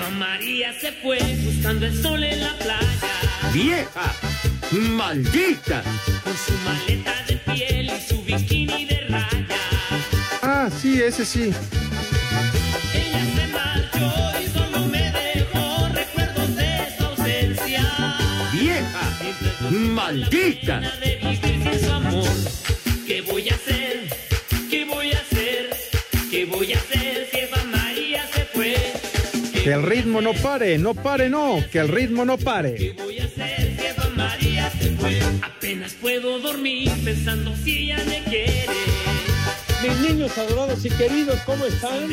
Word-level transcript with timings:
Eva 0.00 0.10
María 0.10 0.72
se 0.72 0.92
fue 0.92 1.18
buscando 1.44 1.84
el 1.84 2.02
sol 2.02 2.24
en 2.24 2.40
la 2.40 2.56
playa. 2.56 3.52
¡Vieja! 3.52 4.14
¡Maldita! 4.70 5.82
Con 6.24 6.34
su 6.34 6.52
maleta 6.64 7.22
de 7.28 7.36
piel 7.36 7.90
y 7.90 8.08
su 8.08 8.22
bikini 8.22 8.86
de 8.86 9.00
raya. 9.10 9.46
Ah, 10.42 10.70
sí, 10.80 11.02
ese 11.02 11.26
sí. 11.26 11.52
Ella 12.94 13.24
se 13.36 13.46
marchó 13.48 14.40
y 14.42 14.48
solo 14.48 14.86
me 14.86 15.12
dejó 15.12 15.88
recuerdos 15.92 16.56
de 16.56 16.94
su 16.96 17.04
ausencia. 17.04 18.16
¡Vieja! 18.52 19.70
¡Maldita! 19.70 20.80
de 20.80 21.16
vivir 21.16 21.62
sin 21.72 21.84
su 21.84 21.92
amor. 21.92 22.28
¿Qué 23.06 23.20
voy 23.20 23.50
a 23.50 23.54
hacer? 23.54 23.79
Que 29.62 29.72
el 29.72 29.82
ritmo 29.82 30.22
no 30.22 30.32
pare, 30.32 30.78
no 30.78 30.94
pare, 30.94 31.28
no. 31.28 31.58
Que 31.70 31.80
el 31.80 31.88
ritmo 31.88 32.24
no 32.24 32.38
¿Qué 32.38 32.44
pare. 32.44 32.94
voy 32.96 33.18
a 33.18 33.24
hacer 33.24 33.76
si 33.76 33.86
Eva 33.86 34.08
María 34.16 34.70
se 34.70 34.90
fue? 34.92 35.18
Apenas 35.42 35.92
puedo 36.00 36.38
dormir 36.38 36.90
pensando 37.04 37.54
si 37.56 37.84
ella 37.84 37.98
me 38.06 38.22
quiere. 38.24 38.64
Mis 39.82 40.08
niños 40.08 40.36
adorados 40.38 40.82
y 40.86 40.88
queridos, 40.88 41.40
¿cómo 41.44 41.66
están? 41.66 42.08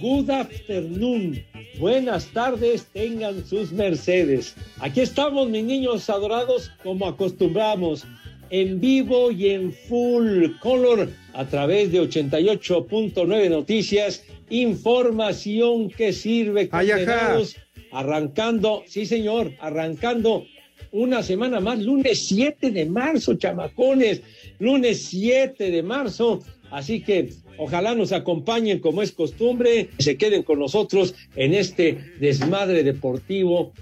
Good 0.00 0.30
afternoon. 0.30 1.44
Buenas 1.78 2.26
tardes, 2.28 2.86
tengan 2.86 3.46
sus 3.46 3.70
mercedes. 3.72 4.54
Aquí 4.78 5.00
estamos, 5.00 5.50
mis 5.50 5.64
niños 5.64 6.08
adorados, 6.08 6.70
como 6.82 7.06
acostumbramos, 7.06 8.06
en 8.48 8.80
vivo 8.80 9.30
y 9.30 9.50
en 9.50 9.72
full 9.72 10.46
color 10.60 11.10
a 11.34 11.44
través 11.46 11.92
de 11.92 12.00
88.9 12.00 13.50
Noticias. 13.50 14.24
Información 14.50 15.90
que 15.90 16.12
sirve, 16.12 16.68
condenados. 16.68 17.56
Arrancando, 17.92 18.84
sí 18.86 19.06
señor, 19.06 19.52
arrancando 19.60 20.44
una 20.92 21.22
semana 21.22 21.60
más, 21.60 21.78
lunes 21.78 22.26
7 22.26 22.70
de 22.70 22.86
marzo, 22.86 23.34
chamacones, 23.34 24.22
lunes 24.58 25.06
7 25.06 25.70
de 25.70 25.82
marzo. 25.82 26.40
Así 26.70 27.02
que 27.02 27.30
ojalá 27.58 27.94
nos 27.94 28.12
acompañen 28.12 28.80
como 28.80 29.02
es 29.02 29.12
costumbre, 29.12 29.90
se 29.98 30.16
queden 30.16 30.42
con 30.42 30.58
nosotros 30.58 31.14
en 31.36 31.54
este 31.54 31.98
desmadre 32.20 32.82
deportivo 32.84 33.72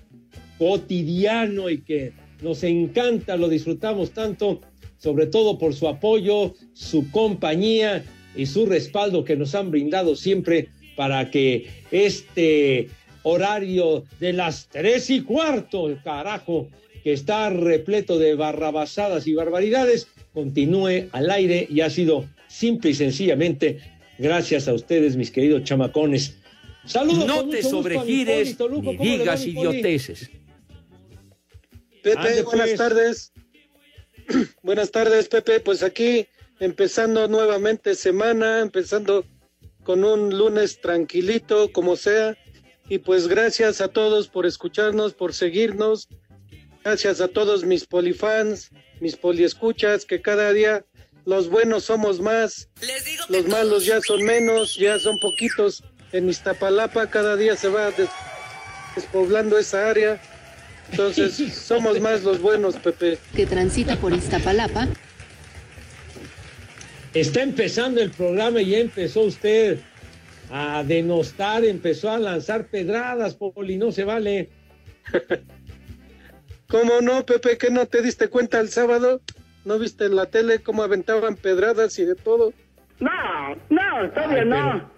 cotidiano 0.58 1.70
y 1.70 1.83
que 1.83 2.12
nos 2.42 2.62
encanta, 2.62 3.36
lo 3.36 3.48
disfrutamos 3.48 4.12
tanto, 4.12 4.61
sobre 4.96 5.27
todo 5.27 5.58
por 5.58 5.74
su 5.74 5.89
apoyo, 5.89 6.55
su 6.72 7.11
compañía 7.11 8.05
y 8.39 8.47
su 8.47 8.67
respaldo 8.67 9.25
que 9.25 9.36
nos 9.36 9.55
han 9.56 9.70
brindado 9.70 10.14
siempre 10.14 10.69
para 10.97 11.31
que 11.31 11.67
este 11.91 12.89
horario 13.25 14.05
de 14.20 14.33
las 14.33 14.68
tres 14.68 15.11
y 15.11 15.23
cuarto, 15.23 15.98
carajo, 16.05 16.68
que 17.02 17.13
está 17.13 17.51
repleto 17.51 18.17
de 18.18 18.36
barrabasadas 18.36 19.27
y 19.27 19.35
barbaridades, 19.35 20.07
continúe 20.33 21.08
al 21.11 21.30
aire 21.30 21.67
y 21.68 21.80
ha 21.80 21.90
sido 21.90 22.27
simple 22.46 22.90
y 22.90 22.95
sencillamente 22.95 23.80
gracias 24.18 24.68
a 24.68 24.73
ustedes, 24.73 25.17
mis 25.17 25.33
queridos 25.33 25.64
chamacones. 25.64 26.36
Saludos. 26.86 27.27
No 27.27 27.39
con 27.39 27.51
te 27.51 27.57
mucho 27.57 27.77
gusto 27.77 27.77
a 27.77 27.80
mi 27.80 27.83
sobregires 27.83 28.55
Poli 28.55 28.55
Toluco. 28.55 28.90
ni 28.92 28.96
¿Cómo 28.96 29.05
le 29.05 29.11
va, 29.11 29.18
digas 29.18 29.46
idioteces. 29.46 30.30
Pepe, 32.02 32.18
Ande, 32.18 32.42
buenas 32.42 32.68
pues. 32.68 32.79
tardes. 32.79 33.33
buenas 34.63 34.90
tardes, 34.92 35.29
Pepe. 35.29 35.58
Pues 35.61 35.83
aquí 35.83 36.27
empezando 36.61 37.29
nuevamente 37.29 37.95
semana, 37.95 38.61
empezando 38.61 39.24
con 39.85 40.05
un 40.05 40.36
lunes 40.36 40.80
tranquilito, 40.80 41.73
como 41.73 41.96
sea. 41.96 42.36
Y 42.89 42.98
pues 42.98 43.29
gracias 43.29 43.80
a 43.80 43.89
todos 43.89 44.29
por 44.29 44.46
escucharnos, 44.46 45.14
por 45.14 45.35
seguirnos. 45.35 46.08
Gracias 46.85 47.20
a 47.20 47.29
todos 47.29 47.64
mis 47.64 47.85
polifans, 47.86 48.70
mis 49.01 49.17
poliescuchas, 49.17 50.05
que 50.07 50.23
cada 50.23 50.52
día 50.52 50.85
los 51.27 51.51
buenos 51.51 51.85
somos 51.85 52.20
más, 52.20 52.70
los 53.29 53.46
malos 53.48 53.85
ya 53.85 54.01
son 54.01 54.23
menos, 54.25 54.77
ya 54.77 54.98
son 54.98 55.19
poquitos. 55.19 55.83
En 56.13 56.29
Iztapalapa 56.30 57.11
cada 57.11 57.36
día 57.36 57.55
se 57.57 57.69
va 57.69 57.90
des- 57.90 58.08
despoblando 58.96 59.58
esa 59.58 59.90
área. 59.90 60.19
Entonces, 60.90 61.35
somos 61.67 62.01
más 62.01 62.23
los 62.23 62.40
buenos, 62.40 62.77
Pepe. 62.77 63.19
que 63.36 63.45
transita 63.45 63.96
por 63.96 64.14
Iztapalapa, 64.14 64.89
Está 67.14 67.42
empezando 67.42 68.01
el 68.01 68.11
programa 68.11 68.61
y 68.61 68.70
ya 68.70 68.79
empezó 68.79 69.23
usted 69.23 69.79
a 70.51 70.83
denostar, 70.85 71.64
empezó 71.64 72.11
a 72.11 72.19
lanzar 72.19 72.67
pedradas, 72.67 73.35
Poli, 73.35 73.77
no 73.77 73.92
se 73.92 74.05
vale. 74.05 74.51
¿Cómo 76.69 77.01
no, 77.01 77.24
Pepe? 77.24 77.57
¿Que 77.57 77.70
no 77.70 77.86
te 77.86 78.02
diste 78.02 78.29
cuenta 78.29 78.61
el 78.61 78.69
sábado? 78.69 79.23
¿No 79.64 79.79
viste 79.79 80.05
en 80.05 80.17
la 80.17 80.27
tele 80.27 80.61
cómo 80.61 80.83
aventaban 80.83 81.36
pedradas 81.36 81.98
y 81.98 82.05
de 82.05 82.14
todo? 82.14 82.52
No, 83.01 83.11
no, 83.70 84.11
todavía 84.11 84.42
Ay, 84.42 84.48
no. 84.48 84.90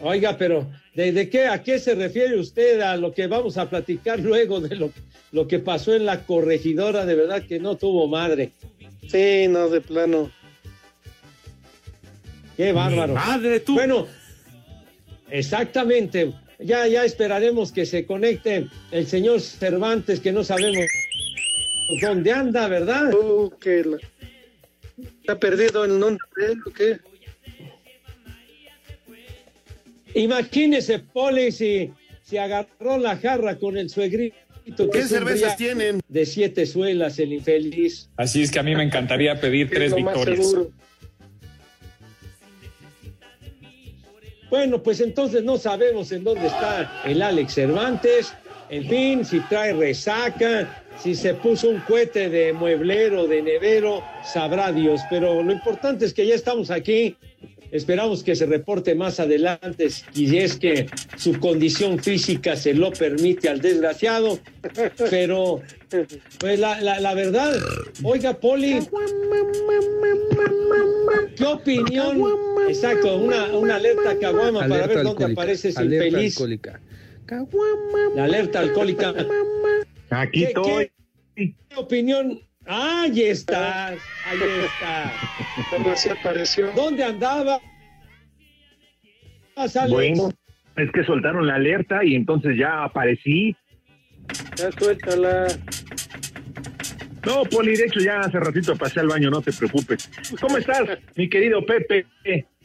Oiga, 0.00 0.36
pero 0.36 0.66
¿de, 0.94 1.12
de 1.12 1.28
qué, 1.28 1.46
a 1.46 1.62
qué 1.62 1.78
se 1.78 1.94
refiere 1.94 2.38
usted 2.38 2.80
a 2.80 2.96
lo 2.96 3.12
que 3.12 3.26
vamos 3.26 3.58
a 3.58 3.68
platicar 3.68 4.20
luego 4.20 4.60
de 4.60 4.76
lo, 4.76 4.90
lo 5.32 5.46
que 5.48 5.58
pasó 5.58 5.94
en 5.94 6.06
la 6.06 6.24
corregidora? 6.24 7.04
De 7.04 7.14
verdad 7.14 7.42
que 7.46 7.58
no 7.58 7.76
tuvo 7.76 8.08
madre. 8.08 8.52
Sí, 9.08 9.46
no, 9.48 9.68
de 9.68 9.80
plano. 9.80 10.30
Qué 12.56 12.72
bárbaro. 12.72 13.14
Madre 13.14 13.60
tú. 13.60 13.74
Bueno, 13.74 14.06
exactamente. 15.30 16.32
Ya, 16.58 16.86
ya 16.86 17.04
esperaremos 17.04 17.70
que 17.70 17.84
se 17.84 18.06
conecte 18.06 18.66
el 18.90 19.06
señor 19.06 19.40
Cervantes, 19.42 20.20
que 20.20 20.32
no 20.32 20.42
sabemos 20.42 20.86
dónde 22.00 22.32
anda, 22.32 22.66
¿verdad? 22.68 23.12
Uh, 23.12 23.50
que 23.60 23.84
la- 23.84 23.98
¿Está 25.20 25.38
perdido 25.38 25.84
en 25.84 25.90
un 25.92 26.02
hotel 26.04 26.58
o 26.66 26.70
qué? 26.70 26.98
Imagínese, 30.14 31.00
Poli, 31.00 31.52
si, 31.52 31.90
si 32.22 32.38
agarró 32.38 32.96
la 32.98 33.16
jarra 33.18 33.56
con 33.58 33.76
el 33.76 33.90
suegrito. 33.90 34.36
¿Qué 34.90 35.02
cervezas 35.02 35.56
tienen? 35.56 36.00
De 36.08 36.24
siete 36.24 36.64
suelas, 36.66 37.18
el 37.18 37.34
infeliz. 37.34 38.08
Así 38.16 38.42
es 38.42 38.50
que 38.50 38.58
a 38.58 38.62
mí 38.62 38.74
me 38.74 38.82
encantaría 38.82 39.38
pedir 39.40 39.68
tres 39.68 39.94
victorias. 39.94 40.38
seguro. 40.38 40.70
Bueno, 44.50 44.82
pues 44.82 45.00
entonces 45.00 45.42
no 45.42 45.58
sabemos 45.58 46.12
en 46.12 46.24
dónde 46.24 46.46
está 46.46 47.02
el 47.04 47.20
Alex 47.22 47.54
Cervantes. 47.54 48.32
En 48.68 48.88
fin, 48.88 49.24
si 49.24 49.40
trae 49.40 49.72
resaca, 49.72 50.84
si 51.02 51.14
se 51.14 51.34
puso 51.34 51.68
un 51.68 51.80
cohete 51.80 52.28
de 52.28 52.52
mueblero, 52.52 53.26
de 53.26 53.42
nevero, 53.42 54.02
sabrá 54.24 54.72
Dios. 54.72 55.00
Pero 55.10 55.42
lo 55.42 55.52
importante 55.52 56.04
es 56.04 56.14
que 56.14 56.26
ya 56.26 56.34
estamos 56.34 56.70
aquí. 56.70 57.16
Esperamos 57.72 58.22
que 58.22 58.36
se 58.36 58.46
reporte 58.46 58.94
más 58.94 59.18
adelante 59.18 59.88
y 60.14 60.36
es 60.36 60.56
que 60.56 60.86
su 61.16 61.38
condición 61.40 61.98
física 61.98 62.56
se 62.56 62.72
lo 62.74 62.92
permite 62.92 63.48
al 63.48 63.60
desgraciado. 63.60 64.38
Pero, 65.10 65.60
pues 66.38 66.58
la, 66.58 66.80
la- 66.80 67.00
la 67.00 67.14
verdad, 67.14 67.52
oiga, 68.02 68.34
Poli, 68.34 68.80
¿qué 71.36 71.44
opinión? 71.44 72.22
Exacto, 72.68 73.16
una, 73.16 73.46
una 73.56 73.76
alerta 73.76 74.18
caguama 74.20 74.60
para 74.60 74.74
Alerta 74.74 74.86
ver 74.88 74.96
dónde 75.04 75.08
alcohólica. 75.24 75.32
aparece 75.42 75.68
ese 75.68 75.80
Alerta 75.80 76.06
infeliz. 76.06 76.34
alcohólica. 76.36 76.80
La 78.14 78.24
alerta 78.24 78.60
alcohólica. 78.60 79.14
Aquí 80.10 80.40
¿Qué, 80.40 80.46
estoy. 80.46 80.90
qué- 81.34 81.54
qué 81.68 81.76
opinión? 81.76 82.40
Ahí 82.68 83.22
estás, 83.22 83.98
ahí 84.26 84.38
está. 84.64 85.12
Pero 85.70 85.90
así 85.92 86.08
apareció. 86.08 86.70
¿Dónde 86.74 87.04
andaba? 87.04 87.60
Alex? 89.54 89.88
Bueno, 89.90 90.30
es 90.76 90.90
que 90.92 91.04
soltaron 91.04 91.46
la 91.46 91.54
alerta 91.54 92.04
y 92.04 92.14
entonces 92.16 92.56
ya 92.58 92.84
aparecí. 92.84 93.56
Ya 94.56 94.70
suéltala. 94.72 95.46
No, 97.26 97.42
Poli, 97.44 97.76
de 97.76 97.86
hecho 97.86 97.98
ya 97.98 98.20
hace 98.20 98.38
ratito 98.38 98.76
pasé 98.76 99.00
al 99.00 99.08
baño, 99.08 99.30
no 99.30 99.42
te 99.42 99.52
preocupes. 99.52 100.08
¿Cómo 100.40 100.58
estás, 100.58 100.88
mi 101.16 101.28
querido 101.28 101.66
Pepe? 101.66 102.06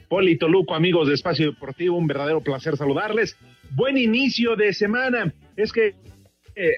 Poli 0.07 0.37
Toluco, 0.37 0.75
amigos 0.75 1.07
de 1.07 1.15
Espacio 1.15 1.47
Deportivo, 1.47 1.97
un 1.97 2.05
verdadero 2.05 2.41
placer 2.41 2.77
saludarles. 2.77 3.35
Buen 3.71 3.97
inicio 3.97 4.55
de 4.55 4.71
semana. 4.73 5.33
Es 5.55 5.71
que, 5.71 5.95
eh, 6.55 6.73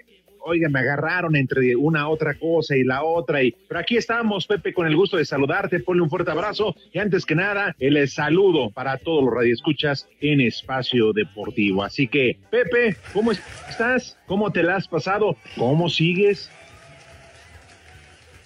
oigan, 0.46 0.72
me 0.72 0.80
agarraron 0.80 1.36
entre 1.36 1.76
una 1.76 2.08
otra 2.08 2.36
cosa 2.36 2.78
y 2.78 2.84
la 2.84 3.04
otra. 3.04 3.44
Y, 3.44 3.54
pero 3.68 3.82
aquí 3.82 3.98
estamos, 3.98 4.48
Pepe, 4.48 4.72
con 4.74 4.88
el 4.88 4.96
gusto 4.96 5.18
de 5.18 5.26
saludarte. 5.26 5.82
Ponle 5.82 6.04
un 6.04 6.10
fuerte 6.10 6.32
abrazo. 6.32 6.76
Y 6.94 7.00
antes 7.00 7.26
que 7.26 7.36
nada, 7.36 7.76
el 7.80 8.08
saludo 8.08 8.70
para 8.70 8.98
todos 8.98 9.26
los 9.26 9.34
radioescuchas 9.34 10.08
en 10.22 10.40
Espacio 10.40 11.12
Deportivo. 11.12 11.84
Así 11.84 12.08
que, 12.08 12.38
Pepe, 12.50 12.96
¿cómo 13.12 13.34
estás? 13.34 14.18
¿Cómo 14.26 14.52
te 14.52 14.64
la 14.64 14.78
has 14.78 14.88
pasado? 14.88 15.36
¿Cómo 15.58 15.90
sigues? 15.90 16.50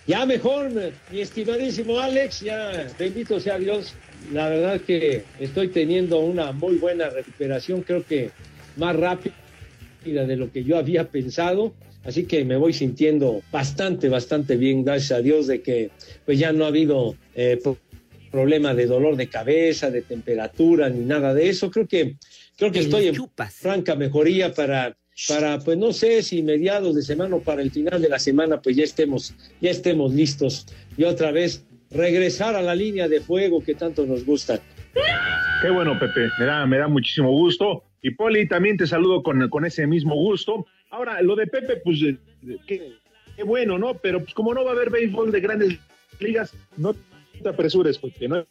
Ya 0.08 0.26
mejor, 0.26 0.72
mi 1.12 1.20
estimadísimo 1.20 2.00
Alex, 2.00 2.40
ya 2.40 2.88
bendito 2.98 3.42
sea 3.42 3.60
Dios. 3.60 3.94
La 4.32 4.48
verdad 4.48 4.80
que 4.80 5.24
estoy 5.38 5.68
teniendo 5.68 6.20
una 6.20 6.54
muy 6.54 6.76
buena 6.76 7.10
recuperación, 7.10 7.82
creo 7.82 8.06
que 8.06 8.32
más 8.78 8.96
rápida 8.96 9.36
de 10.06 10.38
lo 10.38 10.50
que 10.50 10.64
yo 10.64 10.78
había 10.78 11.10
pensado. 11.10 11.74
Así 12.06 12.24
que 12.24 12.46
me 12.46 12.56
voy 12.56 12.72
sintiendo 12.72 13.42
bastante, 13.52 14.08
bastante 14.08 14.56
bien, 14.56 14.86
gracias 14.86 15.20
a 15.20 15.22
Dios, 15.22 15.46
de 15.46 15.62
que 15.62 15.90
pues 16.26 16.40
ya 16.40 16.54
no 16.54 16.64
ha 16.64 16.70
habido 16.70 17.18
eh, 17.36 17.60
problema 18.32 18.74
de 18.74 18.86
dolor 18.86 19.18
de 19.18 19.28
cabeza, 19.28 19.92
de 19.92 20.04
temperatura, 20.04 20.90
ni 20.90 21.04
nada 21.04 21.34
de 21.34 21.50
eso. 21.50 21.70
Creo 21.70 21.86
que, 21.86 22.16
creo 22.56 22.72
que 22.72 22.80
estoy 22.80 23.08
en 23.08 23.16
franca 23.50 23.96
mejoría 23.96 24.54
para 24.54 24.96
para, 25.28 25.60
pues 25.60 25.78
no 25.78 25.94
sé 25.94 26.22
si 26.22 26.44
mediados 26.44 26.96
de 26.96 27.02
semana 27.02 27.36
o 27.36 27.42
para 27.42 27.62
el 27.62 27.72
final 27.72 28.02
de 28.02 28.10
la 28.10 28.20
semana, 28.20 28.62
pues 28.62 28.76
ya 28.76 28.84
estemos, 28.84 29.34
ya 29.62 29.72
estemos 29.72 30.14
listos 30.14 30.68
y 30.96 31.04
otra 31.06 31.32
vez 31.32 31.66
regresar 31.90 32.56
a 32.56 32.62
la 32.62 32.76
línea 32.76 33.08
de 33.08 33.22
fuego 33.22 33.64
que 33.64 33.74
tanto 33.74 34.06
nos 34.06 34.26
gusta. 34.26 34.60
Qué 35.62 35.70
bueno, 35.70 35.98
Pepe, 36.00 36.30
me 36.40 36.46
da, 36.46 36.66
me 36.66 36.78
da 36.78 36.88
muchísimo 36.88 37.32
gusto. 37.32 37.84
Y 38.02 38.12
Poli, 38.12 38.48
también 38.48 38.78
te 38.78 38.86
saludo 38.86 39.24
con, 39.24 39.50
con 39.50 39.66
ese 39.66 39.88
mismo 39.88 40.16
gusto. 40.16 40.68
Ahora, 40.92 41.22
lo 41.22 41.36
de 41.36 41.48
Pepe, 41.48 41.78
pues 41.78 42.02
eh, 42.04 42.18
qué, 42.68 42.94
qué, 43.36 43.44
bueno, 43.44 43.80
¿no? 43.80 43.96
Pero 43.96 44.20
pues 44.20 44.34
como 44.34 44.54
no 44.54 44.64
va 44.64 44.72
a 44.72 44.74
haber 44.74 44.90
béisbol 44.92 45.32
de 45.32 45.40
grandes 45.40 45.80
ligas, 46.20 46.54
no 46.78 46.94
te 47.42 47.50
apresures, 47.50 47.98
porque 47.98 48.28
no 48.28 48.46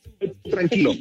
tranquilo. 0.50 0.92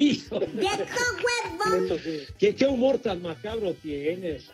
¿Qué, 2.38 2.56
¿Qué 2.56 2.66
humor 2.66 3.00
tan 3.00 3.22
macabro 3.22 3.74
tienes? 3.74 4.52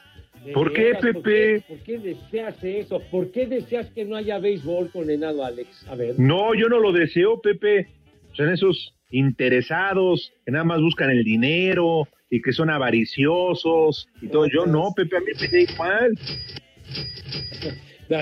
¿Por 0.53 0.73
qué, 0.73 0.95
Pepe? 0.99 1.61
¿por 1.67 1.79
qué, 1.79 1.99
deseas 1.99 2.63
eso? 2.63 2.99
¿Por 3.11 3.31
qué 3.31 3.45
deseas 3.45 3.89
que 3.91 4.05
no 4.05 4.15
haya 4.15 4.39
béisbol 4.39 4.89
condenado, 4.91 5.45
Alex? 5.45 5.87
A 5.87 5.95
ver. 5.95 6.19
No, 6.19 6.55
yo 6.55 6.67
no 6.67 6.79
lo 6.79 6.91
deseo, 6.91 7.39
Pepe. 7.41 7.87
Son 8.33 8.51
esos 8.51 8.95
interesados 9.11 10.33
que 10.45 10.51
nada 10.51 10.63
más 10.63 10.81
buscan 10.81 11.11
el 11.11 11.23
dinero 11.23 12.07
y 12.29 12.41
que 12.41 12.53
son 12.53 12.69
avariciosos 12.71 14.07
y 14.21 14.27
todo. 14.29 14.47
Yo 14.47 14.65
no, 14.65 14.91
Pepe, 14.95 15.17
a 15.17 15.19
mí 15.19 15.27
me 15.39 15.47
da 15.47 15.59
igual. 15.59 16.17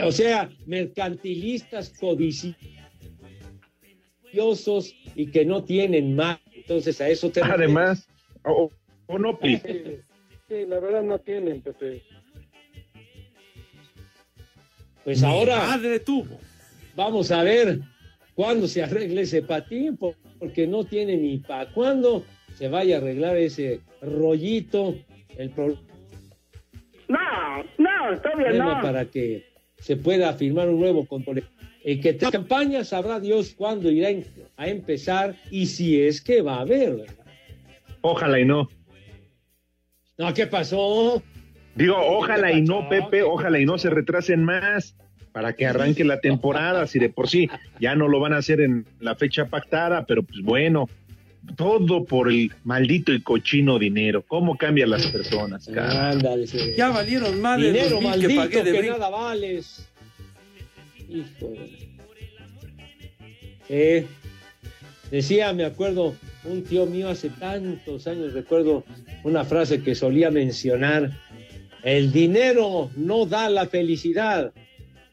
O 0.06 0.12
sea, 0.12 0.50
mercantilistas 0.65 1.94
codiciosos 1.98 2.56
y 5.15 5.27
que 5.31 5.45
no 5.45 5.63
tienen 5.63 6.15
más. 6.15 6.39
Entonces, 6.54 7.00
a 7.00 7.07
eso 7.07 7.31
te. 7.31 7.42
Además, 7.42 8.10
o, 8.44 8.69
o 9.07 9.18
no, 9.18 9.39
Pepe. 9.39 10.04
Sí, 10.50 10.66
la 10.68 10.80
verdad 10.80 11.04
no 11.04 11.19
tienen, 11.19 11.62
Pepe. 11.62 12.01
Pues 15.04 15.24
ahora 15.24 15.57
madre 15.57 16.00
tuvo. 16.00 16.40
vamos 16.96 17.31
a 17.31 17.44
ver 17.44 17.80
cuándo 18.34 18.68
se 18.68 18.84
arregle 18.84 19.22
ese 19.22 19.44
patín, 19.44 19.96
porque 19.98 20.66
no 20.66 20.84
tiene 20.84 21.18
ni 21.18 21.38
para 21.38 21.72
cuándo 21.72 22.25
se 22.56 22.68
vaya 22.68 22.96
a 22.96 22.98
arreglar 22.98 23.38
ese 23.38 23.81
rollito, 24.01 24.96
el 25.38 25.51
problema. 25.51 25.81
No, 27.07 27.63
no, 27.78 28.13
está 28.13 28.36
bien, 28.36 28.57
no. 28.57 28.81
para 28.81 29.06
que 29.06 29.46
se 29.78 29.98
pueda 29.98 30.34
firmar 30.34 30.68
un 30.68 30.80
nuevo 30.80 31.06
control. 31.06 31.44
El 31.84 32.01
que 32.01 32.18
campaña 32.18 32.84
sabrá 32.84 33.19
Dios 33.19 33.54
cuándo 33.56 33.90
irá 33.90 34.10
a 34.57 34.68
empezar 34.68 35.36
y 35.51 35.68
si 35.68 36.01
es 36.01 36.22
que 36.22 36.42
va 36.42 36.56
a 36.56 36.62
haber. 36.62 36.98
¿verdad? 36.98 37.16
Ojalá 38.01 38.40
y 38.40 38.46
no. 38.46 38.68
No, 40.19 40.33
¿qué 40.33 40.48
pasó? 40.48 41.24
Digo, 41.75 41.95
ojalá 41.98 42.51
y 42.51 42.62
no, 42.62 42.89
Pepe, 42.89 43.24
ojalá 43.24 43.57
y 43.57 43.66
no 43.66 43.77
se 43.77 43.89
retrasen 43.89 44.44
más 44.44 44.94
para 45.31 45.54
que 45.54 45.66
arranque 45.66 46.04
la 46.04 46.19
temporada, 46.19 46.86
si 46.88 47.00
de 47.00 47.07
por 47.07 47.30
sí 47.30 47.50
ya 47.80 47.95
no 47.95 48.10
lo 48.10 48.19
van 48.19 48.33
a 48.33 48.38
hacer 48.38 48.60
en 48.60 48.86
la 49.00 49.16
fecha 49.16 49.45
pactada, 49.45 50.06
pero 50.06 50.24
pues 50.24 50.42
bueno, 50.44 50.89
todo 51.56 52.04
por 52.04 52.30
el 52.30 52.51
maldito 52.66 53.13
y 53.13 53.21
cochino 53.21 53.80
dinero. 53.80 54.21
¿Cómo 54.27 54.57
cambian 54.57 54.89
las 54.89 55.07
personas? 55.07 55.69
cara? 55.74 56.10
Ándale, 56.10 56.48
sí. 56.48 56.74
Ya 56.75 56.89
valieron 56.89 57.39
más 57.42 57.57
Dinero 57.57 58.01
maldito 58.01 58.27
que 58.27 58.50
que, 58.50 58.57
pagué 58.57 58.63
de 58.63 58.77
brinco. 58.77 58.98
nada 58.98 59.10
vales. 59.10 59.88
Eh, 63.69 64.06
decía, 65.12 65.54
me 65.54 65.63
acuerdo, 65.63 66.13
un 66.44 66.63
tío 66.63 66.86
mío 66.86 67.09
hace 67.09 67.30
tantos 67.30 68.07
años, 68.07 68.33
recuerdo 68.33 68.83
una 69.24 69.44
frase 69.44 69.81
que 69.81 69.95
solía 69.95 70.31
mencionar, 70.31 71.12
el 71.83 72.12
dinero 72.12 72.89
no 72.95 73.25
da 73.25 73.50
la 73.50 73.65
felicidad, 73.65 74.53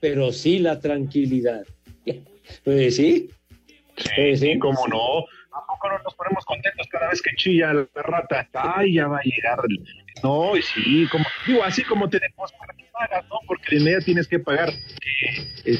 pero 0.00 0.32
sí 0.32 0.58
la 0.58 0.80
tranquilidad. 0.80 1.64
Pues 2.62 2.94
sí, 2.94 3.28
pues 4.14 4.38
sí. 4.38 4.56
¿Cómo 4.60 4.86
no? 4.86 5.18
¿A 5.18 5.66
poco 5.66 5.88
no 5.88 5.98
nos 6.04 6.14
ponemos 6.14 6.44
contentos 6.44 6.86
cada 6.92 7.08
vez 7.08 7.20
que 7.20 7.34
chilla 7.34 7.72
la 7.72 7.88
rata? 7.94 8.48
Ay, 8.52 8.94
ya 8.94 9.08
va 9.08 9.18
a 9.18 9.22
llegar. 9.22 9.58
No, 10.22 10.56
y 10.56 10.62
sí, 10.62 11.08
como, 11.10 11.24
digo, 11.44 11.64
así 11.64 11.82
como 11.82 12.08
tenemos 12.08 12.52
para 12.52 12.72
que 12.74 12.84
pagas, 12.92 13.24
¿no? 13.28 13.40
Porque 13.48 13.70
de 13.70 13.80
inmediato 13.80 14.04
tienes 14.04 14.28
que 14.28 14.38
pagar 14.38 14.68
eh, 14.68 15.48
eh, 15.64 15.78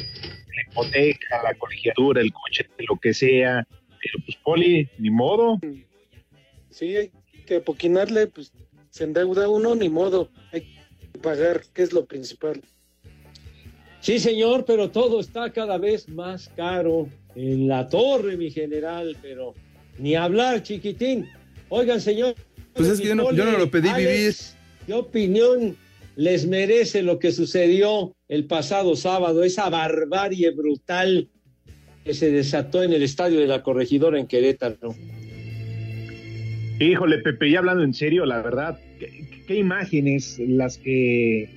la 0.55 0.61
hipoteca, 0.69 1.43
la 1.43 1.53
colegiatura, 1.53 2.21
el 2.21 2.33
coche, 2.33 2.67
lo 2.79 2.97
que 2.97 3.13
sea. 3.13 3.65
Pero 4.11 4.23
pues, 4.25 4.37
Poli, 4.43 4.89
ni 4.97 5.09
modo. 5.09 5.59
Sí, 6.69 6.95
hay 6.95 7.11
que 7.45 7.57
apoquinarle, 7.57 8.27
pues 8.27 8.51
se 8.89 9.03
endeuda 9.03 9.49
uno, 9.49 9.75
ni 9.75 9.89
modo. 9.89 10.29
Hay 10.51 10.61
que 10.61 11.19
pagar, 11.19 11.61
que 11.73 11.83
es 11.83 11.93
lo 11.93 12.05
principal. 12.05 12.61
Sí, 14.01 14.19
señor, 14.19 14.63
pero 14.65 14.89
todo 14.91 15.19
está 15.19 15.51
cada 15.51 15.77
vez 15.77 16.07
más 16.07 16.49
caro 16.55 17.09
en 17.35 17.67
la 17.67 17.87
torre, 17.89 18.37
mi 18.37 18.51
general, 18.51 19.17
pero 19.21 19.53
ni 19.97 20.15
hablar, 20.15 20.63
chiquitín. 20.63 21.27
Oigan, 21.69 21.99
señor. 21.99 22.35
Pues 22.73 22.89
es 22.89 23.01
que 23.01 23.07
yo 23.07 23.15
no- 23.15 23.31
yo 23.33 23.45
no 23.45 23.57
lo 23.57 23.69
pedí 23.71 23.87
Alex, 23.89 24.55
¿Qué 24.85 24.93
opinión 24.93 25.75
les 26.15 26.47
merece 26.47 27.01
lo 27.01 27.19
que 27.19 27.31
sucedió 27.31 28.15
el 28.29 28.45
pasado 28.45 28.95
sábado, 28.95 29.43
esa 29.43 29.69
barbarie 29.69 30.51
brutal 30.51 31.29
que 32.07 32.13
se 32.13 32.31
desató 32.31 32.83
en 32.83 32.93
el 32.93 33.03
estadio 33.03 33.41
de 33.41 33.47
la 33.47 33.61
corregidora 33.61 34.17
en 34.17 34.27
Querétaro? 34.27 34.95
Híjole, 36.79 37.17
Pepe, 37.17 37.51
ya 37.51 37.59
hablando 37.59 37.83
en 37.83 37.93
serio, 37.93 38.25
la 38.25 38.41
verdad, 38.41 38.79
qué, 39.45 39.55
imágenes 39.55 40.39
las 40.39 40.77
que 40.77 41.49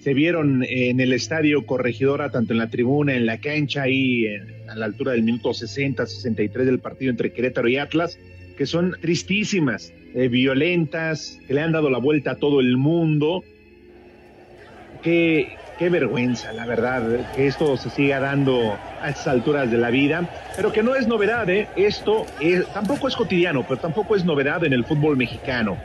se 0.00 0.12
vieron 0.12 0.62
en 0.68 1.00
el 1.00 1.14
estadio 1.14 1.64
Corregidora, 1.64 2.30
tanto 2.30 2.52
en 2.52 2.58
la 2.58 2.68
tribuna, 2.68 3.16
en 3.16 3.24
la 3.24 3.40
cancha, 3.40 3.84
ahí 3.84 4.26
en- 4.26 4.68
a 4.68 4.76
la 4.76 4.84
altura 4.84 5.12
del 5.12 5.22
minuto 5.22 5.54
60, 5.54 6.04
63 6.06 6.66
del 6.66 6.78
partido 6.78 7.10
entre 7.10 7.32
Querétaro 7.32 7.68
y 7.68 7.78
Atlas, 7.78 8.18
que 8.58 8.66
son 8.66 8.96
tristísimas, 9.00 9.94
eh, 10.14 10.28
violentas, 10.28 11.38
que 11.46 11.54
le 11.54 11.62
han 11.62 11.72
dado 11.72 11.88
la 11.88 11.98
vuelta 11.98 12.32
a 12.32 12.36
todo 12.36 12.60
el 12.60 12.76
mundo. 12.76 13.44
Qué, 15.02 15.56
qué 15.78 15.88
vergüenza, 15.88 16.52
la 16.52 16.66
verdad, 16.66 17.02
que 17.34 17.46
esto 17.46 17.76
se 17.76 17.90
siga 17.90 18.20
dando 18.20 18.76
a 19.02 19.08
estas 19.10 19.26
alturas 19.28 19.70
de 19.70 19.78
la 19.78 19.90
vida, 19.90 20.28
pero 20.56 20.72
que 20.72 20.82
no 20.82 20.94
es 20.94 21.06
novedad, 21.06 21.48
¿eh? 21.50 21.66
Esto 21.76 22.26
es- 22.40 22.66
tampoco 22.72 23.08
es 23.08 23.16
cotidiano, 23.16 23.64
pero 23.66 23.80
tampoco 23.80 24.14
es 24.16 24.24
novedad 24.24 24.64
en 24.64 24.72
el 24.72 24.84
fútbol 24.84 25.16
mexicano. 25.16 25.76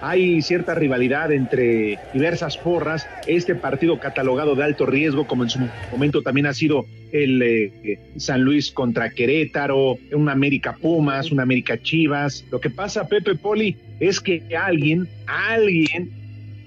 Hay 0.00 0.42
cierta 0.42 0.74
rivalidad 0.74 1.32
entre 1.32 1.98
diversas 2.12 2.58
porras. 2.58 3.08
Este 3.26 3.54
partido 3.54 3.98
catalogado 3.98 4.54
de 4.54 4.62
alto 4.62 4.84
riesgo, 4.84 5.26
como 5.26 5.44
en 5.44 5.50
su 5.50 5.60
momento 5.90 6.20
también 6.20 6.44
ha 6.46 6.52
sido 6.52 6.84
el 7.10 7.40
eh, 7.42 7.98
San 8.18 8.42
Luis 8.42 8.70
contra 8.70 9.08
Querétaro, 9.08 9.96
un 10.12 10.28
América 10.28 10.76
Pumas, 10.78 11.32
un 11.32 11.40
América 11.40 11.80
Chivas. 11.80 12.44
Lo 12.50 12.60
que 12.60 12.68
pasa, 12.68 13.08
Pepe 13.08 13.34
Poli, 13.34 13.78
es 13.98 14.20
que 14.20 14.42
alguien, 14.54 15.08
alguien 15.26 16.10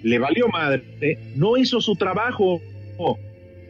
le 0.03 0.19
valió 0.19 0.47
madre, 0.47 0.83
no 1.35 1.57
hizo 1.57 1.81
su 1.81 1.95
trabajo, 1.95 2.61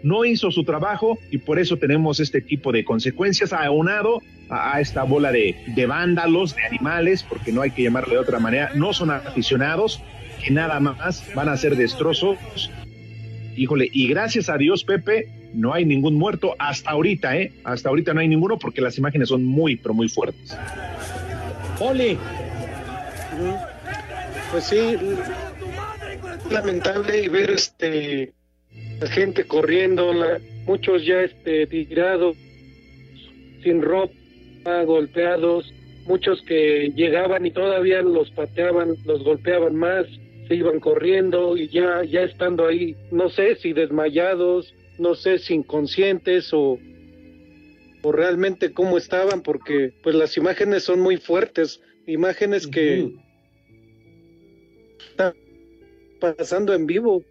no 0.04 0.26
hizo 0.26 0.52
su 0.52 0.64
trabajo 0.64 1.18
y 1.32 1.40
por 1.40 1.60
eso 1.60 1.78
tenemos 1.78 2.20
este 2.20 2.42
tipo 2.42 2.72
de 2.72 2.84
consecuencias 2.84 3.54
aunado 3.54 4.22
a, 4.50 4.76
a 4.76 4.82
esta 4.82 5.04
bola 5.04 5.32
de, 5.32 5.56
de 5.76 5.86
vándalos, 5.86 6.56
de 6.56 6.64
animales, 6.64 7.24
porque 7.24 7.52
no 7.52 7.62
hay 7.62 7.72
que 7.72 7.84
llamarle 7.84 8.16
de 8.16 8.20
otra 8.20 8.40
manera, 8.40 8.72
no 8.76 8.94
son 8.94 9.12
aficionados, 9.12 10.02
que 10.44 10.52
nada 10.52 10.80
más 10.80 11.26
van 11.34 11.50
a 11.50 11.54
hacer 11.54 11.76
destrozos 11.76 12.38
híjole, 13.58 13.90
y 13.92 14.08
gracias 14.08 14.50
a 14.50 14.58
Dios, 14.58 14.84
Pepe, 14.84 15.28
no 15.54 15.74
hay 15.74 15.84
ningún 15.84 16.16
muerto 16.16 16.56
hasta 16.60 16.92
ahorita, 16.92 17.36
¿eh? 17.38 17.52
Hasta 17.64 17.90
ahorita 17.90 18.14
no 18.14 18.22
hay 18.22 18.28
ninguno 18.28 18.58
porque 18.60 18.82
las 18.82 18.98
imágenes 18.98 19.30
son 19.30 19.44
muy, 19.44 19.76
pero 19.76 19.94
muy 19.94 20.08
fuertes. 20.08 20.56
Oli. 21.80 22.18
Pues 24.52 24.64
sí, 24.64 24.98
lamentable 26.52 27.30
ver 27.30 27.52
este 27.52 28.34
la 29.00 29.08
gente 29.08 29.46
corriendo, 29.46 30.14
la, 30.14 30.40
muchos 30.66 31.06
ya 31.06 31.22
este 31.22 31.68
tirados 31.68 32.36
sin 33.64 33.82
ropa, 33.82 34.84
golpeados, 34.84 35.72
muchos 36.06 36.42
que 36.44 36.92
llegaban 36.96 37.46
y 37.46 37.52
todavía 37.52 38.02
los 38.02 38.32
pateaban, 38.32 38.96
los 39.06 39.24
golpeaban 39.24 39.76
más, 39.76 40.06
se 40.48 40.56
iban 40.56 40.80
corriendo 40.80 41.58
y 41.58 41.68
ya 41.70 42.04
ya 42.04 42.22
estando 42.22 42.68
ahí, 42.68 42.96
no 43.12 43.30
sé 43.30 43.56
si 43.56 43.74
desmayados, 43.74 44.74
no 45.00 45.16
sé 45.16 45.40
si 45.40 45.56
inconscientes 45.56 46.50
o 46.54 46.80
o 48.04 48.12
realmente 48.12 48.74
cómo 48.74 48.98
estaban 48.98 49.42
porque 49.42 49.92
pues 50.04 50.16
las 50.16 50.38
imágenes 50.38 50.84
son 50.84 51.00
muy 51.02 51.18
fuertes, 51.18 51.82
imágenes 52.06 52.68
que 52.68 53.12
pasando 56.20 56.74
en 56.74 56.86
vivo. 56.86 57.24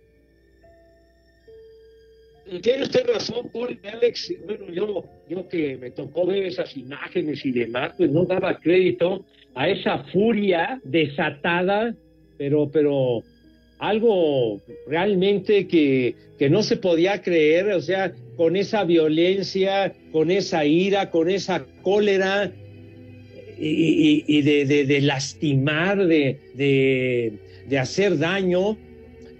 Tiene 2.63 2.85
usted 2.85 3.07
razón, 3.09 3.51
y 3.83 3.87
Alex. 3.89 4.33
Bueno, 4.45 4.67
yo, 4.73 5.05
yo 5.29 5.49
que 5.49 5.77
me 5.79 5.91
tocó 5.91 6.27
ver 6.27 6.45
esas 6.45 6.77
imágenes 6.77 7.45
y 7.45 7.51
demás, 7.51 7.93
pues 7.97 8.11
no 8.11 8.25
daba 8.25 8.59
crédito 8.59 9.25
a 9.55 9.69
esa 9.69 10.05
furia 10.13 10.81
desatada, 10.85 11.95
pero, 12.39 12.71
pero 12.71 13.23
algo 13.79 14.61
realmente 14.87 15.67
que, 15.67 16.15
que 16.39 16.49
no 16.49 16.63
se 16.63 16.77
podía 16.77 17.21
creer, 17.21 17.73
o 17.73 17.81
sea, 17.81 18.13
con 18.37 18.55
esa 18.55 18.85
violencia, 18.85 19.93
con 20.13 20.31
esa 20.31 20.65
ira, 20.65 21.11
con 21.11 21.29
esa 21.29 21.67
cólera 21.83 22.53
y, 23.59 24.43
de, 24.43 24.85
de- 24.85 25.01
lastimar, 25.01 26.07
de, 26.07 26.39
de 27.69 27.79
hacer 27.79 28.19
daño, 28.19 28.77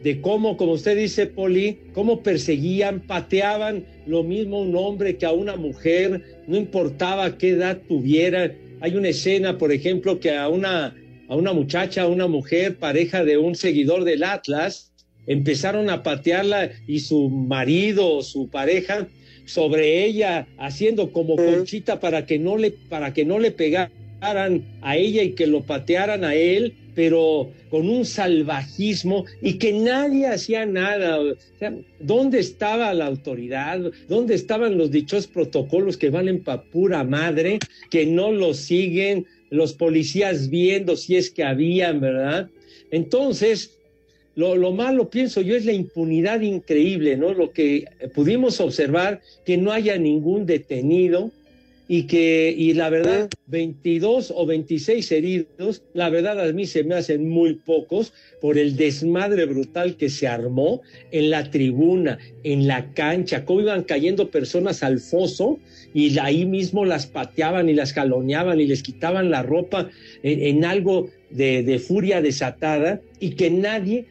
de 0.03 0.21
cómo, 0.21 0.57
como 0.57 0.73
usted 0.73 0.97
dice, 0.97 1.27
Poli, 1.27 1.79
cómo 1.93 2.23
perseguían, 2.23 3.01
pateaban 3.01 3.85
lo 4.07 4.23
mismo 4.23 4.59
a 4.59 4.63
un 4.63 4.77
hombre 4.77 5.17
que 5.17 5.27
a 5.27 5.33
una 5.33 5.57
mujer, 5.57 6.23
no 6.47 6.57
importaba 6.57 7.39
qué 7.39 7.51
edad 7.51 7.81
tuviera. 7.89 8.55
Hay 8.81 8.95
una 8.95 9.09
escena, 9.09 9.59
por 9.59 9.73
ejemplo, 9.73 10.21
que 10.21 10.31
a 10.37 10.49
una, 10.49 10.95
a 11.29 11.35
una 11.35 11.53
muchacha, 11.53 12.03
a 12.03 12.09
una 12.09 12.27
mujer, 12.27 12.77
pareja 12.77 13.25
de 13.25 13.39
un 13.39 13.55
seguidor 13.55 14.05
del 14.05 14.23
Atlas, 14.23 14.93
empezaron 15.27 15.91
a 15.91 16.03
patearla 16.03 16.71
y 16.87 17.01
su 17.01 17.29
marido 17.29 18.19
o 18.19 18.23
su 18.23 18.49
pareja 18.49 19.09
sobre 19.45 20.05
ella, 20.05 20.47
haciendo 20.59 21.13
como 21.13 21.37
conchita 21.37 22.01
para 22.01 22.27
que 22.27 22.39
no 22.39 22.57
le, 22.57 22.73
para 22.73 23.13
que 23.13 23.25
no 23.25 23.39
le 23.39 23.51
pegaran 23.51 24.65
a 24.83 24.97
ella 24.97 25.23
y 25.23 25.33
que 25.33 25.47
lo 25.47 25.63
patearan 25.63 26.25
a 26.25 26.35
él, 26.35 26.75
pero 26.97 27.53
con 27.69 27.89
un 27.89 28.07
salvajismo 28.07 29.27
y 29.43 29.59
que 29.59 29.73
nadie 29.75 30.27
hacía 30.27 30.65
nada. 30.65 31.21
O 31.21 31.35
sea, 31.59 31.75
¿dónde 32.01 32.41
estaba 32.41 32.93
la 32.95 33.07
autoridad? 33.07 33.93
¿Dónde 34.09 34.35
estaban 34.35 34.79
los 34.79 34.91
dichos 34.91 35.27
protocolos 35.27 35.99
que 35.99 36.11
valen 36.11 36.43
para 36.43 36.63
pura 36.63 37.05
madre, 37.05 37.59
que 37.91 38.07
no 38.07 38.33
los 38.33 38.57
siguen 38.57 39.27
los 39.51 39.75
policías 39.75 40.49
viendo 40.49 40.97
si 40.97 41.17
es 41.17 41.31
que 41.31 41.45
habían, 41.45 42.01
¿verdad? 42.01 42.49
Entonces, 42.91 43.79
lo, 44.35 44.57
lo, 44.57 44.73
malo, 44.73 45.11
pienso 45.11 45.43
yo, 45.43 45.55
es 45.55 45.67
la 45.67 45.73
impunidad 45.73 46.41
increíble, 46.41 47.17
¿no? 47.17 47.35
Lo 47.35 47.53
que 47.53 47.85
pudimos 48.15 48.59
observar, 48.61 49.21
que 49.45 49.59
no 49.59 49.71
haya 49.71 49.99
ningún 49.99 50.47
detenido 50.47 51.31
y 51.89 52.05
que, 52.05 52.55
y 52.57 52.75
la 52.75 52.91
verdad, 52.91 53.31
22 53.47 54.33
o 54.35 54.45
26 54.45 55.13
heridos, 55.13 55.83
la 55.95 56.11
verdad 56.11 56.41
a 56.41 56.53
mí 56.53 56.67
se 56.67 56.83
me 56.83 56.97
hacen 56.97 57.29
muy 57.29 57.55
pocos 57.55 58.13
por 58.41 58.59
el 58.59 58.77
desmadre 58.77 59.47
brutal 59.47 59.97
que 59.97 60.09
se 60.09 60.27
armó 60.27 60.83
en 61.13 61.31
la 61.31 61.51
tribuna, 61.51 62.19
en 62.43 62.67
la 62.67 62.93
cancha, 62.95 63.45
cómo 63.45 63.61
iban 63.61 63.85
cayendo 63.85 64.31
personas 64.31 64.83
al 64.83 64.99
foso 64.99 65.59
y 65.95 66.19
ahí 66.19 66.45
mismo 66.45 66.85
las 66.85 67.07
pateaban 67.07 67.69
y 67.69 67.75
las 67.75 67.93
jaloneaban 67.93 68.61
y 68.61 68.67
les 68.67 68.83
quitaban 68.83 69.31
la 69.31 69.43
ropa 69.43 69.89
en, 70.23 70.41
en 70.41 70.65
algo 70.65 71.09
de, 71.31 71.63
de 71.63 71.79
furia 71.79 72.21
desatada 72.21 73.01
y 73.21 73.31
que 73.31 73.51
nadie 73.51 74.07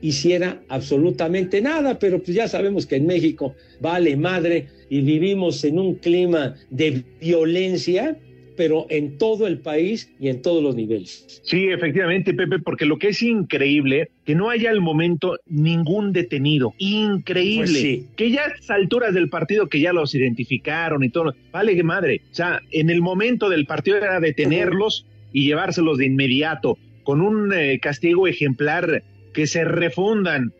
hiciera 0.00 0.60
absolutamente 0.68 1.60
nada, 1.60 1.98
pero 1.98 2.22
pues 2.22 2.36
ya 2.36 2.48
sabemos 2.48 2.86
que 2.86 2.96
en 2.96 3.06
México 3.06 3.54
vale 3.80 4.16
madre 4.16 4.68
y 4.88 5.00
vivimos 5.00 5.64
en 5.64 5.78
un 5.78 5.96
clima 5.96 6.54
de 6.70 7.04
violencia, 7.20 8.16
pero 8.56 8.86
en 8.90 9.18
todo 9.18 9.46
el 9.46 9.58
país 9.58 10.12
y 10.18 10.28
en 10.28 10.42
todos 10.42 10.62
los 10.62 10.74
niveles. 10.74 11.40
Sí, 11.44 11.68
efectivamente, 11.68 12.34
Pepe, 12.34 12.58
porque 12.58 12.86
lo 12.86 12.98
que 12.98 13.08
es 13.08 13.22
increíble, 13.22 14.10
que 14.24 14.34
no 14.34 14.50
haya 14.50 14.70
al 14.70 14.80
momento 14.80 15.38
ningún 15.46 16.12
detenido. 16.12 16.74
Increíble. 16.78 17.66
Pues 17.66 17.80
sí. 17.80 18.06
Que 18.16 18.30
ya 18.30 18.42
a 18.42 18.48
estas 18.48 18.70
alturas 18.70 19.14
del 19.14 19.28
partido 19.28 19.68
que 19.68 19.80
ya 19.80 19.92
los 19.92 20.14
identificaron 20.14 21.04
y 21.04 21.10
todo, 21.10 21.34
vale 21.52 21.76
que 21.76 21.84
madre. 21.84 22.22
O 22.32 22.34
sea, 22.34 22.60
en 22.72 22.90
el 22.90 23.00
momento 23.00 23.48
del 23.48 23.64
partido 23.64 23.96
era 23.96 24.18
detenerlos 24.18 25.06
y 25.32 25.46
llevárselos 25.46 25.98
de 25.98 26.06
inmediato, 26.06 26.78
con 27.04 27.20
un 27.20 27.52
eh, 27.54 27.78
castigo 27.80 28.26
ejemplar 28.26 29.04
que 29.38 29.46
se 29.46 29.62
refundan 29.62 30.52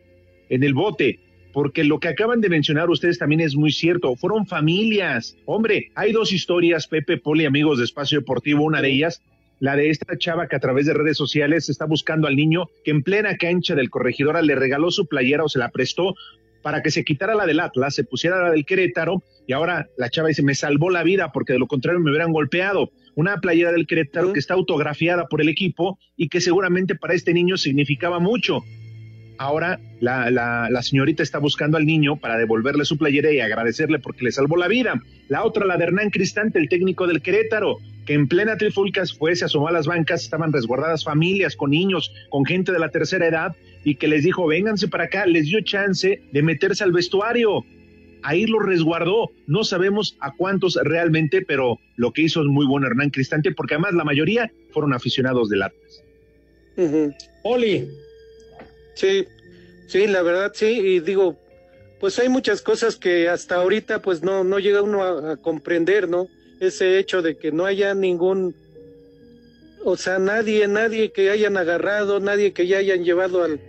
en 0.51 0.63
el 0.63 0.73
bote, 0.73 1.19
porque 1.53 1.83
lo 1.83 1.99
que 1.99 2.07
acaban 2.07 2.41
de 2.41 2.49
mencionar 2.49 2.89
ustedes 2.91 3.19
también 3.19 3.41
es 3.41 3.57
muy 3.57 3.73
cierto, 3.73 4.15
fueron 4.15 4.47
familias. 4.47 5.37
Hombre, 5.47 5.91
hay 5.97 6.13
dos 6.13 6.33
historias, 6.33 6.87
Pepe, 6.87 7.17
Poli, 7.17 7.45
amigos 7.45 7.79
de 7.79 7.87
Espacio 7.87 8.21
Deportivo, 8.21 8.63
una 8.63 8.81
de 8.81 8.91
ellas, 8.93 9.21
la 9.59 9.75
de 9.75 9.91
esta 9.91 10.17
chava 10.17 10.47
que 10.47 10.55
a 10.55 10.61
través 10.61 10.87
de 10.87 10.95
redes 10.95 11.17
sociales 11.17 11.69
está 11.69 11.87
buscando 11.87 12.29
al 12.29 12.37
niño 12.37 12.67
que 12.85 12.93
en 12.93 13.03
plena 13.03 13.37
cancha 13.37 13.75
del 13.75 13.91
corregidora 13.91 14.43
le 14.43 14.55
regaló 14.55 14.93
su 14.93 15.09
playera 15.09 15.43
o 15.43 15.49
se 15.49 15.59
la 15.59 15.71
prestó 15.71 16.15
para 16.69 16.83
que 16.83 16.91
se 16.91 17.03
quitara 17.03 17.35
la 17.35 17.47
del 17.47 17.61
Atlas, 17.61 17.95
se 17.95 18.05
pusiera 18.05 18.43
la 18.43 18.51
del 18.51 18.67
Querétaro 18.67 19.23
y 19.47 19.55
ahora 19.55 19.89
la 19.97 20.11
chava 20.11 20.29
dice, 20.29 20.43
me 20.43 20.55
salvó 20.55 20.91
la 20.91 21.03
vida 21.03 21.33
porque 21.33 21.55
de 21.55 21.59
lo 21.59 21.67
contrario 21.67 21.99
me 21.99 22.11
hubieran 22.11 22.31
golpeado. 22.31 22.91
Una 23.15 23.39
playera 23.39 23.73
del 23.73 23.87
Querétaro 23.87 24.35
que 24.35 24.39
está 24.39 24.53
autografiada 24.53 25.29
por 25.29 25.41
el 25.41 25.49
equipo 25.49 25.99
y 26.15 26.29
que 26.29 26.43
seguramente 26.43 26.95
para 26.95 27.15
este 27.15 27.33
niño 27.33 27.57
significaba 27.57 28.19
mucho. 28.19 28.65
Ahora 29.39 29.79
la, 30.01 30.31
la, 30.31 30.69
la, 30.69 30.83
señorita 30.83 31.23
está 31.23 31.39
buscando 31.39 31.77
al 31.77 31.87
niño 31.87 32.17
para 32.17 32.37
devolverle 32.37 32.85
su 32.85 32.99
playera 32.99 33.33
y 33.33 33.39
agradecerle 33.39 34.01
porque 34.01 34.25
le 34.25 34.33
salvó 34.33 34.57
la 34.57 34.67
vida. 34.67 35.01
La 35.29 35.45
otra, 35.45 35.65
la 35.65 35.77
de 35.77 35.85
Hernán 35.85 36.11
Cristante, 36.11 36.59
el 36.59 36.69
técnico 36.69 37.07
del 37.07 37.23
Querétaro, 37.23 37.79
que 38.05 38.15
en 38.15 38.27
plena 38.27 38.57
trifulcas 38.57 39.17
fue, 39.17 39.37
se 39.37 39.45
asomó 39.45 39.69
a 39.69 39.73
las 39.73 39.87
bancas, 39.87 40.25
estaban 40.25 40.53
resguardadas 40.53 41.05
familias 41.05 41.55
con 41.55 41.71
niños, 41.71 42.13
con 42.31 42.45
gente 42.45 42.73
de 42.73 42.81
la 42.81 42.89
tercera 42.89 43.29
edad, 43.29 43.55
y 43.85 43.95
que 43.95 44.09
les 44.09 44.25
dijo, 44.25 44.47
vénganse 44.47 44.89
para 44.89 45.05
acá, 45.05 45.25
les 45.25 45.45
dio 45.45 45.61
chance 45.61 46.21
de 46.33 46.43
meterse 46.43 46.83
al 46.83 46.91
vestuario. 46.93 47.65
Ahí 48.25 48.45
lo 48.47 48.59
resguardó. 48.59 49.31
No 49.47 49.63
sabemos 49.63 50.17
a 50.19 50.33
cuántos 50.33 50.77
realmente, 50.83 51.43
pero 51.43 51.79
lo 51.95 52.13
que 52.13 52.23
hizo 52.23 52.41
es 52.41 52.49
muy 52.49 52.67
bueno 52.67 52.89
Hernán 52.89 53.11
Cristante, 53.11 53.53
porque 53.53 53.75
además 53.75 53.95
la 53.95 54.05
mayoría 54.05 54.51
fueron 54.73 54.95
aficionados 54.95 55.49
del 55.49 55.63
Atlas. 55.63 56.03
Uh 56.77 56.83
-huh. 56.83 57.15
Oli. 57.45 57.89
Sí, 58.99 59.29
sí, 59.87 60.09
la 60.09 60.23
verdad 60.23 60.51
sí, 60.53 60.67
y 60.67 60.99
digo, 60.99 61.37
pues 62.01 62.19
hay 62.19 62.29
muchas 62.29 62.63
cosas 62.63 62.97
que 62.97 63.29
hasta 63.29 63.55
ahorita 63.55 64.03
pues 64.03 64.25
no, 64.25 64.43
no 64.43 64.59
llega 64.59 64.83
uno 64.83 65.05
a, 65.05 65.37
comprender, 65.37 66.09
¿no? 66.09 66.27
Ese 66.59 66.99
hecho 66.99 67.23
de 67.23 67.37
que 67.37 67.53
no 67.53 67.65
haya 67.65 67.95
ningún, 67.95 68.57
o 69.85 69.97
sea, 69.97 70.19
nadie, 70.19 70.67
nadie 70.67 71.13
que 71.13 71.31
hayan 71.31 71.57
agarrado, 71.57 72.19
nadie 72.19 72.53
que 72.53 72.67
ya 72.67 72.79
hayan 72.79 73.05
llevado 73.05 73.45
al, 73.45 73.61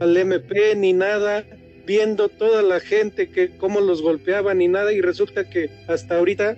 al 0.00 0.16
MP 0.16 0.74
ni 0.74 0.94
nada, 0.94 1.44
viendo 1.84 2.30
toda 2.30 2.62
la 2.62 2.80
gente 2.80 3.28
que 3.28 3.54
cómo 3.58 3.82
los 3.82 4.00
golpeaban 4.00 4.62
y 4.62 4.68
nada, 4.68 4.94
y 4.94 5.02
resulta 5.02 5.50
que 5.50 5.68
hasta 5.86 6.16
ahorita 6.16 6.56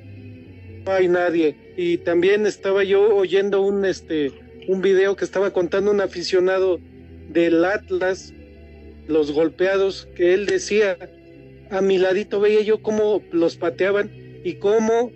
no 0.87 0.93
hay 0.93 1.09
nadie. 1.09 1.57
Y 1.77 1.99
también 1.99 2.47
estaba 2.47 2.85
yo 2.85 3.13
oyendo 3.17 3.61
un 3.61 3.85
este 3.85 4.31
un 4.69 4.83
video 4.83 5.17
que 5.17 5.25
estaba 5.25 5.51
contando 5.51 5.91
un 5.91 6.01
aficionado 6.01 6.79
del 7.29 7.65
Atlas, 7.65 8.33
los 9.07 9.33
golpeados, 9.33 10.09
que 10.15 10.35
él 10.35 10.47
decía, 10.47 10.97
a 11.71 11.81
mi 11.81 11.99
ladito 11.99 12.41
veía 12.41 12.63
yo 12.63 12.83
cómo 12.83 13.23
los 13.33 13.57
pateaban 13.57 14.11
y 14.45 14.55
cómo 14.55 15.11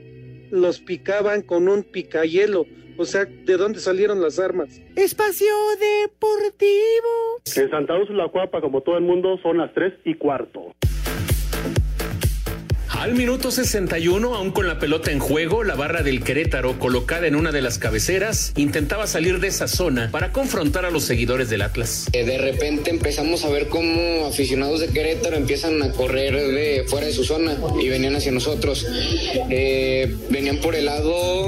los 0.50 0.80
picaban 0.80 1.42
con 1.42 1.68
un 1.68 1.82
picayelo. 1.82 2.66
O 2.96 3.04
sea, 3.04 3.26
¿de 3.26 3.56
dónde 3.56 3.78
salieron 3.78 4.20
las 4.20 4.40
armas? 4.40 4.80
Espacio 4.96 5.46
Deportivo. 5.78 7.40
En 7.56 7.70
Santa 7.70 7.96
Úrsula, 7.96 8.28
Cuapa, 8.28 8.60
como 8.60 8.80
todo 8.82 8.96
el 8.98 9.04
mundo, 9.04 9.38
son 9.42 9.58
las 9.58 9.72
tres 9.72 9.94
y 10.04 10.14
cuarto. 10.14 10.74
Al 12.98 13.14
minuto 13.14 13.52
61, 13.52 14.34
aún 14.34 14.50
con 14.50 14.66
la 14.66 14.80
pelota 14.80 15.12
en 15.12 15.20
juego, 15.20 15.62
la 15.62 15.76
barra 15.76 16.02
del 16.02 16.24
Querétaro, 16.24 16.80
colocada 16.80 17.28
en 17.28 17.36
una 17.36 17.52
de 17.52 17.62
las 17.62 17.78
cabeceras, 17.78 18.52
intentaba 18.56 19.06
salir 19.06 19.38
de 19.38 19.46
esa 19.46 19.68
zona 19.68 20.08
para 20.10 20.32
confrontar 20.32 20.84
a 20.84 20.90
los 20.90 21.04
seguidores 21.04 21.48
del 21.48 21.62
Atlas. 21.62 22.08
Eh, 22.12 22.24
De 22.24 22.38
repente 22.38 22.90
empezamos 22.90 23.44
a 23.44 23.50
ver 23.50 23.68
cómo 23.68 24.26
aficionados 24.26 24.80
de 24.80 24.88
Querétaro 24.88 25.36
empiezan 25.36 25.80
a 25.80 25.92
correr 25.92 26.34
de 26.34 26.86
fuera 26.88 27.06
de 27.06 27.12
su 27.12 27.22
zona 27.22 27.56
y 27.80 27.88
venían 27.88 28.16
hacia 28.16 28.32
nosotros. 28.32 28.84
Eh, 29.48 30.16
venían 30.30 30.56
por 30.56 30.74
el 30.74 30.86
lado 30.86 31.46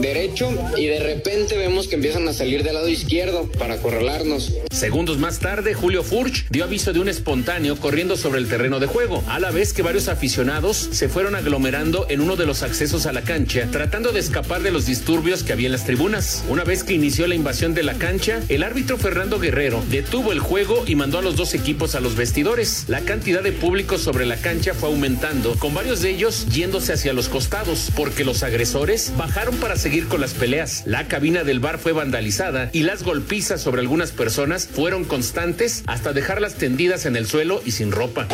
derecho 0.00 0.50
y 0.76 0.86
de 0.86 1.00
repente 1.00 1.56
vemos 1.56 1.88
que 1.88 1.96
empiezan 1.96 2.26
a 2.28 2.32
salir 2.32 2.62
del 2.62 2.74
lado 2.74 2.88
izquierdo 2.88 3.50
para 3.58 3.74
acorralarnos. 3.74 4.52
Segundos 4.70 5.18
más 5.18 5.38
tarde, 5.38 5.74
Julio 5.74 6.02
Furch 6.02 6.48
dio 6.50 6.64
aviso 6.64 6.92
de 6.92 7.00
un 7.00 7.08
espontáneo 7.08 7.76
corriendo 7.76 8.16
sobre 8.16 8.40
el 8.40 8.48
terreno 8.48 8.80
de 8.80 8.86
juego, 8.86 9.24
a 9.28 9.38
la 9.40 9.50
vez 9.50 9.72
que 9.72 9.82
varios 9.82 10.08
aficionados 10.08 10.76
se 10.76 11.08
fueron 11.08 11.34
aglomerando 11.34 12.06
en 12.08 12.20
uno 12.20 12.36
de 12.36 12.46
los 12.46 12.62
accesos 12.62 13.06
a 13.06 13.12
la 13.12 13.22
cancha, 13.22 13.68
tratando 13.70 14.12
de 14.12 14.20
escapar 14.20 14.62
de 14.62 14.70
los 14.70 14.86
disturbios 14.86 15.42
que 15.42 15.52
había 15.52 15.66
en 15.66 15.72
las 15.72 15.84
tribunas. 15.84 16.44
Una 16.48 16.64
vez 16.64 16.84
que 16.84 16.94
inició 16.94 17.26
la 17.26 17.34
invasión 17.34 17.74
de 17.74 17.82
la 17.82 17.94
cancha, 17.94 18.42
el 18.48 18.62
árbitro 18.62 18.98
Fernando 18.98 19.38
Guerrero 19.38 19.82
detuvo 19.90 20.32
el 20.32 20.40
juego 20.40 20.84
y 20.86 20.94
mandó 20.94 21.18
a 21.18 21.22
los 21.22 21.36
dos 21.36 21.54
equipos 21.54 21.94
a 21.94 22.00
los 22.00 22.16
vestidores. 22.16 22.84
La 22.88 23.00
cantidad 23.00 23.42
de 23.42 23.52
público 23.52 23.98
sobre 23.98 24.26
la 24.26 24.36
cancha 24.36 24.74
fue 24.74 24.88
aumentando, 24.88 25.54
con 25.58 25.74
varios 25.74 26.02
de 26.02 26.10
ellos 26.10 26.46
yéndose 26.52 26.92
hacia 26.92 27.12
los 27.12 27.28
costados, 27.28 27.90
porque 27.96 28.24
los 28.24 28.42
agresores 28.42 29.12
bajaron 29.16 29.56
para 29.56 29.76
seguir 29.86 30.08
con 30.08 30.20
las 30.20 30.34
peleas. 30.34 30.82
La 30.84 31.06
cabina 31.06 31.44
del 31.44 31.60
bar 31.60 31.78
fue 31.78 31.92
vandalizada 31.92 32.70
y 32.72 32.82
las 32.82 33.04
golpizas 33.04 33.60
sobre 33.60 33.82
algunas 33.82 34.10
personas 34.10 34.66
fueron 34.66 35.04
constantes 35.04 35.84
hasta 35.86 36.12
dejarlas 36.12 36.56
tendidas 36.56 37.06
en 37.06 37.14
el 37.14 37.24
suelo 37.24 37.62
y 37.64 37.70
sin 37.70 37.92
ropa. 37.92 38.26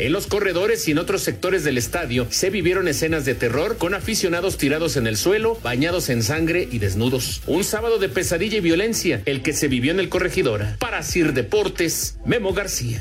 En 0.00 0.12
los 0.12 0.26
corredores 0.26 0.88
y 0.88 0.90
en 0.90 0.98
otros 0.98 1.22
sectores 1.22 1.62
del 1.62 1.78
estadio 1.78 2.26
se 2.30 2.50
vivieron 2.50 2.88
escenas 2.88 3.24
de 3.24 3.36
terror 3.36 3.76
con 3.78 3.94
aficionados 3.94 4.58
tirados 4.58 4.96
en 4.96 5.06
el 5.06 5.16
suelo, 5.16 5.56
bañados 5.62 6.08
en 6.08 6.24
sangre 6.24 6.68
y 6.68 6.80
desnudos. 6.80 7.42
Un 7.46 7.62
sábado 7.62 7.98
de 7.98 8.08
pesadilla 8.08 8.58
y 8.58 8.60
violencia, 8.60 9.22
el 9.24 9.42
que 9.42 9.52
se 9.52 9.68
vivió 9.68 9.92
en 9.92 10.00
el 10.00 10.08
Corregidora. 10.08 10.74
Para 10.80 11.04
Sir 11.04 11.32
Deportes, 11.32 12.16
Memo 12.26 12.52
García. 12.54 13.00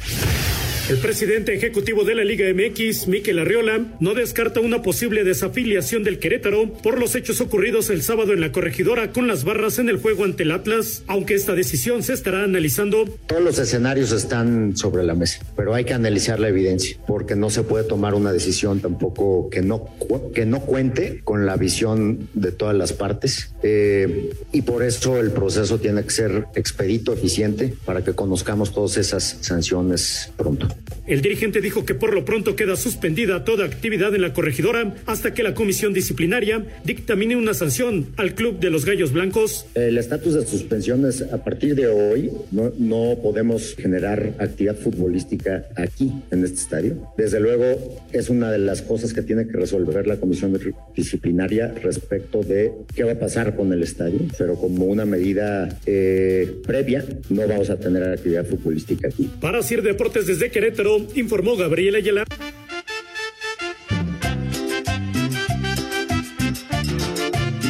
El 0.90 1.00
presidente 1.00 1.54
ejecutivo 1.54 2.06
de 2.06 2.16
la 2.16 2.24
Liga 2.24 2.46
MX, 2.54 3.10
Miquel 3.10 3.40
Arriola, 3.40 3.86
no 4.00 4.14
descarta 4.14 4.62
una 4.62 4.82
posible 4.82 5.26
desafiliación 5.26 6.06
del 6.06 6.18
Querétaro 6.18 6.72
por 6.82 6.98
los 6.98 7.14
hechos 7.14 7.42
ocurridos 7.42 7.90
el 7.90 8.02
sábado 8.04 8.32
en 8.32 8.40
la 8.40 8.54
corregidora 8.54 9.12
con 9.12 9.28
las 9.28 9.44
barras 9.44 9.80
en 9.80 9.90
el 9.90 9.98
juego 9.98 10.24
ante 10.24 10.44
el 10.44 10.52
Atlas, 10.52 11.04
aunque 11.08 11.36
esta 11.36 11.56
decisión 11.56 12.04
se 12.04 12.14
estará 12.14 12.46
analizando. 12.46 13.04
Todos 13.28 13.44
los 13.44 13.60
escenarios 13.60 14.14
están 14.14 14.78
sobre 14.78 15.04
la 15.04 15.14
mesa, 15.14 15.42
pero 15.58 15.74
hay 15.74 15.84
que 15.84 15.94
analizar 15.94 16.40
la 16.40 16.48
evidencia, 16.48 16.98
porque 17.06 17.36
no 17.36 17.50
se 17.50 17.64
puede 17.64 17.84
tomar 17.84 18.14
una 18.14 18.32
decisión 18.32 18.80
tampoco 18.80 19.50
que 19.50 19.62
no, 19.62 19.90
que 20.34 20.46
no 20.46 20.62
cuente 20.62 21.20
con 21.26 21.46
la 21.46 21.58
visión 21.58 22.30
de 22.34 22.54
todas 22.54 22.78
las 22.78 22.94
partes. 22.94 23.54
Eh, 23.62 24.30
y 24.54 24.62
por 24.62 24.84
eso 24.84 25.18
el 25.18 25.32
proceso 25.32 25.80
tiene 25.80 26.04
que 26.04 26.12
ser 26.12 26.46
expedito, 26.56 27.12
eficiente, 27.12 27.74
para 27.84 28.06
que 28.06 28.14
conozcamos 28.14 28.74
todas 28.74 28.96
esas 28.96 29.40
sanciones 29.42 30.32
pronto. 30.38 30.77
El 31.08 31.22
dirigente 31.22 31.62
dijo 31.62 31.86
que 31.86 31.96
por 31.96 32.14
lo 32.14 32.26
pronto 32.26 32.56
queda 32.56 32.76
suspendida 32.76 33.46
toda 33.46 33.66
actividad 33.66 34.14
en 34.14 34.22
la 34.22 34.34
corregidora 34.34 34.96
hasta 35.06 35.34
que 35.34 35.42
la 35.42 35.54
comisión 35.54 35.94
disciplinaria 35.94 36.66
dictamine 36.84 37.38
una 37.38 37.54
sanción 37.54 38.08
al 38.18 38.36
Club 38.36 38.60
de 38.60 38.70
los 38.70 38.86
Gallos 38.86 39.14
Blancos. 39.14 39.66
El 39.74 39.98
estatus 39.98 40.34
de 40.34 40.46
suspensión 40.46 41.06
es 41.06 41.22
a 41.22 41.44
partir 41.44 41.76
de 41.76 41.88
hoy 41.88 42.32
no, 42.52 42.74
no 42.78 43.18
podemos 43.24 43.76
generar 43.76 44.34
actividad 44.38 44.76
futbolística 44.76 45.66
aquí 45.76 46.12
en 46.30 46.44
este 46.44 46.58
estadio. 46.58 46.98
Desde 47.18 47.40
luego 47.40 48.02
es 48.12 48.30
una 48.30 48.52
de 48.52 48.60
las 48.60 48.82
cosas 48.82 49.14
que 49.14 49.22
tiene 49.22 49.48
que 49.48 49.54
resolver 49.54 50.08
la 50.08 50.18
comisión 50.18 50.60
disciplinaria 50.96 51.74
respecto 51.82 52.44
de 52.44 52.72
qué 52.94 53.04
va 53.04 53.14
a 53.14 53.20
pasar 53.20 53.56
con 53.56 53.72
el 53.72 53.82
estadio, 53.82 54.20
pero 54.38 54.56
como 54.56 54.86
una 54.86 55.06
medida 55.06 55.70
eh, 55.86 56.60
previa 56.66 57.06
no 57.30 57.48
vamos 57.48 57.70
a 57.70 57.80
tener 57.80 58.04
actividad 58.04 58.46
futbolística 58.46 59.08
aquí. 59.08 59.30
Para 59.40 59.64
Sir 59.64 59.82
Deportes 59.82 60.28
desde 60.28 60.52
Querétaro, 60.52 60.67
informó 61.16 61.56
Gabriel 61.56 61.96
Ayala. 61.96 62.26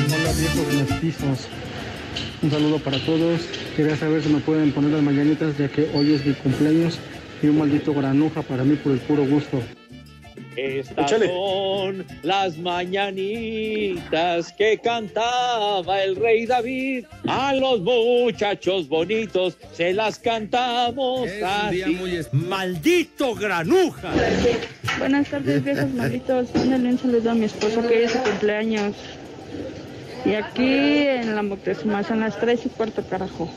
Hola 0.10 0.32
viejos 0.38 0.74
mestizos. 0.74 1.48
Un 2.42 2.52
saludo 2.52 2.80
para 2.80 2.98
todos. 3.06 3.42
Quería 3.76 3.96
saber 3.96 4.24
si 4.24 4.30
me 4.30 4.40
pueden 4.40 4.72
poner 4.72 4.92
las 4.92 5.04
mañanitas 5.04 5.58
ya 5.58 5.70
que 5.70 5.90
hoy 5.94 6.14
es 6.14 6.26
mi 6.26 6.34
cumpleaños 6.34 7.00
y 7.42 7.48
un 7.48 7.60
maldito 7.60 7.94
granuja 7.94 8.42
para 8.42 8.64
mí 8.64 8.76
por 8.76 8.94
el 8.94 9.00
puro 9.00 9.26
gusto. 9.26 9.62
Estas 10.58 11.12
son 11.12 12.04
las 12.24 12.58
mañanitas 12.58 14.52
que 14.54 14.80
cantaba 14.80 16.02
el 16.04 16.16
rey 16.16 16.48
David. 16.48 17.06
A 17.28 17.54
los 17.54 17.82
muchachos 17.82 18.90
bonitos 18.90 19.56
se 19.74 19.94
las 19.94 20.18
cantamos 20.18 21.30
así. 21.46 21.84
¡Maldito 22.32 23.36
granuja! 23.36 24.12
Buenas 24.98 25.30
tardes, 25.30 25.64
viejos 25.64 25.94
malditos. 25.94 26.56
Mándale 26.56 26.90
un 26.90 26.98
saludo 26.98 27.30
a 27.30 27.36
mi 27.36 27.46
esposo 27.46 27.88
que 27.88 28.06
es 28.06 28.12
su 28.14 28.18
cumpleaños. 28.18 28.96
Y 30.26 30.34
aquí 30.34 31.08
en 31.08 31.36
la 31.36 31.44
Moctezuma 31.44 32.04
son 32.04 32.22
las 32.22 32.40
3 32.40 32.66
y 32.66 32.70
cuarto, 32.70 33.04
carajo. 33.08 33.48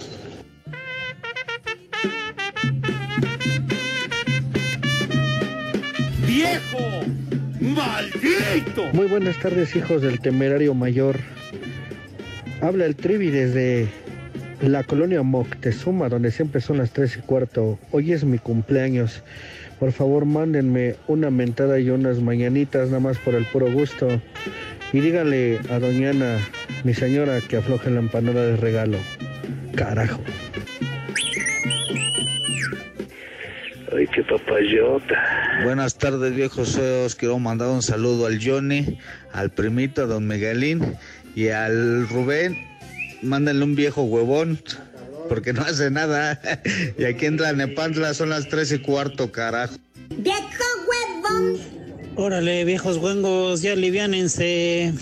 ¡Viejo! 6.41 7.03
¡Maldito! 7.61 8.85
Muy 8.95 9.09
buenas 9.09 9.37
tardes, 9.41 9.77
hijos 9.77 10.01
del 10.01 10.21
temerario 10.21 10.73
mayor. 10.73 11.19
Habla 12.63 12.87
el 12.87 12.97
Trivi 12.97 13.29
desde 13.29 13.89
la 14.63 14.83
colonia 14.83 15.23
Moctezuma, 15.23 16.09
donde 16.09 16.31
siempre 16.31 16.63
son 16.63 16.79
las 16.79 16.93
tres 16.93 17.19
y 17.19 17.21
cuarto. 17.21 17.79
Hoy 17.91 18.13
es 18.13 18.25
mi 18.25 18.39
cumpleaños. 18.39 19.23
Por 19.79 19.93
favor, 19.93 20.25
mándenme 20.25 20.95
una 21.09 21.31
mentada 21.31 21.79
y 21.79 21.91
unas 21.91 22.21
mañanitas, 22.21 22.87
nada 22.87 23.01
más 23.01 23.19
por 23.19 23.35
el 23.35 23.45
puro 23.45 23.71
gusto. 23.71 24.09
Y 24.95 25.01
díganle 25.01 25.61
a 25.69 25.79
Doñana, 25.79 26.39
mi 26.85 26.95
señora, 26.95 27.39
que 27.43 27.59
afloje 27.59 27.91
la 27.91 28.01
empanada 28.01 28.47
de 28.47 28.57
regalo. 28.57 28.97
Carajo. 29.75 30.23
Ay, 33.97 34.07
qué 34.07 34.23
papayota. 34.23 35.15
Buenas 35.65 35.97
tardes, 35.97 36.35
viejos 36.35 36.77
feos. 36.77 37.17
Quiero 37.17 37.39
mandar 37.39 37.69
un 37.69 37.83
saludo 37.83 38.27
al 38.27 38.39
Johnny, 38.43 38.99
al 39.33 39.51
primito, 39.51 40.03
a 40.03 40.07
don 40.07 40.29
Miguelín 40.29 40.97
y 41.35 41.49
al 41.49 42.09
Rubén. 42.09 42.57
Mándenle 43.23 43.65
un 43.65 43.75
viejo 43.75 44.03
huevón, 44.03 44.61
porque 45.29 45.53
no 45.53 45.63
hace 45.63 45.91
nada. 45.91 46.41
y 46.99 47.05
aquí 47.05 47.27
en 47.27 47.37
Tlanepantla 47.37 48.15
son 48.15 48.29
las 48.31 48.49
tres 48.49 48.71
y 48.73 48.79
cuarto, 48.79 49.33
carajo. 49.33 49.75
¡Viejo 50.17 50.41
huevón! 50.89 51.59
Órale, 52.17 52.65
viejos 52.65 52.99
güengos, 52.99 53.63
ya 53.63 53.73
aliviánense. 53.73 54.93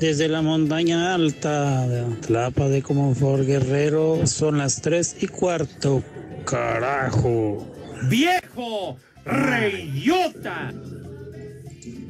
Desde 0.00 0.28
la 0.28 0.42
montaña 0.42 1.14
alta 1.14 1.86
de 1.86 2.04
Tlapa 2.26 2.68
de 2.68 2.82
Comonfort 2.82 3.46
Guerrero 3.46 4.26
son 4.26 4.58
las 4.58 4.80
tres 4.80 5.16
y 5.20 5.28
cuarto. 5.28 6.02
Carajo. 6.44 7.66
¡Viejo! 8.08 8.96
¡Reyota! 9.24 10.72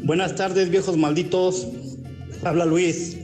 Buenas 0.03 0.35
tardes, 0.35 0.71
viejos 0.71 0.97
malditos. 0.97 1.69
Habla 2.43 2.65
Luis. 2.67 3.17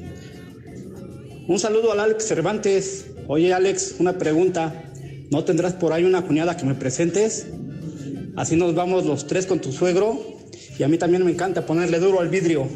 Un 1.46 1.58
saludo 1.58 1.92
al 1.92 2.00
Alex 2.00 2.26
Cervantes. 2.26 3.10
Oye, 3.26 3.52
Alex, 3.52 3.96
una 3.98 4.18
pregunta. 4.18 4.72
¿No 5.30 5.44
tendrás 5.44 5.74
por 5.74 5.92
ahí 5.92 6.04
una 6.04 6.22
cuñada 6.22 6.56
que 6.56 6.64
me 6.64 6.74
presentes? 6.74 7.48
Así 8.36 8.56
nos 8.56 8.74
vamos 8.74 9.04
los 9.04 9.26
tres 9.26 9.46
con 9.46 9.60
tu 9.60 9.72
suegro. 9.72 10.18
Y 10.78 10.82
a 10.82 10.88
mí 10.88 10.96
también 10.96 11.24
me 11.24 11.32
encanta 11.32 11.66
ponerle 11.66 11.98
duro 11.98 12.20
al 12.20 12.28
vidrio. 12.28 12.68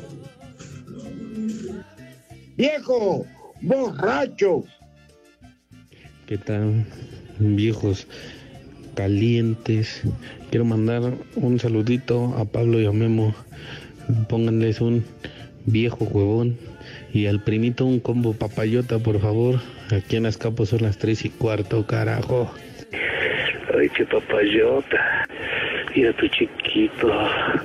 ¡Viejo! 2.56 3.24
¡Borracho! 3.62 4.64
¿Qué 6.26 6.38
tal, 6.38 6.86
viejos 7.38 8.06
calientes? 8.94 10.02
Quiero 10.50 10.64
mandar 10.64 11.14
un 11.36 11.58
saludito 11.58 12.34
a 12.38 12.44
Pablo 12.44 12.80
y 12.80 12.86
a 12.86 12.92
Memo. 12.92 13.34
Pónganles 14.28 14.80
un 14.80 15.04
viejo 15.66 16.04
huevón 16.04 16.58
y 17.12 17.26
al 17.26 17.42
primito 17.42 17.84
un 17.86 18.00
combo 18.00 18.34
papayota, 18.34 18.98
por 18.98 19.20
favor. 19.20 19.60
Aquí 19.90 20.16
en 20.16 20.26
Azcapo 20.26 20.66
son 20.66 20.82
las 20.82 20.98
tres 20.98 21.24
y 21.24 21.30
cuarto, 21.30 21.86
carajo. 21.86 22.52
Ay, 23.78 23.88
qué 23.96 24.04
papayota. 24.04 25.26
Mira 25.94 26.12
tu 26.16 26.28
chiquito. 26.28 27.08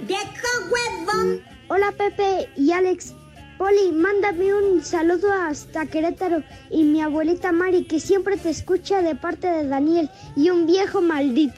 ¡Viejo 0.07 0.49
huevón! 0.71 1.41
Hola 1.67 1.91
Pepe 1.97 2.47
y 2.57 2.71
Alex. 2.71 3.15
Poli, 3.59 3.91
mándame 3.91 4.53
un 4.53 4.81
saludo 4.81 5.33
hasta 5.33 5.85
Querétaro 5.85 6.43
y 6.71 6.83
mi 6.83 7.01
abuelita 7.01 7.51
Mari, 7.51 7.83
que 7.83 7.99
siempre 7.99 8.37
te 8.37 8.49
escucha 8.49 9.01
de 9.01 9.15
parte 9.15 9.47
de 9.47 9.67
Daniel 9.67 10.09
y 10.37 10.49
un 10.49 10.65
viejo 10.65 11.01
maldito. 11.01 11.55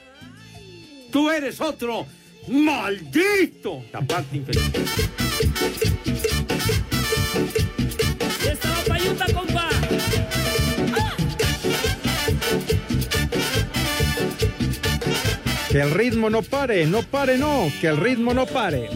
Tú 1.12 1.30
eres 1.30 1.60
otro 1.60 2.04
maldito. 2.48 3.84
Tapate, 3.92 4.36
infeliz. 4.36 4.62
Estaba 8.50 8.82
payuta, 8.88 9.26
compa. 9.32 9.68
Que 15.70 15.80
el 15.80 15.90
ritmo 15.92 16.28
no 16.30 16.42
pare, 16.42 16.84
no 16.84 17.04
pare, 17.04 17.38
no, 17.38 17.70
que 17.80 17.86
el 17.86 17.96
ritmo 17.96 18.34
no 18.34 18.44
pare. 18.44 18.90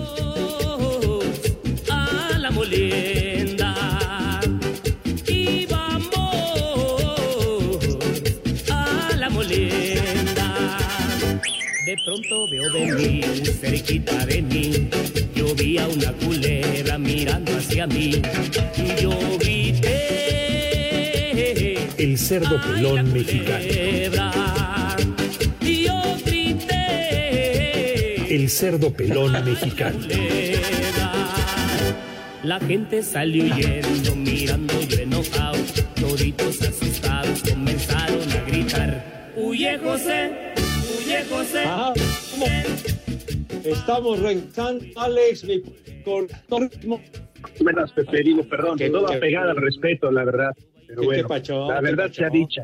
Y 5.28 5.66
vamos 5.66 6.18
a 8.68 9.10
la 9.16 9.30
molienda. 9.30 10.78
De 11.86 11.96
pronto 12.04 12.48
veo 12.50 12.72
venir 12.72 13.24
cerquita 13.60 14.26
de 14.26 14.42
mí. 14.42 14.88
Yo 15.36 15.54
vi 15.54 15.78
a 15.78 15.86
una 15.86 16.12
culebra 16.12 16.98
mirando 16.98 17.56
hacia 17.56 17.86
mí. 17.86 18.20
Y 18.76 18.96
yo 19.00 19.16
grité. 19.38 20.66
El 21.98 22.18
cerdo 22.18 22.60
pelón 22.60 23.12
mexicano. 23.12 23.64
Y 25.60 25.84
yo 25.84 26.02
grité. 26.24 26.74
El 28.34 28.50
cerdo 28.50 28.92
pelón 28.92 29.44
mexicano. 29.44 30.00
La 32.46 32.60
gente 32.60 33.02
salió 33.02 33.42
huyendo, 33.44 34.14
mirando 34.14 34.80
yo 34.82 34.98
enojado. 35.02 35.58
Toditos 36.00 36.62
asustados 36.62 37.42
comenzaron 37.42 38.22
a 38.30 38.40
gritar. 38.46 39.32
Huye 39.36 39.76
José, 39.78 40.30
huye 40.96 41.24
José. 41.28 41.58
Ajá. 41.64 41.92
Estamos 43.64 44.20
rentando, 44.20 44.84
Alex, 44.94 45.42
mi 45.42 45.60
corrector. 46.04 46.70
Buenas, 47.60 47.90
Pepe, 47.90 48.22
digo, 48.22 48.44
perdón, 48.44 48.78
Qué- 48.78 48.90
toda 48.90 49.18
pegada 49.18 49.50
al 49.50 49.56
respeto, 49.56 50.12
la 50.12 50.24
verdad. 50.24 50.52
Pero 50.86 51.00
¿Qué- 51.00 51.06
bueno, 51.06 51.28
la 51.68 51.76
¿Qué 51.80 51.82
verdad 51.82 52.12
sea 52.12 52.30
dicha. 52.30 52.62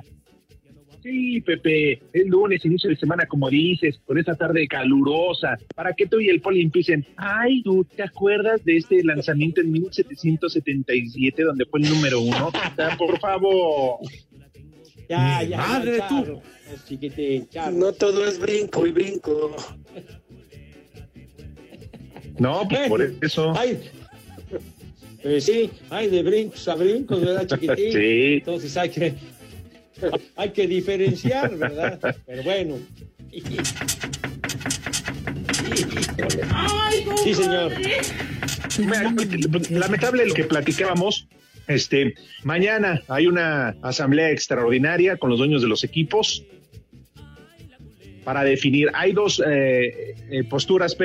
Sí, 1.02 1.40
Pepe, 1.40 2.00
es 2.12 2.26
lunes, 2.26 2.64
inicio 2.64 2.88
de 2.88 2.96
semana, 2.96 3.26
como 3.26 3.50
dices, 3.50 4.00
con 4.04 4.18
esa 4.18 4.36
tarde 4.36 4.68
calurosa, 4.68 5.58
para 5.74 5.92
que 5.94 6.06
tú 6.06 6.20
y 6.20 6.28
el 6.28 6.40
poli 6.40 6.62
empiecen. 6.62 7.04
Ay, 7.16 7.62
¿tú 7.62 7.84
te 7.84 8.04
acuerdas 8.04 8.64
de 8.64 8.76
este 8.76 9.02
lanzamiento 9.02 9.60
en 9.60 9.72
1777, 9.72 11.42
donde 11.42 11.64
fue 11.66 11.80
el 11.80 11.90
número 11.90 12.20
uno? 12.20 12.52
Por 12.98 13.18
favor. 13.18 13.98
Ya, 15.08 15.42
ya, 15.42 15.56
madre, 15.56 15.98
ya, 15.98 16.08
tú. 16.08 16.40
No 17.72 17.92
todo 17.92 18.24
es 18.24 18.38
brinco 18.38 18.86
y 18.86 18.92
brinco. 18.92 19.56
No, 22.38 22.62
pues 22.68 22.88
por 22.88 23.02
eso. 23.02 23.52
Ay, 23.56 23.78
eh, 25.24 25.40
sí, 25.40 25.70
hay 25.90 26.08
de 26.08 26.22
brincos 26.22 26.66
a 26.66 26.74
brincos, 26.74 27.20
¿verdad, 27.20 27.46
chiquitín? 27.46 27.92
Sí. 27.92 28.34
Entonces 28.38 28.76
hay 28.76 28.90
que, 28.90 29.14
hay 30.36 30.50
que 30.50 30.66
diferenciar, 30.66 31.56
¿verdad? 31.56 32.16
Pero 32.26 32.42
bueno. 32.42 32.78
Sí, 37.24 37.34
señor. 37.34 37.72
Lamentable 39.70 40.26
lo 40.26 40.34
que 40.34 40.44
platicábamos. 40.44 41.28
Este, 41.68 42.14
mañana 42.42 43.02
hay 43.08 43.26
una 43.26 43.76
asamblea 43.82 44.30
extraordinaria 44.30 45.16
con 45.16 45.30
los 45.30 45.38
dueños 45.38 45.62
de 45.62 45.68
los 45.68 45.84
equipos 45.84 46.44
para 48.24 48.44
definir. 48.44 48.90
Hay 48.94 49.12
dos 49.12 49.42
eh, 49.46 50.14
eh, 50.30 50.44
posturas 50.44 50.96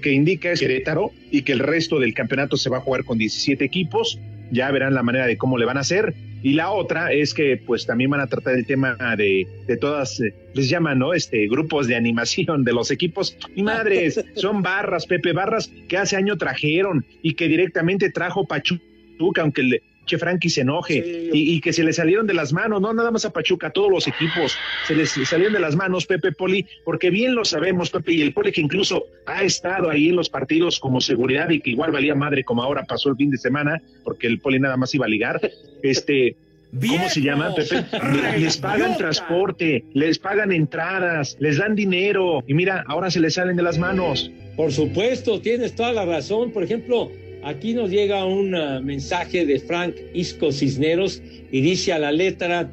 que 0.00 0.12
indica 0.12 0.52
es 0.52 0.60
Querétaro 0.60 1.10
y 1.30 1.42
que 1.42 1.52
el 1.52 1.58
resto 1.58 1.98
del 1.98 2.14
campeonato 2.14 2.56
se 2.56 2.70
va 2.70 2.78
a 2.78 2.80
jugar 2.80 3.04
con 3.04 3.18
17 3.18 3.64
equipos. 3.64 4.18
Ya 4.50 4.70
verán 4.70 4.94
la 4.94 5.02
manera 5.02 5.26
de 5.26 5.36
cómo 5.36 5.58
le 5.58 5.64
van 5.64 5.78
a 5.78 5.80
hacer. 5.80 6.14
Y 6.42 6.54
la 6.54 6.70
otra 6.70 7.12
es 7.12 7.34
que 7.34 7.56
pues 7.64 7.86
también 7.86 8.10
van 8.10 8.20
a 8.20 8.26
tratar 8.26 8.54
el 8.54 8.66
tema 8.66 8.96
de, 9.16 9.46
de 9.66 9.76
todas, 9.76 10.20
eh, 10.20 10.34
les 10.54 10.68
llaman, 10.68 10.98
¿no? 10.98 11.14
Este, 11.14 11.46
grupos 11.48 11.86
de 11.86 11.96
animación 11.96 12.64
de 12.64 12.72
los 12.72 12.90
equipos. 12.90 13.36
Y 13.54 13.62
madres, 13.62 14.24
son 14.34 14.62
barras, 14.62 15.06
Pepe, 15.06 15.32
barras 15.32 15.70
que 15.88 15.96
hace 15.96 16.16
año 16.16 16.36
trajeron 16.36 17.04
y 17.22 17.34
que 17.34 17.48
directamente 17.48 18.10
trajo 18.10 18.46
Pachuca, 18.46 19.42
aunque 19.42 19.60
el 19.60 19.82
Che 20.04 20.18
Frankie 20.18 20.50
se 20.50 20.62
enoje 20.62 21.30
y, 21.32 21.54
y 21.54 21.60
que 21.60 21.72
se 21.72 21.84
le 21.84 21.92
salieron 21.92 22.26
de 22.26 22.34
las 22.34 22.52
manos, 22.52 22.80
no 22.80 22.92
nada 22.92 23.10
más 23.10 23.24
a 23.24 23.30
Pachuca, 23.30 23.68
a 23.68 23.70
todos 23.70 23.90
los 23.90 24.06
equipos, 24.08 24.56
se 24.86 24.94
les 24.96 25.10
salieron 25.10 25.52
de 25.54 25.60
las 25.60 25.76
manos, 25.76 26.06
Pepe 26.06 26.32
Poli, 26.32 26.66
porque 26.84 27.10
bien 27.10 27.34
lo 27.34 27.44
sabemos, 27.44 27.90
Pepe, 27.90 28.12
y 28.14 28.22
el 28.22 28.32
Poli 28.32 28.50
que 28.50 28.60
incluso 28.60 29.04
ha 29.26 29.42
estado 29.44 29.88
ahí 29.90 30.08
en 30.08 30.16
los 30.16 30.28
partidos 30.28 30.80
como 30.80 31.00
seguridad 31.00 31.48
y 31.50 31.60
que 31.60 31.70
igual 31.70 31.92
valía 31.92 32.14
madre 32.16 32.42
como 32.42 32.62
ahora 32.62 32.84
pasó 32.84 33.10
el 33.10 33.16
fin 33.16 33.30
de 33.30 33.38
semana, 33.38 33.80
porque 34.02 34.26
el 34.26 34.40
Poli 34.40 34.58
nada 34.58 34.76
más 34.76 34.94
iba 34.94 35.06
a 35.06 35.08
ligar, 35.08 35.40
este... 35.82 36.36
¿Cómo 36.74 37.06
se 37.10 37.20
llama, 37.20 37.54
Pepe? 37.54 37.84
Le- 38.14 38.38
Les 38.38 38.56
pagan 38.56 38.96
transporte, 38.96 39.84
les 39.92 40.18
pagan 40.18 40.52
entradas, 40.52 41.36
les 41.38 41.58
dan 41.58 41.74
dinero 41.74 42.42
y 42.46 42.54
mira, 42.54 42.82
ahora 42.88 43.10
se 43.10 43.20
les 43.20 43.34
salen 43.34 43.56
de 43.56 43.62
las 43.62 43.76
manos. 43.76 44.30
Por 44.56 44.72
supuesto, 44.72 45.38
tienes 45.42 45.74
toda 45.74 45.92
la 45.92 46.06
razón. 46.06 46.50
Por 46.50 46.62
ejemplo, 46.62 47.10
aquí 47.42 47.74
nos 47.74 47.90
llega 47.90 48.24
un 48.24 48.54
ah, 48.54 48.80
mensaje 48.80 49.44
de 49.44 49.58
Frank 49.60 49.94
Isco 50.14 50.52
Cisneros 50.52 51.20
y 51.50 51.60
dice 51.60 51.92
a 51.92 51.98
la 51.98 52.12
letra, 52.12 52.70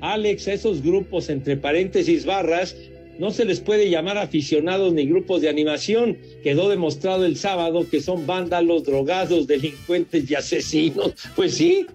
Alex, 0.00 0.48
a 0.48 0.54
esos 0.54 0.82
grupos 0.82 1.28
entre 1.28 1.56
paréntesis 1.56 2.24
barras, 2.24 2.76
no 3.18 3.30
se 3.30 3.44
les 3.44 3.60
puede 3.60 3.90
llamar 3.90 4.18
aficionados 4.18 4.92
ni 4.92 5.06
grupos 5.06 5.42
de 5.42 5.48
animación. 5.48 6.18
Quedó 6.42 6.68
demostrado 6.68 7.24
el 7.24 7.36
sábado 7.36 7.86
que 7.88 8.00
son 8.00 8.26
vándalos, 8.26 8.84
drogados, 8.84 9.46
delincuentes 9.46 10.30
y 10.30 10.34
asesinos. 10.34 11.14
Pues 11.36 11.54
sí, 11.54 11.86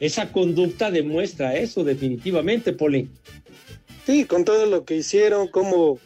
esa 0.00 0.32
conducta 0.32 0.90
demuestra 0.90 1.56
eso 1.56 1.84
definitivamente, 1.84 2.72
Poli. 2.72 3.08
Sí, 4.04 4.24
con 4.24 4.44
todo 4.44 4.66
lo 4.66 4.84
que 4.84 4.96
hicieron, 4.96 5.48
cómo, 5.48 5.98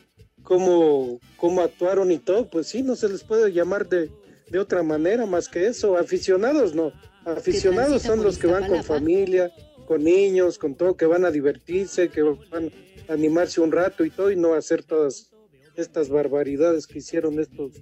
cómo, 0.43 1.19
cómo 1.37 1.63
actuaron 1.63 2.13
y 2.13 2.19
todo, 2.19 2.49
pues 2.49 2.69
sí, 2.69 2.83
no 2.83 2.97
se 2.97 3.09
les 3.09 3.25
puede 3.25 3.53
llamar 3.53 3.89
de, 3.89 4.09
de 4.51 4.59
otra 4.59 4.83
manera 4.83 5.27
más 5.27 5.49
que 5.49 5.67
eso. 5.67 5.97
Aficionados 5.97 6.75
no. 6.75 6.93
Aficionados 7.25 8.03
son 8.03 8.23
los 8.23 8.39
que 8.39 8.47
van 8.47 8.67
con 8.67 8.83
familia, 8.83 9.51
con 9.87 10.03
niños, 10.05 10.59
con 10.59 10.75
todo, 10.75 10.97
que 10.97 11.07
van 11.07 11.25
a 11.25 11.31
divertirse, 11.31 12.09
que 12.09 12.23
van 12.23 12.71
a 13.09 13.13
animarse 13.13 13.61
un 13.61 13.73
rato 13.73 14.05
y 14.05 14.11
todo, 14.11 14.31
y 14.31 14.37
no 14.37 14.55
hacer 14.55 14.83
todas 14.83 15.31
estas 15.77 16.09
barbaridades 16.09 16.87
que 16.87 16.99
hicieron 16.99 17.39
estos 17.39 17.73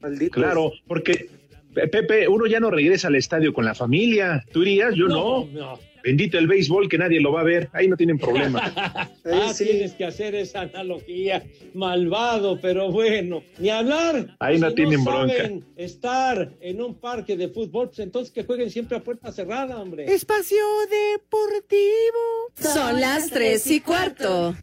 malditos. 0.00 0.42
Claro, 0.42 0.72
porque 0.86 1.28
Pe- 1.74 1.88
Pepe, 1.88 2.28
uno 2.28 2.46
ya 2.46 2.60
no 2.60 2.70
regresa 2.70 3.08
al 3.08 3.16
estadio 3.16 3.52
con 3.52 3.64
la 3.64 3.74
familia. 3.74 4.44
¿Tú 4.52 4.62
irías? 4.62 4.94
Yo 4.94 5.08
no. 5.08 5.46
no. 5.46 5.78
Bendito 6.04 6.38
el 6.38 6.46
béisbol 6.46 6.86
que 6.86 6.98
nadie 6.98 7.18
lo 7.18 7.32
va 7.32 7.40
a 7.40 7.44
ver. 7.44 7.70
Ahí 7.72 7.88
no 7.88 7.96
tienen 7.96 8.18
problema. 8.18 8.60
ah, 9.24 9.52
tienes 9.56 9.94
que 9.94 10.04
hacer 10.04 10.34
esa 10.34 10.60
analogía. 10.60 11.42
Malvado, 11.72 12.60
pero 12.60 12.92
bueno. 12.92 13.42
Ni 13.58 13.70
hablar. 13.70 14.36
Ahí 14.38 14.58
no 14.58 14.68
Si 14.68 14.74
tienen 14.74 15.02
bronca. 15.02 15.34
saben 15.34 15.64
estar 15.76 16.52
en 16.60 16.82
un 16.82 16.94
parque 16.94 17.38
de 17.38 17.48
fútbol, 17.48 17.88
pues 17.88 18.00
entonces 18.00 18.30
que 18.32 18.44
jueguen 18.44 18.70
siempre 18.70 18.98
a 18.98 19.00
puerta 19.00 19.32
cerrada, 19.32 19.80
hombre. 19.80 20.04
Espacio 20.12 20.62
Deportivo. 20.90 22.52
Son 22.54 23.00
las 23.00 23.30
tres 23.30 23.66
y 23.68 23.80
cuarto. 23.80 24.54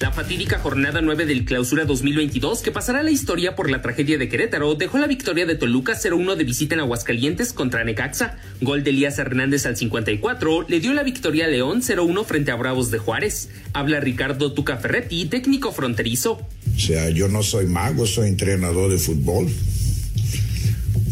La 0.00 0.10
fatídica 0.10 0.58
jornada 0.58 1.00
9 1.00 1.24
del 1.24 1.44
Clausura 1.44 1.84
2022, 1.84 2.62
que 2.62 2.72
pasará 2.72 2.98
a 2.98 3.02
la 3.04 3.12
historia 3.12 3.54
por 3.54 3.70
la 3.70 3.80
tragedia 3.80 4.18
de 4.18 4.28
Querétaro, 4.28 4.74
dejó 4.74 4.98
la 4.98 5.06
victoria 5.06 5.46
de 5.46 5.54
Toluca 5.54 5.92
0-1 5.92 6.34
de 6.34 6.42
visita 6.42 6.74
en 6.74 6.80
Aguascalientes 6.80 7.52
contra 7.52 7.84
Necaxa. 7.84 8.36
Gol 8.60 8.82
de 8.82 8.90
Elías 8.90 9.20
Hernández 9.20 9.66
al 9.66 9.76
54 9.76 10.66
le 10.68 10.80
dio 10.80 10.92
la 10.94 11.04
victoria 11.04 11.44
a 11.44 11.48
León 11.48 11.80
0-1 11.80 12.24
frente 12.24 12.50
a 12.50 12.56
Bravos 12.56 12.90
de 12.90 12.98
Juárez. 12.98 13.50
Habla 13.72 14.00
Ricardo 14.00 14.52
Tuca 14.52 14.78
Ferretti, 14.78 15.26
técnico 15.26 15.70
fronterizo. 15.70 16.40
O 16.76 16.78
sea, 16.78 17.08
yo 17.10 17.28
no 17.28 17.44
soy 17.44 17.66
mago, 17.66 18.04
soy 18.04 18.30
entrenador 18.30 18.90
de 18.90 18.98
fútbol. 18.98 19.46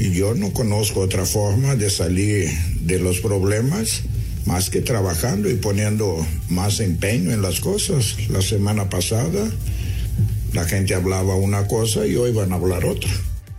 Y 0.01 0.13
yo 0.13 0.35
no 0.35 0.53
conozco 0.53 1.01
otra 1.01 1.25
forma 1.25 1.77
de 1.77 1.89
salir 1.89 2.49
de 2.81 2.99
los 2.99 3.21
problemas 3.21 4.03
más 4.47 4.71
que 4.71 4.81
trabajando 4.81 5.49
y 5.51 5.55
poniendo 5.55 6.27
más 6.49 6.81
empeño 6.81 7.33
en 7.33 7.43
las 7.43 7.61
cosas. 7.61 8.17
La 8.29 8.43
semana 8.43 8.89
pasada 8.89 9.51
la 10.53 10.65
gente 10.65 10.95
hablaba 10.95 11.35
una 11.35 11.67
cosa 11.67 12.07
y 12.07 12.17
hoy 12.17 12.33
van 12.33 12.53
a 12.53 12.57
hablar 12.57 12.85
otra. 12.85 13.11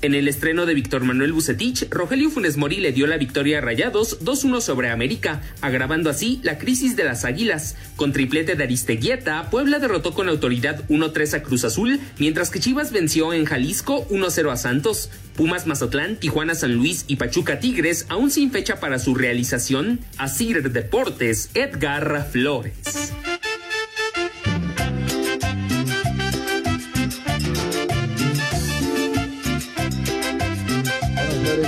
En 0.04 0.16
el 0.16 0.28
estreno 0.28 0.66
de 0.66 0.74
Víctor 0.74 1.06
Manuel 1.06 1.32
Bucetich, 1.32 1.88
Rogelio 1.90 2.30
Funes 2.30 2.58
Mori 2.58 2.82
le 2.82 2.92
dio 2.92 3.08
la 3.08 3.16
victoria 3.16 3.60
a 3.60 3.62
Rayados 3.62 4.20
2-1 4.20 4.60
sobre 4.60 4.90
América, 4.90 5.42
agravando 5.62 6.10
así 6.10 6.42
la 6.44 6.58
crisis 6.58 6.98
de 6.98 7.06
las 7.06 7.24
Águilas. 7.24 7.78
Con 7.96 8.12
triplete 8.12 8.58
de 8.58 8.66
Aristeguieta, 8.66 9.50
Puebla 9.50 9.80
derrotó 9.80 10.14
con 10.14 10.28
autoridad 10.28 10.86
1-3 10.90 11.36
a 11.36 11.44
Cruz 11.44 11.64
Azul, 11.64 12.02
mientras 12.20 12.50
que 12.50 12.60
Chivas 12.60 12.92
venció 12.92 13.32
en 13.32 13.46
Jalisco 13.46 14.06
1-0 14.10 14.52
a 14.52 14.58
Santos. 14.58 15.10
Pumas 15.38 15.68
Mazatlán, 15.68 16.18
Tijuana 16.18 16.54
San 16.54 16.74
Luis 16.74 17.06
y 17.08 17.16
Pachuca 17.16 17.62
Tigres, 17.62 18.06
aún 18.10 18.30
sin 18.30 18.52
fecha 18.52 18.82
para 18.82 19.00
su 19.00 19.16
realización. 19.16 20.02
Asir 20.18 20.70
Deportes, 20.70 21.50
Edgar 21.54 22.28
Flores. 22.30 23.14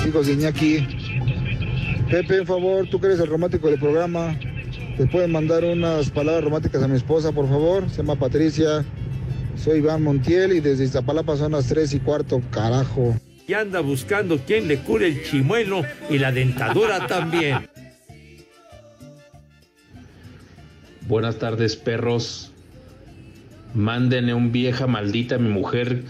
Hijos 0.07 0.27
de 0.27 0.33
Iñaki. 0.33 0.88
Pepe, 2.09 2.38
por 2.39 2.59
favor, 2.59 2.88
tú 2.89 2.99
que 2.99 3.07
eres 3.07 3.19
el 3.19 3.27
romántico 3.27 3.69
del 3.69 3.79
programa, 3.79 4.38
¿te 4.97 5.05
pueden 5.07 5.31
mandar 5.31 5.63
unas 5.63 6.09
palabras 6.11 6.43
románticas 6.43 6.83
a 6.83 6.88
mi 6.88 6.95
esposa, 6.95 7.31
por 7.31 7.47
favor? 7.49 7.89
Se 7.89 7.97
llama 7.97 8.15
Patricia. 8.15 8.85
Soy 9.57 9.79
Iván 9.79 10.03
Montiel 10.03 10.53
y 10.53 10.59
desde 10.59 10.83
Iztapalapa 10.83 11.38
son 11.38 11.53
las 11.53 11.67
3 11.67 11.93
y 11.93 11.99
cuarto, 11.99 12.41
carajo. 12.51 13.15
Y 13.47 13.53
anda 13.53 13.79
buscando 13.79 14.38
quien 14.38 14.67
le 14.67 14.79
cure 14.79 15.07
el 15.07 15.23
chimuelo 15.23 15.83
y 16.09 16.19
la 16.19 16.31
dentadura 16.31 17.07
también. 17.07 17.67
Buenas 21.07 21.38
tardes, 21.38 21.75
perros. 21.75 22.51
Mándenle 23.73 24.33
un 24.33 24.51
vieja 24.51 24.88
maldita 24.88 25.35
a 25.35 25.38
mi 25.38 25.49
mujer 25.49 26.03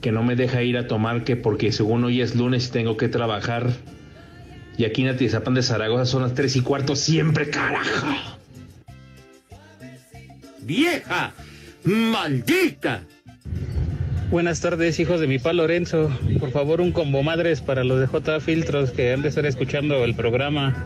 que 0.00 0.12
no 0.12 0.22
me 0.22 0.36
deja 0.36 0.62
ir 0.62 0.76
a 0.76 0.86
tomar 0.86 1.24
que 1.24 1.36
porque 1.36 1.72
según 1.72 2.04
hoy 2.04 2.20
es 2.20 2.34
lunes 2.34 2.68
y 2.68 2.70
tengo 2.72 2.96
que 2.96 3.08
trabajar. 3.08 3.70
Y 4.76 4.84
aquí 4.84 5.02
en 5.02 5.08
Atizapán 5.08 5.54
de 5.54 5.62
Zaragoza 5.62 6.06
son 6.06 6.22
las 6.22 6.34
tres 6.34 6.54
y 6.56 6.60
cuarto 6.60 6.94
siempre, 6.94 7.50
carajo. 7.50 8.06
¡Vieja! 10.60 11.32
¡Maldita! 11.84 13.02
Buenas 14.30 14.60
tardes, 14.60 15.00
hijos 15.00 15.20
de 15.20 15.26
mi 15.26 15.38
pa 15.38 15.54
Lorenzo. 15.54 16.10
Por 16.38 16.50
favor, 16.50 16.82
un 16.82 16.92
combo 16.92 17.22
madres 17.22 17.62
para 17.62 17.82
los 17.82 17.98
de 17.98 18.06
J 18.06 18.40
Filtros 18.40 18.90
que 18.90 19.12
han 19.12 19.22
de 19.22 19.30
estar 19.30 19.46
escuchando 19.46 20.04
el 20.04 20.14
programa. 20.14 20.84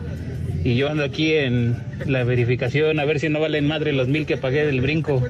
Y 0.63 0.75
yo 0.75 0.89
ando 0.89 1.03
aquí 1.03 1.33
en 1.33 1.75
la 2.05 2.23
verificación 2.23 2.99
a 2.99 3.05
ver 3.05 3.19
si 3.19 3.27
no 3.27 3.41
valen 3.41 3.67
madre 3.67 3.91
los 3.91 4.07
mil 4.07 4.25
que 4.25 4.37
pagué 4.37 4.65
del 4.65 4.79
brinco. 4.79 5.21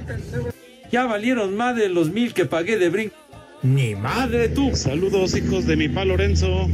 Ya 0.92 1.06
valieron 1.06 1.58
madre 1.58 1.90
los 1.90 2.12
mil 2.12 2.34
que 2.34 2.46
pagué 2.46 2.78
de 2.78 2.90
brinco. 2.90 3.16
Ni 3.64 3.96
madre 3.96 4.50
tú. 4.50 4.76
Saludos 4.76 5.38
hijos 5.38 5.66
de 5.66 5.78
mi 5.78 5.88
pa 5.88 6.04
Lorenzo. 6.04 6.68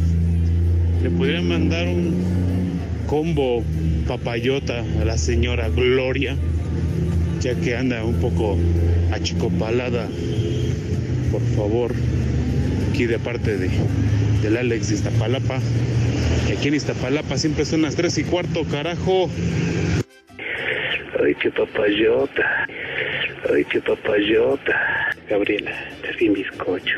Le 1.04 1.12
podrían 1.12 1.48
mandar 1.48 1.88
un 1.88 2.80
combo 3.06 3.64
papayota 4.08 4.84
a 5.00 5.06
la 5.06 5.16
señora 5.16 5.70
Gloria, 5.70 6.36
ya 7.42 7.54
que 7.54 7.76
anda 7.76 8.04
un 8.04 8.16
poco 8.16 8.58
achicopalada. 9.12 10.08
Por 11.32 11.42
favor, 11.56 11.94
aquí 12.90 13.06
de 13.06 13.20
parte 13.20 13.58
de, 13.58 13.70
del 14.42 14.58
Alex 14.58 14.90
de 14.90 14.96
Iztapalapa. 14.96 15.60
Y 16.50 16.54
aquí 16.54 16.70
en 16.70 16.74
Iztapalapa 16.74 17.38
siempre 17.38 17.66
son 17.66 17.84
las 17.84 17.96
tres 17.96 18.18
y 18.18 18.24
cuarto, 18.24 18.64
carajo. 18.64 19.30
Ay, 21.24 21.36
qué 21.36 21.52
papayota. 21.52 22.68
Ay, 23.54 23.64
qué 23.66 23.80
papayota. 23.80 24.89
Gabriela, 25.30 25.72
te 26.02 26.18
di 26.18 26.30
bizcocho. 26.30 26.98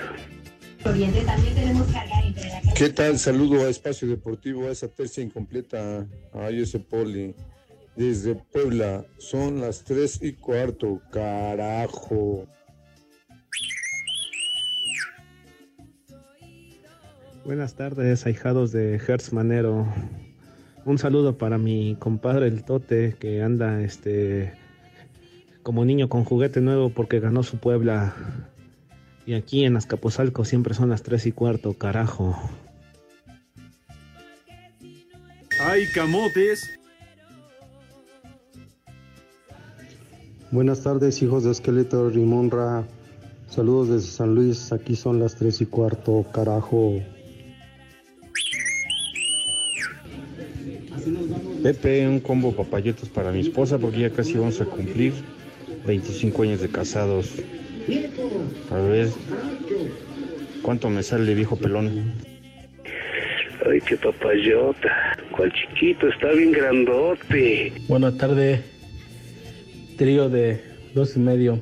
¿Qué 2.76 2.90
tal? 2.90 3.20
Saludo 3.20 3.66
a 3.66 3.70
Espacio 3.70 4.08
Deportivo, 4.08 4.68
a 4.68 4.72
esa 4.72 4.88
tercia 4.88 5.22
incompleta, 5.22 6.08
a 6.34 6.50
ese 6.50 6.80
Poli. 6.80 7.36
Desde 7.98 8.36
Puebla, 8.36 9.06
son 9.18 9.60
las 9.60 9.84
tres 9.84 10.20
y 10.22 10.32
cuarto, 10.32 11.02
carajo. 11.12 12.48
Buenas 17.44 17.76
tardes, 17.76 18.26
ahijados 18.26 18.72
de 18.72 18.96
Hertz 18.96 19.34
Manero. 19.34 19.94
Un 20.86 20.98
saludo 20.98 21.38
para 21.38 21.58
mi 21.58 21.98
compadre 22.00 22.48
el 22.48 22.64
Tote 22.64 23.16
que 23.20 23.42
anda 23.42 23.82
este 23.84 24.54
como 25.64 25.86
niño 25.86 26.10
con 26.10 26.24
juguete 26.24 26.62
nuevo 26.62 26.90
porque 26.90 27.20
ganó 27.20 27.44
su 27.44 27.58
Puebla. 27.58 28.16
Y 29.26 29.34
aquí 29.34 29.66
en 29.66 29.78
Azcapotzalco 29.78 30.46
siempre 30.46 30.74
son 30.74 30.90
las 30.90 31.04
3 31.04 31.28
y 31.28 31.32
cuarto, 31.32 31.74
carajo. 31.74 32.36
¡Ay, 35.60 35.86
camotes! 35.94 36.70
Buenas 40.50 40.82
tardes, 40.82 41.22
hijos 41.22 41.44
de 41.44 41.52
Esqueleto 41.52 42.10
Rimonra. 42.10 42.84
Saludos 43.48 43.90
desde 43.90 44.08
San 44.08 44.34
Luis. 44.34 44.72
Aquí 44.74 44.96
son 44.96 45.20
las 45.20 45.36
3 45.36 45.62
y 45.62 45.66
cuarto, 45.68 46.26
carajo. 46.34 46.96
Pepe, 51.62 52.08
un 52.08 52.20
combo 52.20 52.52
papayotos 52.54 53.08
para 53.10 53.32
mi 53.32 53.42
esposa 53.42 53.78
porque 53.78 54.00
ya 54.00 54.10
casi 54.10 54.34
vamos 54.34 54.60
a 54.62 54.66
cumplir 54.66 55.14
25 55.86 56.44
años 56.44 56.62
de 56.62 56.70
casados. 56.70 57.34
A 58.70 58.76
ver 58.76 59.10
cuánto 60.62 60.90
me 60.90 61.04
sale 61.04 61.34
viejo 61.34 61.56
pelón. 61.56 62.14
Ay, 63.70 63.80
qué 63.82 63.98
papayota. 63.98 65.18
¿Cuál 65.36 65.52
chiquito? 65.54 66.08
Está 66.08 66.32
bien 66.32 66.52
grandote. 66.52 67.72
Buenas 67.88 68.18
tardes, 68.18 68.62
trío 69.98 70.30
de 70.30 70.62
dos 70.94 71.16
y 71.16 71.20
medio. 71.20 71.60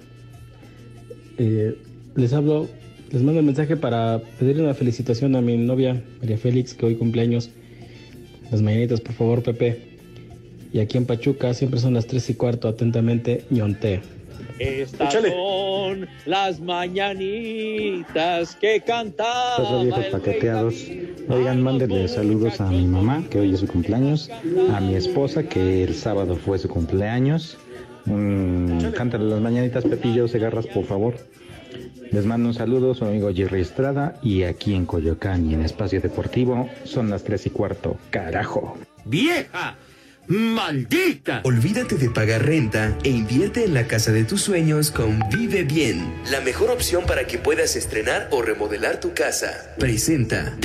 Eh, 1.38 1.76
les 2.16 2.34
hablo, 2.34 2.68
les 3.12 3.22
mando 3.22 3.40
un 3.40 3.46
mensaje 3.46 3.78
para 3.78 4.22
pedirle 4.40 4.64
una 4.64 4.74
felicitación 4.74 5.36
a 5.36 5.42
mi 5.42 5.58
novia, 5.58 6.02
María 6.20 6.38
Félix, 6.38 6.74
que 6.74 6.86
hoy 6.86 6.96
cumpleaños. 6.96 7.50
Las 8.52 8.62
mañanitas, 8.62 9.00
por 9.02 9.14
favor, 9.14 9.44
Pepe. 9.44 9.89
Y 10.72 10.80
aquí 10.80 10.98
en 10.98 11.06
Pachuca 11.06 11.54
siempre 11.54 11.80
son 11.80 11.94
las 11.94 12.08
tres 12.08 12.30
y 12.30 12.36
cuarto, 12.36 12.68
atentamente, 12.68 13.46
ñonte. 13.50 14.02
Estas 14.60 15.14
son 15.14 16.08
las 16.26 16.60
mañanitas 16.60 18.56
que 18.56 18.82
cantaba. 18.82 19.58
Los 19.58 19.84
viejos 19.84 20.06
paqueteados. 20.08 20.76
Oigan, 21.30 21.62
mándenle 21.62 22.08
saludos 22.08 22.60
a 22.60 22.70
mi 22.70 22.86
mamá, 22.86 23.24
que 23.30 23.40
hoy 23.40 23.54
es 23.54 23.62
su 23.62 23.68
cumpleaños, 23.68 24.30
a 24.74 24.82
mi 24.82 24.96
esposa, 24.96 25.44
que 25.44 25.84
el 25.84 25.96
sábado 25.96 26.36
fue 26.36 26.60
su 26.60 26.68
cumpleaños. 26.68 27.58
Mm, 28.06 28.92
cántale 28.96 29.26
las 29.26 29.40
mañanitas, 29.40 29.86
Pepillo 29.86 30.28
Segarras, 30.28 30.68
por 30.68 30.84
favor. 30.86 31.16
Les 32.12 32.26
mando 32.26 32.50
un 32.50 32.56
saludo, 32.56 32.96
su 32.96 33.06
amigo 33.06 33.32
Jerry 33.34 33.62
Estrada, 33.62 34.20
y 34.22 34.44
aquí 34.44 34.74
en 34.74 34.86
Coyoacán 34.86 35.50
y 35.50 35.54
en 35.54 35.62
Espacio 35.62 36.02
Deportivo 36.02 36.68
son 36.84 37.10
las 37.10 37.24
tres 37.24 37.46
y 37.46 37.52
cuarto. 37.52 37.98
¡Carajo! 38.10 38.78
¡Vieja! 39.06 39.78
¡Maldita! 40.30 41.42
Olvídate 41.44 41.96
de 41.96 42.12
pagar 42.12 42.46
renta 42.46 42.96
e 43.04 43.10
invierte 43.10 43.64
en 43.66 43.74
la 43.74 43.88
casa 43.88 44.12
de 44.12 44.24
tus 44.24 44.44
sueños 44.44 44.92
con 44.92 45.20
Vive 45.32 45.64
Bien, 45.64 46.14
la 46.30 46.40
mejor 46.40 46.70
opción 46.70 47.04
para 47.08 47.26
que 47.26 47.40
puedas 47.40 47.76
estrenar 47.76 48.28
o 48.30 48.44
remodelar 48.44 49.00
tu 49.00 49.16
casa. 49.16 49.74
Presenta. 49.80 50.56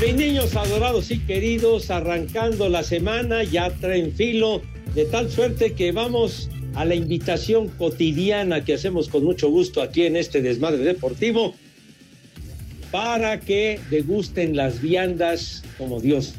Mis 0.00 0.14
niños 0.16 0.56
adorados 0.56 1.12
y 1.12 1.20
queridos, 1.20 1.92
arrancando 1.92 2.68
la 2.68 2.82
semana, 2.82 3.44
ya 3.44 3.70
traen 3.70 4.12
filo, 4.12 4.62
de 4.96 5.04
tal 5.04 5.30
suerte 5.30 5.74
que 5.74 5.92
vamos 5.92 6.50
a 6.74 6.84
la 6.84 6.94
invitación 6.94 7.68
cotidiana 7.68 8.64
que 8.64 8.74
hacemos 8.74 9.08
con 9.08 9.24
mucho 9.24 9.48
gusto 9.48 9.82
aquí 9.82 10.02
en 10.02 10.16
este 10.16 10.42
desmadre 10.42 10.82
deportivo 10.84 11.54
para 12.90 13.40
que 13.40 13.80
degusten 13.90 14.56
las 14.56 14.80
viandas 14.80 15.62
como 15.78 16.00
Dios. 16.00 16.34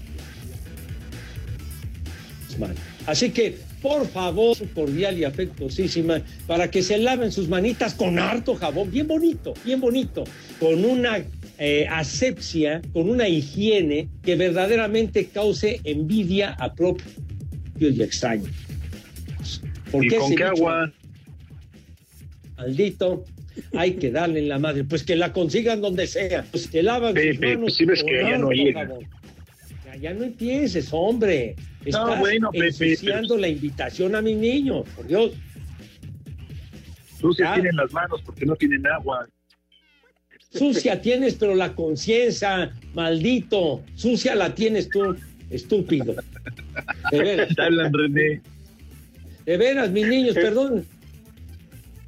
Así 3.06 3.32
que, 3.32 3.58
por 3.82 4.08
favor, 4.08 4.58
cordial 4.74 5.17
y 5.17 5.26
afectuosísima, 5.26 6.21
para 6.48 6.71
que 6.71 6.82
se 6.82 6.98
laven 6.98 7.32
sus 7.32 7.50
manitas 7.50 7.93
con 7.93 8.17
harto 8.17 8.56
jabón, 8.56 8.89
bien 8.89 9.08
bonito, 9.08 9.54
bien 9.63 9.82
bonito, 9.82 10.24
con 10.60 10.86
una 10.86 11.24
eh, 11.60 11.88
asepsia, 11.89 12.82
con 12.93 13.10
una 13.10 13.28
higiene 13.28 14.08
que 14.24 14.36
verdaderamente 14.36 15.28
cause 15.28 15.82
envidia 15.84 16.54
a 16.54 16.74
propios 16.74 17.13
y 17.80 18.02
extraños. 20.03 20.31
¿Y 20.31 20.36
con 20.36 20.36
qué 20.36 20.43
agua? 20.43 20.91
Maldito, 22.58 23.25
hay 23.75 23.95
que 23.95 24.12
darle 24.12 24.39
en 24.39 24.49
la 24.49 24.60
madre. 24.60 24.84
Pues 24.84 25.03
que 25.03 25.15
la 25.15 25.34
consigan 25.34 25.81
donde 25.81 26.08
sea. 26.08 26.45
Pues 26.51 26.67
que 26.67 26.84
lavan 26.84 27.15
sus 27.15 27.39
manos 27.39 27.60
pues 27.62 27.73
si 27.75 27.86
ves 27.86 28.03
que 28.03 28.21
ella 28.21 28.38
no 28.38 28.51
llega. 28.51 28.89
Ya, 30.01 30.13
no 30.13 30.25
empieces, 30.25 30.89
hombre. 30.91 31.55
Estás 31.86 32.19
bueno, 32.19 32.51
Pepe, 32.51 32.67
ensuciando 32.67 33.38
la 33.38 33.47
invitación 33.47 34.15
a 34.15 34.21
mis 34.21 34.36
niños, 34.36 34.86
por 34.95 35.08
Dios. 35.08 35.31
Sucias 37.19 37.49
Ya. 37.49 37.53
tienen 37.55 37.75
las 37.77 37.91
manos 37.93 38.21
porque 38.25 38.45
no 38.45 38.55
tienen 38.55 38.86
agua. 38.88 39.27
Sucia 40.51 41.01
tienes, 41.01 41.36
pero 41.36 41.55
la 41.55 41.73
conciencia, 41.73 42.73
maldito. 42.93 43.84
Sucia 43.95 44.36
la 44.36 44.53
tienes 44.53 44.89
tú, 44.89 45.15
estúpido. 45.49 46.15
De. 47.12 47.47
Te 47.55 47.62
hablan, 47.62 47.93
René. 47.93 48.41
De 49.45 49.58
veras, 49.58 49.91
mis 49.91 50.08
niños, 50.08 50.34
perdón. 50.36 50.86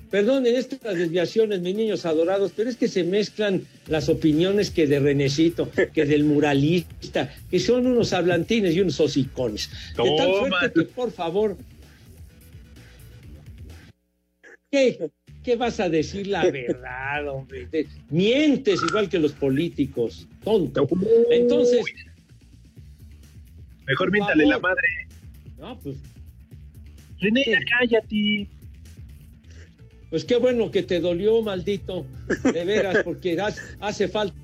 Perdonen 0.10 0.56
estas 0.56 0.96
desviaciones, 0.96 1.60
mis 1.60 1.76
niños 1.76 2.06
adorados, 2.06 2.54
pero 2.56 2.70
es 2.70 2.78
que 2.78 2.88
se 2.88 3.04
mezclan 3.04 3.64
las 3.88 4.08
opiniones 4.08 4.72
que 4.72 4.88
de 4.88 5.00
Renecito, 5.02 5.70
que 5.94 6.06
del 6.06 6.24
muralista, 6.24 7.30
que 7.52 7.60
son 7.60 7.86
unos 7.88 8.14
hablantines 8.14 8.74
y 8.74 8.80
unos 8.80 8.98
hocicones. 9.02 9.70
De 9.98 10.16
tal 10.18 10.30
suerte 10.34 10.72
que, 10.74 10.84
por 10.94 11.12
favor, 11.12 11.58
¿qué, 14.72 15.10
qué 15.44 15.56
vas 15.58 15.80
a 15.82 15.90
decir 15.90 16.28
la 16.28 16.50
verdad, 16.50 17.28
hombre? 17.28 17.68
Te- 17.70 17.88
mientes 18.10 18.80
igual 18.88 19.10
que 19.10 19.20
los 19.20 19.34
políticos, 19.34 20.26
tonto. 20.44 20.88
Entonces, 21.32 21.82
Mejor 23.86 24.12
miéntale 24.12 24.46
la 24.46 24.60
madre. 24.60 24.82
no, 25.58 25.78
pues 25.80 25.98
René, 27.20 27.44
ya 27.46 27.60
cállate. 27.80 28.48
Pues 30.10 30.24
qué 30.24 30.38
bueno 30.38 30.72
que 30.72 30.84
te 30.84 31.00
dolió, 31.00 31.42
maldito. 31.42 32.06
De 32.54 32.64
veras, 32.64 33.00
porque 33.04 33.40
has- 33.40 33.60
hace 33.80 34.08
falta. 34.08 34.36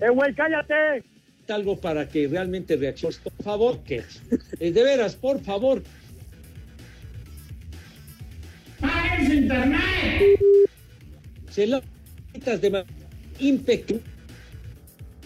¡Eh, 0.00 0.08
güey, 0.10 0.34
cállate! 0.34 1.04
Algo 1.48 1.78
para 1.80 2.08
que 2.08 2.26
realmente 2.26 2.76
reacciones. 2.76 3.18
Por 3.18 3.32
favor, 3.44 3.82
que. 3.84 4.02
eh, 4.60 4.72
de 4.72 4.82
veras, 4.82 5.14
por 5.14 5.40
favor. 5.42 5.82
¡Paguen 8.80 9.26
su 9.26 9.32
internet! 9.34 10.22
Se 11.50 11.66
lo 11.66 11.80
quitas 12.32 12.60
de 12.60 12.84
impecable. 13.38 14.00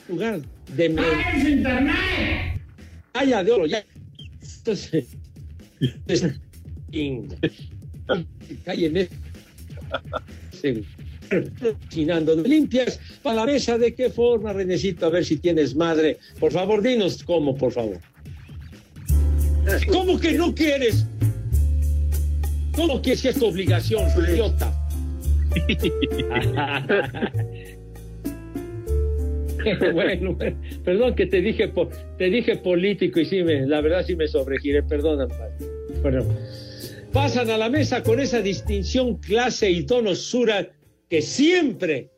Lugar 0.09 0.41
de. 0.77 0.91
¡Paguen 0.91 1.43
su 1.43 1.49
internet! 1.49 2.61
Calla 3.13 3.45
de 3.45 3.53
oro, 3.53 3.67
ya. 3.67 3.85
Entonces. 4.59 5.07
Cállenme. 8.65 9.09
Sí. 10.53 10.85
Cocinando 11.61 12.35
limpias 12.43 12.99
para 13.23 13.37
la 13.37 13.47
mesa. 13.47 13.79
¿De 13.79 13.95
qué 13.95 14.11
forma, 14.11 14.53
Renecito? 14.53 15.07
A 15.07 15.11
ver 15.11 15.25
si 15.25 15.37
tienes 15.37 15.75
madre. 15.75 16.19
Por 16.41 16.53
favor, 16.53 16.83
dinos 16.83 17.23
cómo, 17.23 17.57
por 17.57 17.73
favor. 17.73 17.99
¿Cómo 19.91 20.19
que 20.19 20.33
no 20.33 20.55
quieres? 20.55 21.07
¿Cómo 22.73 23.03
que 23.03 23.17
si 23.17 23.29
es 23.29 23.39
tu 23.39 23.47
obligación, 23.47 24.03
idiota? 24.29 24.73
bueno, 29.93 30.37
perdón 30.85 31.15
que 31.15 31.27
te 31.27 31.41
dije 31.41 31.73
te 32.17 32.31
dije 32.31 32.57
político 32.57 33.21
y 33.21 33.27
sí 33.27 33.43
me, 33.43 33.67
la 33.67 33.81
verdad 33.81 34.05
sí 34.07 34.15
me 34.15 34.29
sobregiré, 34.29 34.83
perdona, 34.83 35.27
pasan 37.13 37.51
a 37.51 37.57
la 37.57 37.69
mesa 37.69 38.03
con 38.03 38.21
esa 38.21 38.41
distinción, 38.41 39.17
clase 39.17 39.71
y 39.71 39.83
donosura 39.83 40.69
que 41.09 41.23
siempre, 41.23 42.11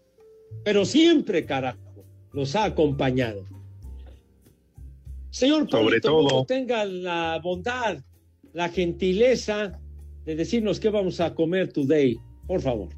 pero 0.65 0.85
siempre, 0.85 1.45
carajo, 1.47 2.05
los 2.33 2.57
ha 2.57 2.65
acompañado. 2.65 3.45
Señor 5.31 5.71
Sobre 5.71 6.01
Polito, 6.01 6.09
todo. 6.09 6.45
tenga 6.45 6.85
la 6.85 7.41
bondad, 7.43 7.99
la 8.53 8.69
gentileza 8.69 9.79
de 10.25 10.35
decirnos 10.35 10.81
qué 10.81 10.91
vamos 10.91 11.21
a 11.21 11.35
comer 11.35 11.73
today, 11.73 12.19
por 12.47 12.61
favor. 12.61 12.89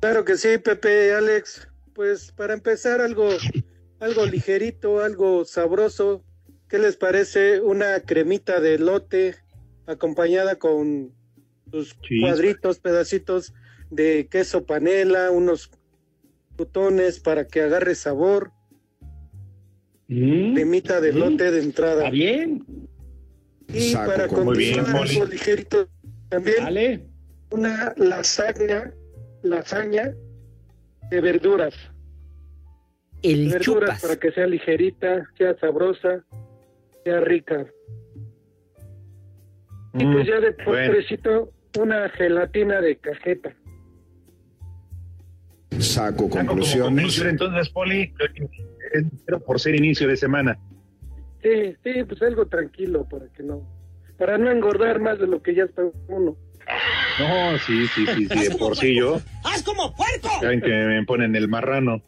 Claro 0.00 0.24
que 0.24 0.36
sí, 0.36 0.58
Pepe, 0.58 1.12
Alex. 1.12 1.68
Pues 1.94 2.32
para 2.32 2.54
empezar 2.54 3.00
algo, 3.00 3.28
algo 4.00 4.26
ligerito, 4.26 5.00
algo 5.00 5.44
sabroso. 5.44 6.22
¿Qué 6.68 6.78
les 6.78 6.96
parece 6.96 7.60
una 7.60 8.00
cremita 8.00 8.60
de 8.60 8.78
lote 8.78 9.36
acompañada 9.88 10.56
con 10.56 11.12
sus 11.70 11.94
cuadritos, 12.20 12.78
pedacitos 12.78 13.54
de 13.90 14.28
queso 14.30 14.64
panela, 14.64 15.30
unos 15.30 15.70
crutones 16.56 17.20
para 17.20 17.46
que 17.46 17.62
agarre 17.62 17.94
sabor? 17.94 18.52
Cremita 20.06 21.00
de 21.00 21.12
Mm. 21.12 21.18
lote 21.18 21.50
de 21.50 21.60
entrada. 21.62 22.04
¿Está 22.04 22.10
bien? 22.10 22.64
Y 23.72 23.92
Saco 23.92 24.10
para 24.10 24.28
continuar 24.28 24.96
algo 24.96 25.24
ligerito 25.26 25.88
también 26.30 27.10
una 27.50 27.92
lasaña, 27.96 28.92
lasaña 29.42 30.14
de 31.10 31.20
verduras. 31.20 31.74
El 33.22 33.48
verduras 33.50 33.64
chupas. 33.64 34.02
para 34.02 34.16
que 34.16 34.32
sea 34.32 34.46
ligerita, 34.46 35.28
sea 35.36 35.58
sabrosa, 35.58 36.24
sea 37.04 37.20
rica. 37.20 37.66
Y 39.98 40.04
Mm, 40.06 40.12
pues 40.12 40.26
ya 40.26 40.40
de 40.40 40.54
bueno. 40.64 40.92
postrecito, 40.92 41.52
una 41.78 42.08
gelatina 42.10 42.80
de 42.80 42.96
cajeta. 42.96 43.54
Saco 45.78 45.82
Saco 45.82 46.30
conclusiones. 46.30 46.88
conclusión, 46.94 47.28
entonces, 47.28 47.68
Poli, 47.70 48.12
pero 49.26 49.40
por 49.40 49.60
ser 49.60 49.74
inicio 49.74 50.08
de 50.08 50.16
semana. 50.16 50.58
Sí, 51.42 51.74
sí, 51.84 52.04
pues 52.04 52.20
algo 52.22 52.46
tranquilo 52.46 53.06
para 53.08 53.26
que 53.28 53.42
no, 53.42 53.62
para 54.18 54.38
no 54.38 54.50
engordar 54.50 55.00
más 55.00 55.18
de 55.18 55.26
lo 55.26 55.42
que 55.42 55.54
ya 55.54 55.64
está 55.64 55.82
uno. 56.08 56.36
No, 57.20 57.58
sí, 57.66 57.86
sí, 57.94 58.06
sí, 58.06 58.26
sí, 58.26 58.48
de 58.48 58.54
por 58.56 58.76
sí 58.76 58.96
yo. 58.96 59.20
¡Haz 59.44 59.62
como 59.62 59.94
puerco! 59.94 60.28
Saben 60.40 60.60
que 60.60 60.68
me 60.68 61.04
ponen 61.04 61.36
el 61.36 61.48
marrano. 61.48 62.02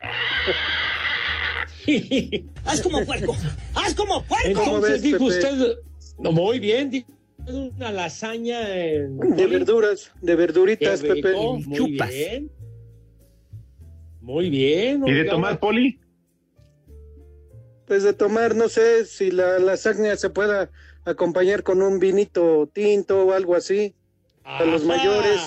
¡Haz 2.64 2.80
como 2.82 3.04
puerco! 3.04 3.36
¡Haz 3.74 3.94
como 3.94 4.22
puerco! 4.24 4.60
¿Cómo 4.60 4.76
Entonces 4.76 5.02
dijo 5.02 5.24
usted, 5.24 5.76
no, 6.18 6.32
muy 6.32 6.58
bien, 6.58 7.04
una 7.46 7.92
lasaña 7.92 8.74
en 8.76 9.18
De 9.18 9.46
verduras, 9.46 10.10
de 10.20 10.34
verduritas, 10.36 11.00
Qué 11.02 11.08
Pepe. 11.14 11.32
muy 11.34 11.76
Chupas. 11.76 12.08
bien. 12.10 12.50
Muy 14.20 14.50
bien. 14.50 15.06
¿Y 15.06 15.12
de 15.12 15.24
tomar, 15.24 15.60
Poli? 15.60 16.00
Pues 17.86 18.02
de 18.02 18.12
tomar, 18.12 18.56
no 18.56 18.68
sé 18.68 19.04
si 19.04 19.30
la 19.30 19.60
lasaña 19.60 20.16
se 20.16 20.30
pueda 20.30 20.70
acompañar 21.04 21.62
con 21.62 21.80
un 21.82 22.00
vinito 22.00 22.68
tinto 22.72 23.24
o 23.26 23.32
algo 23.32 23.54
así. 23.54 23.94
Para 24.42 24.66
los 24.66 24.84
mayores. 24.84 25.40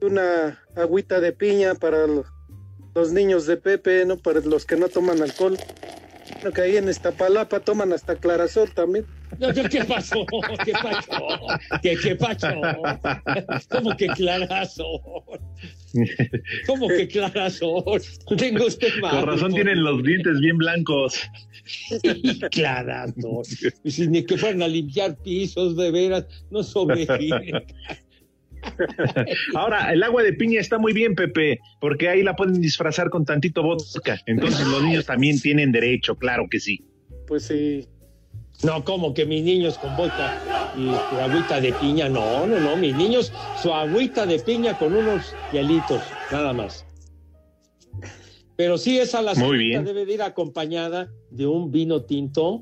Una 0.00 0.60
agüita 0.76 1.20
de 1.20 1.32
piña 1.32 1.74
para 1.74 2.06
lo- 2.06 2.24
los 2.94 3.10
niños 3.12 3.46
de 3.46 3.56
Pepe, 3.56 4.04
¿no? 4.06 4.16
Para 4.18 4.38
los 4.40 4.64
que 4.64 4.76
no 4.76 4.88
toman 4.88 5.20
alcohol. 5.20 5.58
Creo 6.40 6.52
que 6.52 6.62
ahí 6.62 6.76
en 6.76 6.88
Iztapalapa 6.88 7.60
toman 7.60 7.92
hasta 7.92 8.16
clarasol 8.16 8.72
también. 8.72 9.06
No, 9.38 9.52
no, 9.52 9.68
¿Qué 9.68 9.84
pasó? 9.84 10.26
¿Qué 10.64 10.72
pasó? 10.72 11.18
¿Qué, 11.82 11.96
qué 11.96 12.16
pasó? 12.16 12.48
¿Cómo 13.70 13.96
que 13.96 14.06
clarazo? 14.08 14.84
¿Cómo 16.66 16.88
que 16.88 17.08
clarazo? 17.08 17.84
Tengo 18.36 18.66
usted 18.66 19.00
mal. 19.00 19.20
Con 19.20 19.26
razón 19.26 19.54
tienen 19.54 19.82
los 19.82 20.02
dientes 20.02 20.38
bien 20.40 20.58
blancos. 20.58 21.20
Clarazo. 22.50 23.42
Y 23.84 23.90
si 23.90 24.08
ni 24.08 24.24
que 24.24 24.36
fueran 24.36 24.62
a 24.62 24.68
limpiar 24.68 25.16
pisos, 25.22 25.76
de 25.76 25.90
veras, 25.90 26.26
no 26.50 26.62
sobreviven. 26.62 27.64
Ahora, 29.54 29.92
el 29.92 30.02
agua 30.02 30.22
de 30.22 30.32
piña 30.32 30.60
está 30.60 30.78
muy 30.78 30.92
bien, 30.92 31.14
Pepe, 31.14 31.60
porque 31.80 32.08
ahí 32.08 32.22
la 32.22 32.36
pueden 32.36 32.60
disfrazar 32.60 33.10
con 33.10 33.24
tantito 33.24 33.62
vodka. 33.62 34.20
Entonces 34.26 34.66
los 34.66 34.82
niños 34.82 35.06
también 35.06 35.40
tienen 35.40 35.72
derecho, 35.72 36.16
claro 36.16 36.46
que 36.50 36.60
sí. 36.60 36.84
Pues 37.26 37.44
sí. 37.44 37.86
No, 38.62 38.84
como 38.84 39.12
que 39.12 39.26
mis 39.26 39.42
niños 39.42 39.78
con 39.78 39.96
vodka 39.96 40.38
y 40.76 40.86
su 40.86 41.20
agüita 41.20 41.60
de 41.60 41.72
piña. 41.72 42.08
No, 42.08 42.46
no, 42.46 42.60
no. 42.60 42.76
Mis 42.76 42.94
niños, 42.94 43.32
su 43.60 43.72
agüita 43.72 44.24
de 44.26 44.38
piña 44.38 44.78
con 44.78 44.94
unos 44.94 45.34
hielitos, 45.52 46.02
nada 46.30 46.52
más. 46.52 46.86
Pero 48.56 48.78
sí, 48.78 48.98
esa 48.98 49.22
la 49.22 49.34
Muy 49.34 49.58
bien. 49.58 49.84
debe 49.84 50.06
de 50.06 50.14
ir 50.14 50.22
acompañada 50.22 51.10
de 51.30 51.46
un 51.46 51.72
vino 51.72 52.02
tinto 52.02 52.60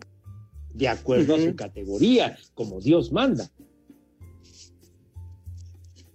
de 0.73 0.89
acuerdo 0.89 1.35
a 1.35 1.39
su 1.39 1.55
categoría, 1.57 2.39
como 2.55 2.81
Dios 2.81 3.13
manda. 3.13 3.51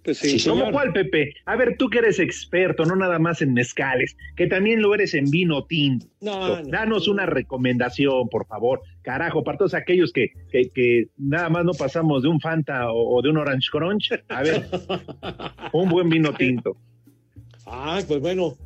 Pues 0.06 0.18
sí. 0.18 0.48
¿Cómo 0.48 0.70
cuál, 0.70 0.92
Pepe? 0.92 1.34
A 1.46 1.56
ver, 1.56 1.76
tú 1.76 1.88
que 1.90 1.98
eres 1.98 2.20
experto, 2.20 2.84
no 2.84 2.94
nada 2.96 3.18
más 3.18 3.42
en 3.42 3.52
mezcales, 3.52 4.16
que 4.36 4.46
también 4.46 4.80
lo 4.80 4.94
eres 4.94 5.14
en 5.14 5.28
vino 5.30 5.64
tinto. 5.64 6.06
No, 6.20 6.62
no. 6.62 6.68
Danos 6.68 7.08
una 7.08 7.26
recomendación, 7.26 8.28
por 8.28 8.46
favor. 8.46 8.80
Carajo, 9.02 9.42
para 9.42 9.58
todos 9.58 9.74
aquellos 9.74 10.12
que, 10.12 10.28
que, 10.50 10.70
que 10.70 11.08
nada 11.18 11.48
más 11.48 11.64
no 11.64 11.72
pasamos 11.72 12.22
de 12.22 12.28
un 12.28 12.40
Fanta 12.40 12.90
o, 12.92 13.16
o 13.18 13.20
de 13.22 13.30
un 13.30 13.36
Orange 13.38 13.68
Crunch. 13.70 14.12
A 14.28 14.42
ver, 14.42 14.64
un 15.72 15.88
buen 15.88 16.08
vino 16.08 16.32
tinto. 16.34 16.76
Ah, 17.66 18.00
pues 18.06 18.20
bueno. 18.20 18.56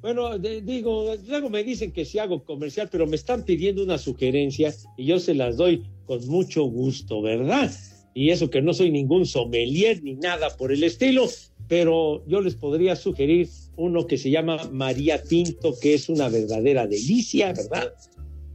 Bueno, 0.00 0.38
de- 0.38 0.62
digo, 0.62 1.14
luego 1.28 1.50
me 1.50 1.62
dicen 1.62 1.92
que 1.92 2.06
sí 2.06 2.18
hago 2.18 2.42
comercial, 2.42 2.88
pero 2.90 3.06
me 3.06 3.16
están 3.16 3.44
pidiendo 3.44 3.84
una 3.84 3.98
sugerencia 3.98 4.72
y 4.96 5.04
yo 5.04 5.18
se 5.18 5.34
las 5.34 5.58
doy 5.58 5.82
con 6.06 6.26
mucho 6.26 6.62
gusto, 6.64 7.20
¿verdad? 7.20 7.70
Y 8.14 8.30
eso 8.30 8.50
que 8.50 8.62
no 8.62 8.74
soy 8.74 8.90
ningún 8.90 9.26
sommelier 9.26 10.02
ni 10.02 10.14
nada 10.14 10.56
por 10.56 10.72
el 10.72 10.82
estilo, 10.82 11.28
pero 11.68 12.24
yo 12.26 12.40
les 12.40 12.56
podría 12.56 12.96
sugerir 12.96 13.48
uno 13.76 14.06
que 14.06 14.18
se 14.18 14.30
llama 14.30 14.68
María 14.72 15.22
Tinto, 15.22 15.78
que 15.80 15.94
es 15.94 16.08
una 16.08 16.28
verdadera 16.28 16.86
delicia, 16.86 17.52
¿verdad? 17.52 17.94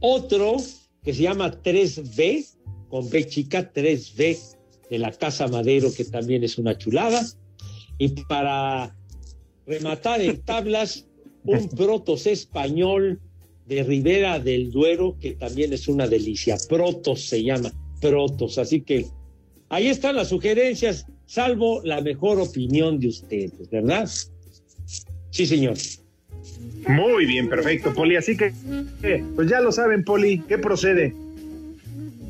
Otro 0.00 0.56
que 1.02 1.14
se 1.14 1.22
llama 1.22 1.62
3B, 1.62 2.46
con 2.88 3.08
B 3.08 3.26
chica 3.26 3.72
3B, 3.72 4.38
de 4.90 4.98
la 4.98 5.10
Casa 5.12 5.48
Madero, 5.48 5.92
que 5.92 6.04
también 6.04 6.44
es 6.44 6.58
una 6.58 6.76
chulada. 6.76 7.24
Y 7.98 8.08
para 8.24 8.94
rematar 9.66 10.20
en 10.20 10.42
tablas, 10.42 11.06
un 11.44 11.68
protos 11.68 12.26
español 12.26 13.20
de 13.66 13.82
Ribera 13.82 14.38
del 14.38 14.70
Duero, 14.70 15.16
que 15.20 15.32
también 15.32 15.72
es 15.72 15.88
una 15.88 16.06
delicia. 16.06 16.56
Protos 16.68 17.22
se 17.22 17.42
llama, 17.42 17.72
protos. 18.00 18.58
Así 18.58 18.82
que 18.82 19.06
ahí 19.68 19.88
están 19.88 20.16
las 20.16 20.28
sugerencias, 20.28 21.06
salvo 21.26 21.80
la 21.84 22.00
mejor 22.00 22.40
opinión 22.40 22.98
de 22.98 23.08
ustedes, 23.08 23.70
¿verdad? 23.70 24.08
Sí, 25.30 25.46
señor. 25.46 25.76
Muy 26.88 27.26
bien, 27.26 27.48
perfecto, 27.48 27.92
Poli. 27.92 28.16
Así 28.16 28.36
que, 28.36 28.52
eh, 29.02 29.24
pues 29.34 29.48
ya 29.50 29.60
lo 29.60 29.72
saben, 29.72 30.04
Poli, 30.04 30.42
¿qué 30.46 30.58
procede? 30.58 31.14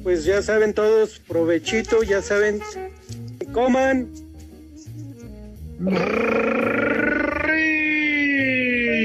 Pues 0.02 0.24
ya 0.24 0.40
saben 0.40 0.72
todos, 0.72 1.20
provechito, 1.26 2.02
ya 2.02 2.22
saben, 2.22 2.60
coman. 3.52 4.08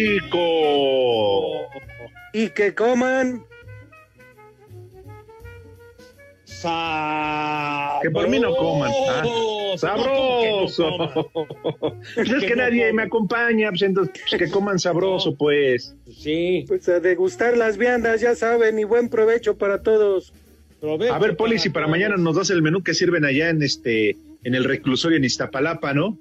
Rico. 0.01 0.39
Y 2.34 2.49
que 2.49 2.73
coman. 2.73 3.43
Que 8.01 8.12
por 8.12 8.28
mí 8.28 8.39
no 8.39 8.55
coman. 8.55 8.91
ah. 9.09 9.24
Sabroso. 9.78 10.89
Pues 12.16 12.30
es 12.30 12.43
que 12.43 12.55
nadie 12.55 12.91
me 12.93 13.03
acompaña, 13.03 13.70
pues 13.70 13.82
entonces 13.84 14.22
pues, 14.30 14.41
que 14.41 14.49
coman 14.49 14.80
sabroso, 14.80 15.36
pues. 15.36 15.95
Sí. 16.12 16.66
Pues 16.68 16.88
a 16.89 16.99
degustar 16.99 17.57
las 17.57 17.78
viandas, 17.78 18.22
ya 18.22 18.36
saben, 18.36 18.80
y 18.80 18.84
buen 18.84 19.09
provecho 19.09 19.57
para 19.57 19.82
todos. 19.82 20.34
A 21.12 21.20
ver, 21.20 21.38
Poli, 21.38 21.59
si 21.59 21.70
para 21.70 21.88
mañana 21.88 22.18
nos 22.18 22.36
das 22.36 22.49
el 22.49 22.62
menú 22.62 22.84
que 22.84 22.93
sirven 22.93 23.24
allá 23.24 23.49
en 23.49 23.62
este, 23.62 24.18
en 24.43 24.55
el 24.55 24.64
reclusorio 24.64 25.18
en 25.18 25.24
Iztapalapa, 25.24 25.93
¿no? 25.93 26.18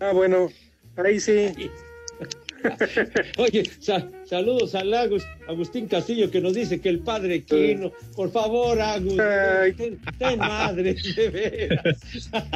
Ah, 0.00 0.12
bueno, 0.12 0.48
ahí 0.96 1.20
sí. 1.20 1.70
Oye, 3.38 3.62
sa- 3.80 4.08
saludos 4.24 4.74
a 4.74 4.84
Lagos, 4.84 5.26
Agustín 5.48 5.86
Castillo, 5.88 6.30
que 6.30 6.40
nos 6.40 6.54
dice 6.54 6.80
que 6.80 6.88
el 6.88 7.00
padre 7.00 7.42
Quino, 7.42 7.92
por 8.14 8.30
favor, 8.30 8.80
Agus, 8.80 9.16
ten, 9.76 9.98
ten 10.18 10.38
madre, 10.38 10.94
de 11.16 11.28
veras. 11.30 11.98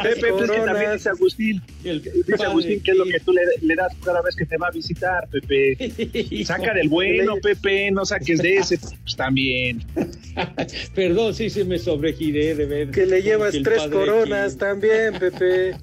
Pepe, 0.02 0.28
pues 0.32 0.50
que 0.50 0.56
también 0.58 0.92
dice 0.92 1.08
Agustín, 1.08 1.62
dice 1.82 2.44
Agustín 2.44 2.80
que 2.82 2.90
es 2.92 2.96
lo 2.96 3.04
que 3.04 3.20
tú 3.20 3.32
le, 3.32 3.42
le 3.62 3.74
das 3.74 3.92
cada 4.04 4.22
vez 4.22 4.36
que 4.36 4.46
te 4.46 4.56
va 4.56 4.68
a 4.68 4.70
visitar, 4.70 5.28
Pepe. 5.28 6.44
Saca 6.44 6.74
del 6.74 6.88
bueno, 6.88 7.36
Pepe, 7.42 7.90
no 7.90 8.04
saques 8.04 8.38
de 8.40 8.56
ese, 8.56 8.78
pues 8.78 9.16
también. 9.16 9.82
Perdón, 10.94 11.34
sí, 11.34 11.50
sí 11.50 11.64
me 11.64 11.78
sobregiré, 11.78 12.54
de 12.54 12.66
ver. 12.66 12.90
Que 12.90 13.06
le 13.06 13.22
llevas 13.22 13.54
tres 13.62 13.82
coronas 13.90 14.56
también, 14.56 15.14
Pepe. 15.18 15.74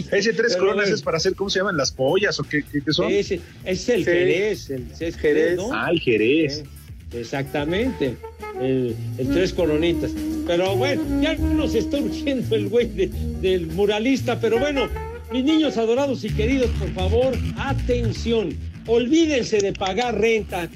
Ese 0.12 0.32
tres 0.32 0.54
Pero 0.54 0.66
coronas 0.66 0.88
es 0.90 1.02
para 1.02 1.16
hacer, 1.18 1.34
¿cómo 1.34 1.50
se 1.50 1.58
llaman? 1.60 1.76
¿Las 1.76 1.92
pollas 1.92 2.38
o 2.40 2.44
qué, 2.44 2.62
qué, 2.70 2.80
qué 2.84 2.92
son? 2.92 3.10
Ese, 3.12 3.40
es 3.64 3.88
el 3.88 4.04
Sí. 4.04 4.10
Jerez, 4.10 4.70
el, 4.70 4.86
es 4.98 5.16
Jerez, 5.16 5.56
¿no? 5.56 5.70
Ah, 5.72 5.88
el 5.90 6.00
Jerez. 6.00 6.58
Eh, 6.58 6.64
Exactamente, 7.20 8.16
el, 8.60 8.96
el 9.18 9.28
tres 9.28 9.52
coronitas. 9.52 10.12
Pero 10.46 10.74
bueno, 10.76 11.02
ya 11.22 11.34
nos 11.36 11.74
está 11.74 11.98
urgiendo 11.98 12.56
el 12.56 12.68
güey 12.68 12.86
de- 12.88 13.10
del 13.42 13.66
muralista, 13.66 14.40
pero 14.40 14.58
bueno, 14.58 14.88
mis 15.30 15.44
niños 15.44 15.76
adorados 15.76 16.24
y 16.24 16.30
queridos, 16.30 16.70
por 16.78 16.90
favor, 16.94 17.34
atención, 17.58 18.56
olvídense 18.86 19.58
de 19.58 19.72
pagar 19.72 20.18
renta. 20.20 20.68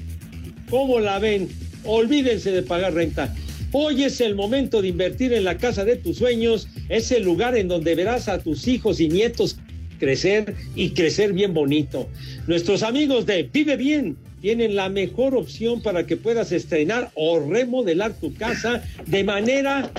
¿Cómo 0.69 0.99
la 0.99 1.17
ven? 1.19 1.47
Olvídense 1.85 2.51
de 2.51 2.61
pagar 2.61 2.93
renta. 2.93 3.33
Hoy 3.71 4.03
es 4.03 4.21
el 4.21 4.35
momento 4.35 4.81
de 4.81 4.89
invertir 4.89 5.33
en 5.33 5.43
la 5.43 5.57
casa 5.57 5.85
de 5.85 5.95
tus 5.95 6.17
sueños, 6.17 6.67
es 6.89 7.11
el 7.11 7.23
lugar 7.23 7.57
en 7.57 7.67
donde 7.67 7.95
verás 7.95 8.27
a 8.27 8.39
tus 8.39 8.67
hijos 8.67 8.99
y 8.99 9.09
nietos 9.09 9.57
crecer 9.99 10.55
y 10.75 10.91
crecer 10.91 11.33
bien 11.33 11.53
bonito. 11.53 12.07
Nuestros 12.47 12.83
amigos 12.83 13.25
de 13.25 13.43
Vive 13.43 13.77
Bien 13.77 14.17
tienen 14.41 14.75
la 14.75 14.89
mejor 14.89 15.35
opción 15.35 15.81
para 15.81 16.05
que 16.05 16.17
puedas 16.17 16.51
estrenar 16.51 17.11
o 17.15 17.39
remodelar 17.39 18.13
tu 18.13 18.33
casa 18.35 18.83
de 19.05 19.23
manera 19.23 19.91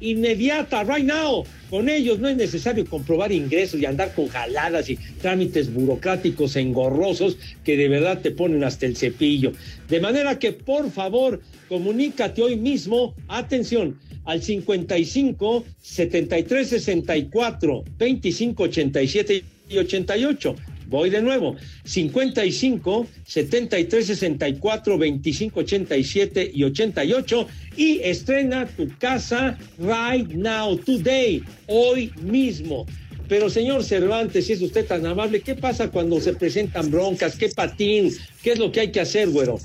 inmediata, 0.00 0.82
right 0.84 1.04
now. 1.04 1.44
Con 1.68 1.88
ellos 1.88 2.18
no 2.18 2.28
es 2.28 2.36
necesario 2.36 2.84
comprobar 2.84 3.30
ingresos 3.30 3.80
y 3.80 3.86
andar 3.86 4.12
con 4.14 4.28
jaladas 4.28 4.88
y 4.90 4.96
trámites 5.20 5.72
burocráticos 5.72 6.56
engorrosos 6.56 7.36
que 7.64 7.76
de 7.76 7.88
verdad 7.88 8.20
te 8.20 8.32
ponen 8.32 8.64
hasta 8.64 8.86
el 8.86 8.96
cepillo. 8.96 9.52
De 9.88 10.00
manera 10.00 10.38
que, 10.38 10.52
por 10.52 10.90
favor, 10.90 11.40
comunícate 11.68 12.42
hoy 12.42 12.56
mismo, 12.56 13.14
atención, 13.28 14.00
al 14.24 14.42
55 14.42 15.64
73 15.80 16.68
64 16.68 17.84
25 17.98 18.62
87 18.62 19.44
y 19.68 19.78
88. 19.78 20.54
Voy 20.88 21.08
de 21.08 21.22
nuevo, 21.22 21.54
55 21.84 23.06
73 23.24 24.06
64 24.06 24.98
25 24.98 25.60
87 25.60 26.50
y 26.52 26.64
88 26.64 27.46
y 27.76 28.00
estrena 28.00 28.66
tu 28.66 28.88
casa 28.98 29.56
right 29.78 30.28
now, 30.30 30.76
today, 30.76 31.44
hoy 31.68 32.12
mismo. 32.22 32.86
Pero 33.28 33.48
señor 33.48 33.84
Cervantes, 33.84 34.46
si 34.46 34.54
es 34.54 34.60
usted 34.60 34.84
tan 34.84 35.06
amable, 35.06 35.40
¿qué 35.40 35.54
pasa 35.54 35.92
cuando 35.92 36.20
se 36.20 36.32
presentan 36.32 36.90
broncas? 36.90 37.36
¿Qué 37.36 37.48
patín? 37.48 38.12
¿Qué 38.42 38.50
es 38.50 38.58
lo 38.58 38.72
que 38.72 38.80
hay 38.80 38.90
que 38.90 38.98
hacer, 38.98 39.28
güero? 39.28 39.60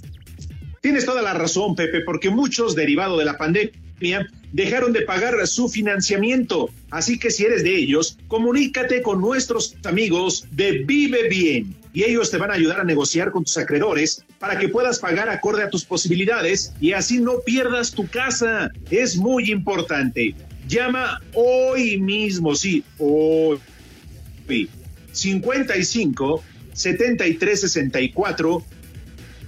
Tienes 0.81 1.03
toda 1.07 1.23
la 1.23 1.33
razón, 1.33 1.75
Pepe, 1.75 2.01
porque 2.01 2.29
muchos, 2.29 2.75
derivado 2.75 3.17
de 3.17 3.25
la 3.25 3.35
pandemia, 3.39 4.29
dejaron 4.55 4.93
de 4.93 5.01
pagar 5.01 5.45
su 5.47 5.67
financiamiento. 5.67 6.69
Así 6.89 7.19
que 7.19 7.29
si 7.29 7.43
eres 7.43 7.61
de 7.63 7.75
ellos, 7.75 8.17
comunícate 8.29 9.01
con 9.01 9.19
nuestros 9.19 9.75
amigos 9.83 10.47
de 10.51 10.83
Vive 10.85 11.27
Bien 11.27 11.75
y 11.91 12.03
ellos 12.03 12.31
te 12.31 12.37
van 12.37 12.51
a 12.51 12.53
ayudar 12.53 12.79
a 12.79 12.85
negociar 12.85 13.31
con 13.31 13.43
tus 13.43 13.57
acreedores 13.57 14.23
para 14.39 14.57
que 14.57 14.69
puedas 14.69 14.99
pagar 14.99 15.27
acorde 15.27 15.61
a 15.61 15.69
tus 15.69 15.83
posibilidades 15.83 16.73
y 16.79 16.93
así 16.93 17.19
no 17.19 17.41
pierdas 17.45 17.91
tu 17.91 18.07
casa. 18.07 18.71
Es 18.89 19.17
muy 19.17 19.51
importante. 19.51 20.33
Llama 20.69 21.21
hoy 21.33 21.99
mismo, 21.99 22.55
sí, 22.55 22.81
hoy. 22.97 23.59
55 25.11 26.43
73 26.71 27.61
64 27.61 28.63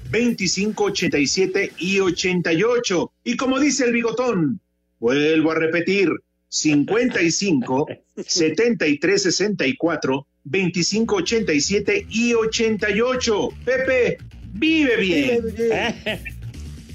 25, 0.09 0.83
87 0.83 1.73
y 1.77 1.99
88. 1.99 3.11
Y 3.23 3.37
como 3.37 3.59
dice 3.59 3.85
el 3.85 3.93
bigotón, 3.93 4.59
vuelvo 4.99 5.51
a 5.51 5.55
repetir, 5.55 6.09
55, 6.49 7.87
73, 8.25 9.23
64, 9.23 10.27
25, 10.43 11.15
87 11.15 12.05
y 12.09 12.33
88. 12.33 13.49
Pepe, 13.65 14.17
vive 14.53 14.97
bien. 14.97 15.43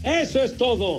Eso 0.04 0.42
es 0.42 0.56
todo. 0.56 0.98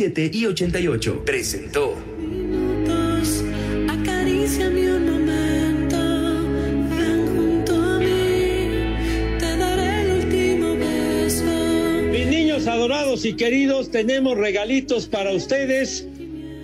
y 0.03 0.45
88. 0.47 1.21
Presentó. 1.23 1.95
Acaríciame 3.87 4.95
un 4.95 5.05
momento, 5.11 5.97
ven 6.89 7.27
junto 7.35 7.75
a 7.75 7.99
mí, 7.99 9.37
te 9.37 9.57
daré 9.57 10.01
el 10.01 10.23
último 10.23 10.75
beso. 10.75 11.43
Mis 12.11 12.25
niños 12.25 12.65
adorados 12.65 13.25
y 13.25 13.33
queridos, 13.33 13.91
tenemos 13.91 14.35
regalitos 14.39 15.05
para 15.05 15.33
ustedes, 15.33 16.07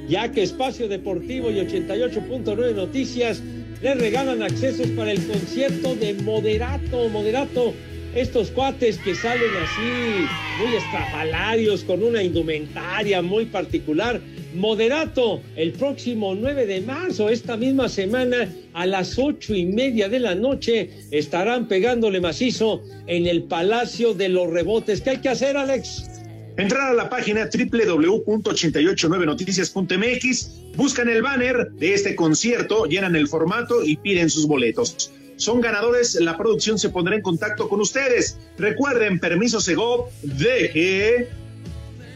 ya 0.09 0.31
que 0.31 0.41
Espacio 0.41 0.88
Deportivo 0.88 1.51
y 1.51 1.57
88.9 1.57 2.73
Noticias 2.73 3.43
le 3.83 3.93
regalan 3.93 4.41
accesos 4.41 4.88
para 4.88 5.11
el 5.11 5.23
concierto 5.27 5.93
de 5.93 6.15
Moderato, 6.15 7.07
Moderato. 7.09 7.75
Estos 8.15 8.49
cuates 8.51 8.97
que 8.99 9.13
salen 9.13 9.51
así, 9.63 10.25
muy 10.63 10.75
estrafalarios, 10.75 11.83
con 11.83 12.01
una 12.01 12.23
indumentaria 12.23 13.21
muy 13.21 13.45
particular. 13.45 14.21
Moderato, 14.55 15.41
el 15.55 15.73
próximo 15.73 16.33
9 16.33 16.65
de 16.65 16.81
marzo, 16.81 17.29
esta 17.29 17.57
misma 17.57 17.89
semana, 17.89 18.49
a 18.73 18.85
las 18.85 19.19
ocho 19.19 19.53
y 19.53 19.65
media 19.65 20.07
de 20.09 20.19
la 20.19 20.35
noche, 20.35 20.89
estarán 21.11 21.67
pegándole 21.67 22.19
macizo 22.19 22.81
en 23.05 23.27
el 23.27 23.43
Palacio 23.43 24.13
de 24.13 24.29
los 24.29 24.49
Rebotes. 24.49 25.01
¿Qué 25.01 25.11
hay 25.11 25.17
que 25.17 25.29
hacer, 25.29 25.57
Alex? 25.57 26.09
Entrar 26.57 26.89
a 26.89 26.93
la 26.93 27.09
página 27.09 27.47
www.889noticias.mx, 27.53 30.51
buscan 30.75 31.07
el 31.07 31.21
banner 31.21 31.69
de 31.73 31.93
este 31.93 32.15
concierto, 32.15 32.85
llenan 32.85 33.15
el 33.15 33.27
formato 33.27 33.83
y 33.83 33.97
piden 33.97 34.31
sus 34.31 34.47
boletos. 34.47 35.11
Son 35.38 35.61
ganadores, 35.61 36.15
la 36.15 36.35
producción 36.35 36.77
se 36.79 36.89
pondrá 36.89 37.15
en 37.15 37.21
contacto 37.21 37.69
con 37.69 37.79
ustedes. 37.79 38.38
Recuerden, 38.57 39.19
permiso 39.19 39.61
Segov, 39.61 40.09
deje 40.23 41.29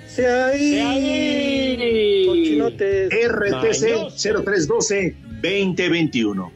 Se 0.08 0.28
ahí. 0.28 2.26
Cochinotes. 2.28 3.10
RTC 3.10 4.10
0312 4.18 5.16
2021. 5.42 6.52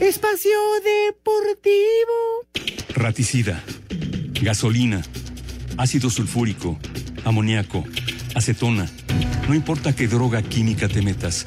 Espacio 0.00 0.58
Deportivo. 0.84 2.46
Raticida, 2.94 3.62
gasolina, 4.40 5.02
ácido 5.76 6.10
sulfúrico, 6.10 6.78
amoníaco, 7.24 7.84
acetona. 8.34 8.88
No 9.48 9.54
importa 9.54 9.94
qué 9.94 10.06
droga 10.06 10.42
química 10.42 10.88
te 10.88 11.02
metas, 11.02 11.46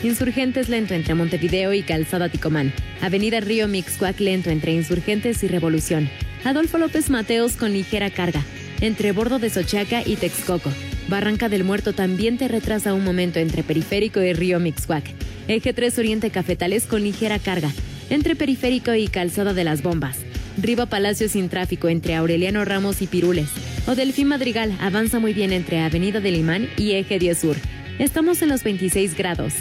Insurgentes 0.01 0.67
lento 0.67 0.95
entre 0.95 1.13
Montevideo 1.13 1.73
y 1.73 1.83
Calzada 1.83 2.29
Ticomán. 2.29 2.73
Avenida 3.01 3.39
Río 3.39 3.67
Mixcuac 3.67 4.19
lento 4.19 4.49
entre 4.49 4.73
Insurgentes 4.73 5.43
y 5.43 5.47
Revolución. 5.47 6.09
Adolfo 6.43 6.79
López 6.79 7.11
Mateos 7.11 7.53
con 7.53 7.71
ligera 7.71 8.09
carga. 8.09 8.43
Entre 8.81 9.11
Bordo 9.11 9.37
de 9.37 9.51
Sochaca 9.51 10.01
y 10.03 10.15
Texcoco. 10.15 10.71
Barranca 11.12 11.49
del 11.49 11.66
Muerto 11.66 11.91
también 11.91 12.38
te 12.38 12.47
retrasa 12.47 12.93
un 12.93 13.03
momento 13.03 13.38
entre 13.39 13.64
Periférico 13.64 14.22
y 14.22 14.32
Río 14.32 14.62
Mixcuac. 14.62 15.03
Eje 15.49 15.74
3 15.74 15.99
Oriente 15.99 16.30
Cafetales 16.30 16.86
con 16.86 17.03
ligera 17.03 17.38
carga. 17.38 17.70
Entre 18.09 18.38
Periférico 18.38 18.93
y 18.93 19.09
Calzada 19.09 19.53
de 19.53 19.66
las 19.66 19.84
Bombas. 19.84 20.20
Riva 20.57 20.86
Palacio 20.86 21.28
sin 21.28 21.49
tráfico 21.49 21.89
entre 21.89 22.16
Aureliano 22.16 22.64
Ramos 22.64 23.01
y 23.01 23.07
Pirules. 23.07 23.49
O 23.88 23.95
Delfín 23.95 24.30
Madrigal 24.30 24.74
avanza 24.80 25.20
muy 25.20 25.34
bien 25.34 25.51
entre 25.51 25.82
Avenida 25.82 26.22
del 26.22 26.38
Imán 26.38 26.70
y 26.78 26.93
Eje 26.93 27.20
10 27.20 27.38
Sur. 27.38 27.57
Estamos 27.99 28.41
en 28.41 28.47
los 28.47 28.64
26 28.64 29.18
grados. 29.18 29.53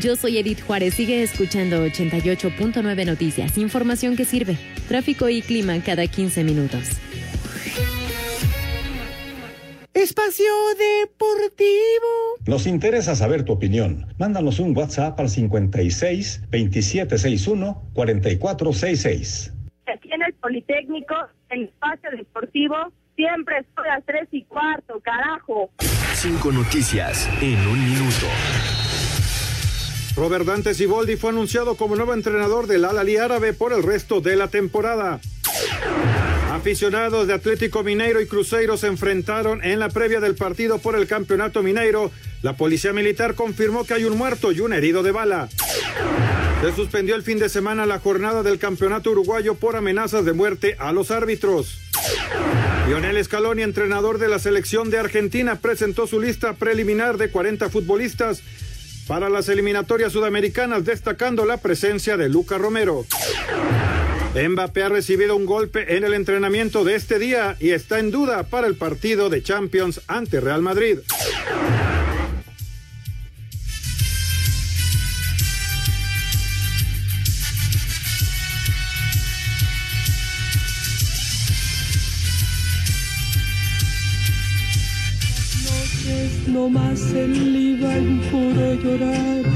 Yo 0.00 0.16
soy 0.16 0.38
Edith 0.38 0.62
Juárez, 0.62 0.94
sigue 0.94 1.22
escuchando 1.22 1.86
88.9 1.86 3.04
Noticias, 3.04 3.58
información 3.58 4.16
que 4.16 4.24
sirve, 4.24 4.56
tráfico 4.88 5.28
y 5.28 5.42
clima 5.42 5.78
cada 5.80 6.06
15 6.06 6.42
minutos. 6.42 6.84
Espacio 9.96 10.52
Deportivo. 10.76 12.36
Nos 12.46 12.66
interesa 12.66 13.16
saber 13.16 13.44
tu 13.44 13.54
opinión. 13.54 14.06
Mándanos 14.18 14.58
un 14.58 14.76
WhatsApp 14.76 15.18
al 15.18 15.30
56 15.30 16.42
2761 16.50 17.82
4466. 17.94 19.54
Aquí 19.86 20.12
en 20.12 20.22
el 20.22 20.34
Politécnico, 20.34 21.14
el 21.48 21.64
espacio 21.64 22.10
deportivo, 22.10 22.76
siempre 23.16 23.60
estoy 23.60 23.88
a 23.88 23.94
las 23.94 24.04
tres 24.04 24.28
y 24.32 24.44
cuarto, 24.44 25.00
carajo. 25.00 25.70
Cinco 26.12 26.52
noticias 26.52 27.26
en 27.40 27.58
un 27.66 27.82
minuto. 27.82 28.26
Robert 30.14 30.44
Dante 30.44 30.74
Siboldi 30.74 31.16
fue 31.16 31.30
anunciado 31.30 31.74
como 31.76 31.96
nuevo 31.96 32.12
entrenador 32.12 32.66
del 32.66 32.84
Al 32.84 32.98
Ali 32.98 33.16
Árabe 33.16 33.54
por 33.54 33.72
el 33.72 33.82
resto 33.82 34.20
de 34.20 34.36
la 34.36 34.48
temporada. 34.48 35.20
Aficionados 36.56 37.26
de 37.26 37.34
Atlético 37.34 37.84
Mineiro 37.84 38.18
y 38.18 38.26
Cruzeiro 38.26 38.78
se 38.78 38.86
enfrentaron 38.86 39.62
en 39.62 39.78
la 39.78 39.90
previa 39.90 40.20
del 40.20 40.34
partido 40.36 40.78
por 40.78 40.96
el 40.96 41.06
Campeonato 41.06 41.62
Mineiro. 41.62 42.10
La 42.40 42.56
Policía 42.56 42.94
Militar 42.94 43.34
confirmó 43.34 43.84
que 43.84 43.92
hay 43.92 44.04
un 44.04 44.16
muerto 44.16 44.52
y 44.52 44.60
un 44.60 44.72
herido 44.72 45.02
de 45.02 45.12
bala. 45.12 45.50
Se 46.62 46.74
suspendió 46.74 47.14
el 47.14 47.22
fin 47.22 47.38
de 47.38 47.50
semana 47.50 47.84
la 47.84 47.98
jornada 47.98 48.42
del 48.42 48.58
Campeonato 48.58 49.10
Uruguayo 49.10 49.54
por 49.56 49.76
amenazas 49.76 50.24
de 50.24 50.32
muerte 50.32 50.76
a 50.78 50.92
los 50.92 51.10
árbitros. 51.10 51.78
Lionel 52.88 53.22
Scaloni, 53.22 53.62
entrenador 53.62 54.16
de 54.16 54.28
la 54.28 54.38
selección 54.38 54.88
de 54.88 54.98
Argentina, 54.98 55.56
presentó 55.56 56.06
su 56.06 56.22
lista 56.22 56.54
preliminar 56.54 57.18
de 57.18 57.30
40 57.30 57.68
futbolistas 57.68 58.42
para 59.06 59.28
las 59.28 59.50
eliminatorias 59.50 60.10
sudamericanas, 60.10 60.86
destacando 60.86 61.44
la 61.44 61.58
presencia 61.58 62.16
de 62.16 62.30
Luca 62.30 62.56
Romero. 62.56 63.04
Mbappé 64.36 64.82
ha 64.82 64.88
recibido 64.90 65.34
un 65.34 65.46
golpe 65.46 65.96
en 65.96 66.04
el 66.04 66.12
entrenamiento 66.12 66.84
de 66.84 66.94
este 66.94 67.18
día 67.18 67.56
y 67.58 67.70
está 67.70 67.98
en 67.98 68.10
duda 68.10 68.42
para 68.42 68.66
el 68.66 68.74
partido 68.74 69.30
de 69.30 69.42
Champions 69.42 70.02
ante 70.08 70.40
Real 70.40 70.60
Madrid. 70.60 70.98
No 86.46 86.68
más 86.68 87.00
llorar. 88.82 89.55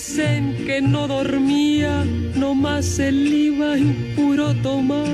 Dicen 0.00 0.56
que 0.64 0.80
no 0.80 1.06
dormía, 1.06 2.06
no 2.34 2.54
más 2.54 2.98
él 2.98 3.26
iba 3.26 3.76
en 3.76 4.14
puro 4.16 4.54
tomar. 4.62 5.04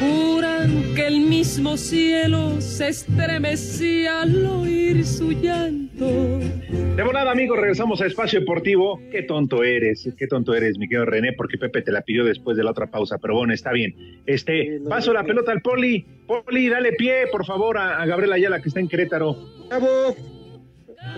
Juran 0.00 0.94
que 0.94 1.06
el 1.08 1.20
mismo 1.20 1.76
cielo 1.76 2.58
se 2.62 2.88
estremecía 2.88 4.22
al 4.22 4.46
oír 4.46 5.04
su 5.04 5.32
llanto. 5.32 6.06
De 6.08 7.02
volada, 7.02 7.30
amigos, 7.30 7.58
regresamos 7.58 8.00
a 8.00 8.06
Espacio 8.06 8.40
Deportivo. 8.40 8.98
Qué 9.10 9.24
tonto 9.24 9.62
eres, 9.62 10.08
qué 10.16 10.26
tonto 10.26 10.54
eres, 10.54 10.78
mi 10.78 10.88
querido 10.88 11.04
René, 11.04 11.34
porque 11.34 11.58
Pepe 11.58 11.82
te 11.82 11.92
la 11.92 12.00
pidió 12.00 12.24
después 12.24 12.56
de 12.56 12.64
la 12.64 12.70
otra 12.70 12.86
pausa, 12.86 13.18
pero 13.18 13.34
bueno, 13.34 13.52
está 13.52 13.72
bien. 13.72 14.22
Este, 14.24 14.80
paso 14.88 15.12
la 15.12 15.24
pelota 15.24 15.52
al 15.52 15.60
Poli. 15.60 16.02
Poli, 16.26 16.70
dale 16.70 16.94
pie, 16.94 17.26
por 17.30 17.44
favor, 17.44 17.76
a, 17.76 18.00
a 18.00 18.06
Gabriel 18.06 18.32
Ayala, 18.32 18.62
que 18.62 18.70
está 18.70 18.80
en 18.80 18.88
Querétaro. 18.88 19.36
Gabo, 19.68 20.16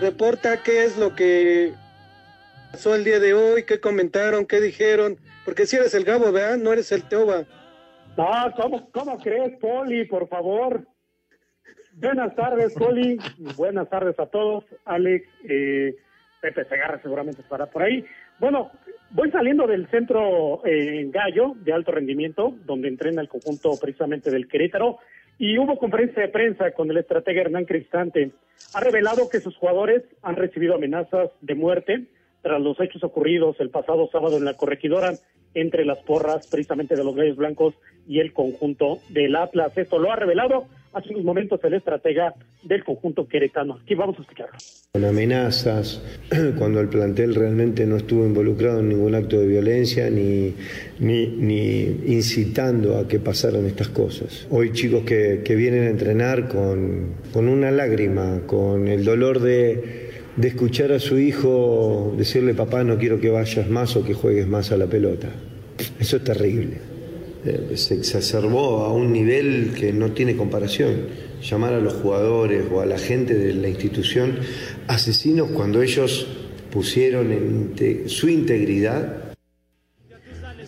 reporta 0.01 0.61
qué 0.61 0.83
es 0.83 0.97
lo 0.97 1.15
que 1.15 1.71
pasó 2.71 2.95
el 2.95 3.03
día 3.03 3.19
de 3.19 3.33
hoy, 3.33 3.63
qué 3.63 3.79
comentaron, 3.79 4.45
qué 4.45 4.61
dijeron, 4.61 5.17
porque 5.45 5.65
si 5.65 5.75
eres 5.75 5.93
el 5.93 6.05
Gabo, 6.05 6.31
¿verdad? 6.31 6.57
No 6.57 6.71
eres 6.71 6.91
el 6.91 7.03
Teoba. 7.03 7.43
No, 8.17 8.53
¿cómo, 8.55 8.89
¿cómo 8.91 9.17
crees, 9.17 9.57
Poli? 9.59 10.05
Por 10.05 10.27
favor. 10.29 10.85
Buenas 11.93 12.35
tardes, 12.35 12.73
Poli. 12.73 13.19
Buenas 13.57 13.89
tardes 13.89 14.17
a 14.19 14.25
todos. 14.25 14.63
Alex, 14.85 15.27
eh, 15.47 15.95
Pepe 16.41 16.65
Segarra 16.65 17.01
seguramente 17.01 17.41
estará 17.41 17.65
por 17.65 17.83
ahí. 17.83 18.05
Bueno, 18.39 18.71
voy 19.11 19.29
saliendo 19.31 19.67
del 19.67 19.87
centro 19.89 20.65
eh, 20.65 21.01
en 21.01 21.11
Gallo 21.11 21.53
de 21.55 21.73
alto 21.73 21.91
rendimiento, 21.91 22.55
donde 22.65 22.87
entrena 22.87 23.21
el 23.21 23.29
conjunto 23.29 23.71
precisamente 23.79 24.31
del 24.31 24.47
Querétaro, 24.47 24.99
y 25.37 25.57
hubo 25.57 25.77
conferencia 25.77 26.21
de 26.21 26.29
prensa 26.29 26.71
con 26.71 26.89
el 26.89 26.97
estratega 26.97 27.41
Hernán 27.41 27.65
Cristante. 27.65 28.31
Ha 28.73 28.79
revelado 28.79 29.29
que 29.29 29.39
sus 29.39 29.55
jugadores 29.57 30.03
han 30.21 30.35
recibido 30.35 30.75
amenazas 30.75 31.29
de 31.41 31.55
muerte 31.55 32.07
tras 32.41 32.61
los 32.61 32.79
hechos 32.79 33.03
ocurridos 33.03 33.59
el 33.59 33.69
pasado 33.69 34.09
sábado 34.11 34.37
en 34.37 34.45
la 34.45 34.55
corregidora 34.55 35.13
entre 35.53 35.85
las 35.85 35.99
porras 35.99 36.47
precisamente 36.47 36.95
de 36.95 37.03
los 37.03 37.15
Gallos 37.15 37.37
Blancos 37.37 37.75
y 38.07 38.19
el 38.19 38.33
conjunto 38.33 38.99
del 39.09 39.35
Atlas. 39.35 39.77
Esto 39.77 39.99
lo 39.99 40.11
ha 40.11 40.15
revelado 40.15 40.65
hace 40.93 41.09
unos 41.09 41.23
momentos 41.23 41.59
el 41.63 41.73
estratega 41.73 42.33
del 42.63 42.83
conjunto 42.83 43.27
queretano. 43.27 43.79
Aquí 43.81 43.95
vamos 43.95 44.17
a 44.17 44.21
escucharlo. 44.21 44.57
Con 44.91 45.05
amenazas, 45.05 46.03
cuando 46.57 46.81
el 46.81 46.89
plantel 46.89 47.35
realmente 47.35 47.85
no 47.85 47.97
estuvo 47.97 48.25
involucrado 48.25 48.79
en 48.79 48.89
ningún 48.89 49.15
acto 49.15 49.39
de 49.39 49.47
violencia 49.47 50.09
ni, 50.09 50.53
ni, 50.99 51.27
ni 51.27 51.81
incitando 52.07 52.97
a 52.97 53.07
que 53.07 53.19
pasaran 53.19 53.65
estas 53.65 53.89
cosas. 53.89 54.47
Hoy 54.49 54.73
chicos 54.73 55.03
que, 55.03 55.41
que 55.45 55.55
vienen 55.55 55.83
a 55.83 55.89
entrenar 55.89 56.47
con, 56.49 57.15
con 57.31 57.47
una 57.47 57.71
lágrima, 57.71 58.41
con 58.45 58.87
el 58.87 59.05
dolor 59.05 59.39
de 59.39 60.10
de 60.35 60.47
escuchar 60.47 60.91
a 60.91 60.99
su 60.99 61.19
hijo 61.19 62.13
decirle, 62.17 62.53
papá, 62.53 62.83
no 62.83 62.97
quiero 62.97 63.19
que 63.19 63.29
vayas 63.29 63.69
más 63.69 63.95
o 63.95 64.05
que 64.05 64.13
juegues 64.13 64.47
más 64.47 64.71
a 64.71 64.77
la 64.77 64.87
pelota. 64.87 65.29
Eso 65.99 66.17
es 66.17 66.23
terrible. 66.23 66.77
Eh, 67.43 67.75
se 67.75 67.95
exacerbó 67.95 68.85
a 68.85 68.93
un 68.93 69.11
nivel 69.11 69.73
que 69.77 69.91
no 69.91 70.11
tiene 70.11 70.35
comparación. 70.35 71.07
Llamar 71.41 71.73
a 71.73 71.79
los 71.79 71.93
jugadores 71.93 72.65
o 72.71 72.81
a 72.81 72.85
la 72.85 72.99
gente 72.99 73.33
de 73.33 73.53
la 73.53 73.67
institución 73.67 74.37
asesinos 74.87 75.49
cuando 75.51 75.81
ellos 75.81 76.27
pusieron 76.71 77.31
en 77.31 78.09
su 78.09 78.29
integridad. 78.29 79.33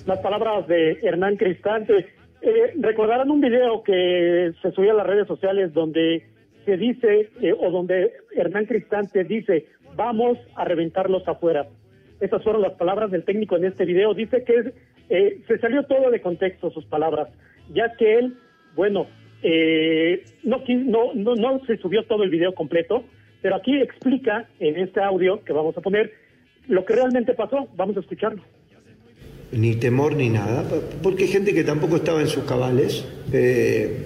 Las 0.06 0.20
palabras 0.20 0.68
de 0.68 1.00
Hernán 1.02 1.38
Cristante. 1.38 2.08
Eh, 2.42 2.74
recordarán 2.78 3.32
un 3.32 3.40
video 3.40 3.84
que 3.84 4.52
se 4.62 4.72
subió 4.72 4.92
a 4.92 4.96
las 4.96 5.08
redes 5.08 5.28
sociales 5.28 5.72
donde 5.74 6.33
se 6.66 6.78
dice, 6.78 7.30
eh, 7.42 7.54
o 7.58 7.72
donde 7.72 8.12
Hernán 8.36 8.66
Cristante 8.66 9.24
dice, 9.24 9.68
vamos 9.96 10.38
a 10.56 10.66
reventarlos 10.66 11.28
afuera. 11.28 11.68
Esas 12.20 12.44
fueron 12.44 12.62
las 12.62 12.74
palabras 12.74 13.12
del 13.12 13.24
técnico 13.24 13.58
en 13.58 13.66
este 13.66 13.86
video. 13.86 14.14
Dice 14.14 14.44
que 14.44 14.74
eh, 15.10 15.42
se 15.48 15.58
salió 15.60 15.84
todo 15.84 16.10
de 16.10 16.22
contexto 16.22 16.72
sus 16.72 16.86
palabras, 16.86 17.30
ya 17.74 17.94
que 17.98 18.16
él, 18.16 18.38
bueno, 18.76 19.08
eh, 19.42 20.24
no, 20.44 20.64
no, 20.68 21.14
no, 21.14 21.36
no 21.36 21.66
se 21.66 21.78
subió 21.78 22.04
todo 22.04 22.24
el 22.24 22.30
video 22.30 22.54
completo, 22.54 23.04
pero 23.42 23.56
aquí 23.56 23.76
explica 23.76 24.48
en 24.60 24.78
este 24.78 25.02
audio 25.02 25.44
que 25.44 25.52
vamos 25.52 25.78
a 25.78 25.82
poner 25.82 26.14
lo 26.68 26.86
que 26.86 26.96
realmente 26.96 27.34
pasó. 27.34 27.68
Vamos 27.76 27.98
a 27.98 28.00
escucharlo. 28.00 28.42
ni 29.52 29.76
temor 29.76 30.16
ni 30.16 30.30
nada, 30.30 30.64
porque 31.04 31.28
gente 31.28 31.54
que 31.54 31.64
tampoco 31.64 31.98
estaba 31.98 32.22
en 32.22 32.28
sus 32.28 32.46
cabales 32.46 33.06
eh, 33.34 33.98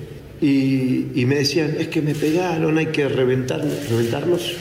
y, 0.42 1.26
me 1.26 1.36
decían, 1.36 1.76
es 1.80 1.88
que 1.88 2.02
me 2.02 2.14
pegaron, 2.14 2.78
hay 2.78 2.88
que 2.88 3.08
reventar, 3.10 3.64
reventarlos, 3.90 4.54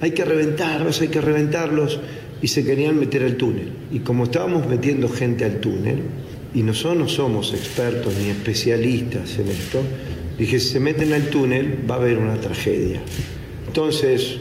hay 0.00 0.10
que 0.10 0.24
reventarlos, 0.24 1.00
hay 1.00 1.08
que 1.08 1.20
reventarlos, 1.20 2.00
y 2.40 2.48
se 2.48 2.64
querían 2.64 2.98
meter 2.98 3.22
al 3.22 3.36
túnel. 3.36 3.72
Y 3.92 4.00
como 4.00 4.24
estábamos 4.24 4.66
metiendo 4.66 5.08
gente 5.08 5.44
al 5.44 5.60
túnel, 5.60 6.00
y 6.54 6.62
nosotros 6.62 6.98
no 6.98 7.08
somos 7.08 7.54
expertos 7.54 8.14
ni 8.20 8.30
especialistas 8.30 9.38
en 9.38 9.48
esto, 9.48 9.80
dije, 10.38 10.58
si 10.58 10.70
se 10.70 10.80
meten 10.80 11.12
al 11.12 11.28
túnel 11.28 11.78
va 11.88 11.94
a 11.94 11.98
haber 11.98 12.18
una 12.18 12.40
tragedia. 12.40 13.00
Entonces, 13.68 14.38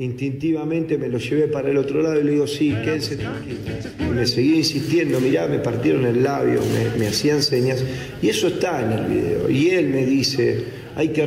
instintivamente 0.00 0.96
me 0.96 1.08
lo 1.08 1.18
llevé 1.18 1.46
para 1.48 1.70
el 1.70 1.76
otro 1.76 2.02
lado 2.02 2.18
y 2.18 2.24
le 2.24 2.30
digo, 2.32 2.46
sí, 2.46 2.74
quédense 2.82 3.16
tranquilos. 3.16 3.60
Y 3.98 4.02
me 4.04 4.26
seguí 4.26 4.56
insistiendo, 4.56 5.20
mirá, 5.20 5.46
me 5.46 5.58
partieron 5.58 6.06
el 6.06 6.22
labio, 6.22 6.60
me, 6.72 6.98
me 6.98 7.08
hacían 7.08 7.42
señas. 7.42 7.84
Y 8.22 8.30
eso 8.30 8.48
está 8.48 8.82
en 8.82 8.92
el 8.92 9.04
video. 9.06 9.50
Y 9.50 9.70
él 9.70 9.88
me 9.88 10.06
dice, 10.06 10.64
hay 10.96 11.08
que 11.08 11.26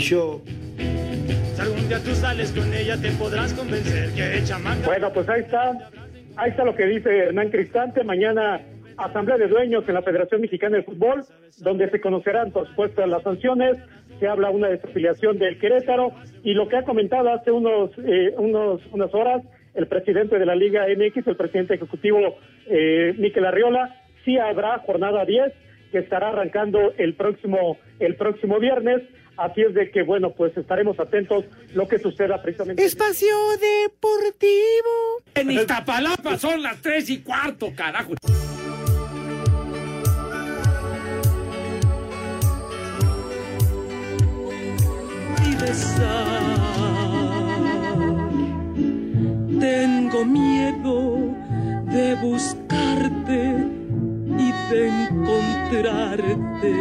yo... 0.00 0.42
Si 1.54 1.60
algún 1.60 1.88
día 1.88 1.98
tú 1.98 2.14
sales 2.14 2.52
con 2.52 2.72
ella, 2.72 2.96
te 2.96 3.10
podrás 3.12 3.52
convencer 3.52 4.10
que 4.10 4.44
chamaca. 4.44 4.86
Bueno, 4.86 5.12
pues 5.12 5.28
ahí 5.28 5.40
está, 5.40 5.90
ahí 6.36 6.50
está 6.50 6.64
lo 6.64 6.76
que 6.76 6.86
dice 6.86 7.10
Hernán 7.18 7.50
Cristante. 7.50 8.04
Mañana 8.04 8.60
asamblea 8.96 9.38
de 9.38 9.48
dueños 9.48 9.84
en 9.88 9.94
la 9.94 10.02
Federación 10.02 10.40
Mexicana 10.40 10.76
de 10.76 10.84
Fútbol, 10.84 11.24
donde 11.58 11.90
se 11.90 12.00
conocerán, 12.00 12.52
por 12.52 12.68
supuesto, 12.68 13.04
las 13.06 13.24
sanciones. 13.24 13.76
Se 14.20 14.28
habla 14.28 14.50
una 14.50 14.68
desafiliación 14.68 15.38
del 15.38 15.58
Querétaro 15.58 16.12
y 16.44 16.54
lo 16.54 16.68
que 16.68 16.76
ha 16.76 16.84
comentado 16.84 17.32
hace 17.32 17.50
unos, 17.50 17.90
eh, 17.98 18.34
unos 18.36 18.80
unas 18.92 19.12
horas 19.14 19.42
el 19.74 19.86
presidente 19.86 20.38
de 20.38 20.46
la 20.46 20.54
Liga 20.54 20.86
MX, 20.86 21.26
el 21.26 21.36
presidente 21.36 21.74
ejecutivo 21.74 22.36
eh, 22.66 23.14
Miquel 23.18 23.46
Arriola, 23.46 24.02
sí 24.24 24.36
habrá 24.36 24.78
jornada 24.80 25.24
10 25.24 25.52
que 25.90 25.98
estará 25.98 26.28
arrancando 26.28 26.92
el 26.98 27.14
próximo 27.14 27.78
el 27.98 28.16
próximo 28.16 28.58
viernes. 28.58 29.02
Así 29.36 29.62
es 29.62 29.72
de 29.72 29.90
que, 29.90 30.02
bueno, 30.02 30.32
pues 30.32 30.54
estaremos 30.58 31.00
atentos 31.00 31.46
lo 31.74 31.88
que 31.88 31.98
suceda 31.98 32.42
precisamente. 32.42 32.84
Espacio 32.84 33.34
Deportivo. 33.58 35.22
En 35.34 35.50
Iztapalapa 35.50 36.36
son 36.36 36.62
las 36.62 36.82
tres 36.82 37.08
y 37.08 37.22
cuarto, 37.22 37.72
carajo. 37.74 38.12
Tengo 49.60 50.24
miedo 50.24 50.96
de 51.86 52.16
buscarte 52.16 53.68
y 54.38 54.52
de 54.70 54.88
encontrarte. 54.88 56.72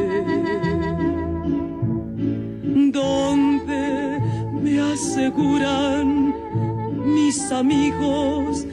Donde 2.92 4.20
me 4.64 4.82
aseguran 4.94 6.34
mis 7.06 7.52
amigos 7.52 8.66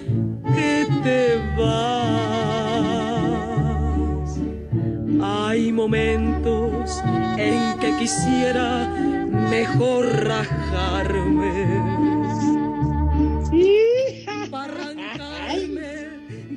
que 0.55 0.87
te 1.05 1.37
vas. 1.59 1.99
Hay 5.21 5.71
momentos 5.71 7.03
en 7.37 7.79
que 7.79 7.93
quisiera 7.99 8.89
mejor 9.49 10.07
rajarme. 10.24 11.53
Para 14.51 14.72
arrancarme 14.72 16.09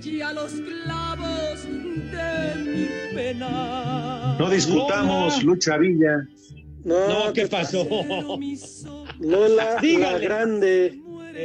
ya 0.01 0.33
los 0.33 0.51
clavos 0.51 1.63
de 1.65 2.55
mi 2.63 3.15
pena. 3.15 4.35
No 4.39 4.49
discutamos, 4.49 5.43
Lucha 5.43 5.77
Villa. 5.77 6.27
No, 6.83 7.31
¿qué 7.33 7.47
pasó? 7.47 7.87
Lola 9.19 9.77
la. 9.81 10.17
Grande. 10.17 10.99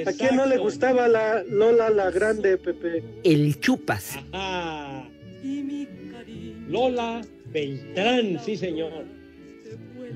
¿A 0.06 0.12
quién 0.12 0.36
no 0.36 0.46
le 0.46 0.58
gustaba 0.58 1.08
la 1.08 1.42
Lola 1.44 1.90
la 1.90 2.10
Grande, 2.10 2.56
Pepe? 2.58 3.04
El 3.22 3.58
chupas. 3.60 4.18
Ah. 4.32 5.04
Lola 6.68 7.20
Beltrán, 7.52 8.40
sí 8.44 8.56
señor. 8.56 9.15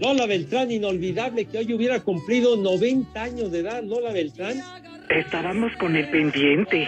Lola 0.00 0.24
Beltrán, 0.26 0.70
inolvidable 0.70 1.44
que 1.44 1.58
hoy 1.58 1.74
hubiera 1.74 2.00
cumplido 2.00 2.56
90 2.56 3.22
años 3.22 3.52
de 3.52 3.58
edad, 3.60 3.82
Lola 3.82 4.12
Beltrán. 4.12 4.60
Estábamos 5.10 5.72
con 5.78 5.94
el 5.94 6.08
pendiente. 6.10 6.86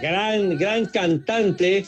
Gran, 0.00 0.56
gran 0.56 0.86
cantante 0.86 1.84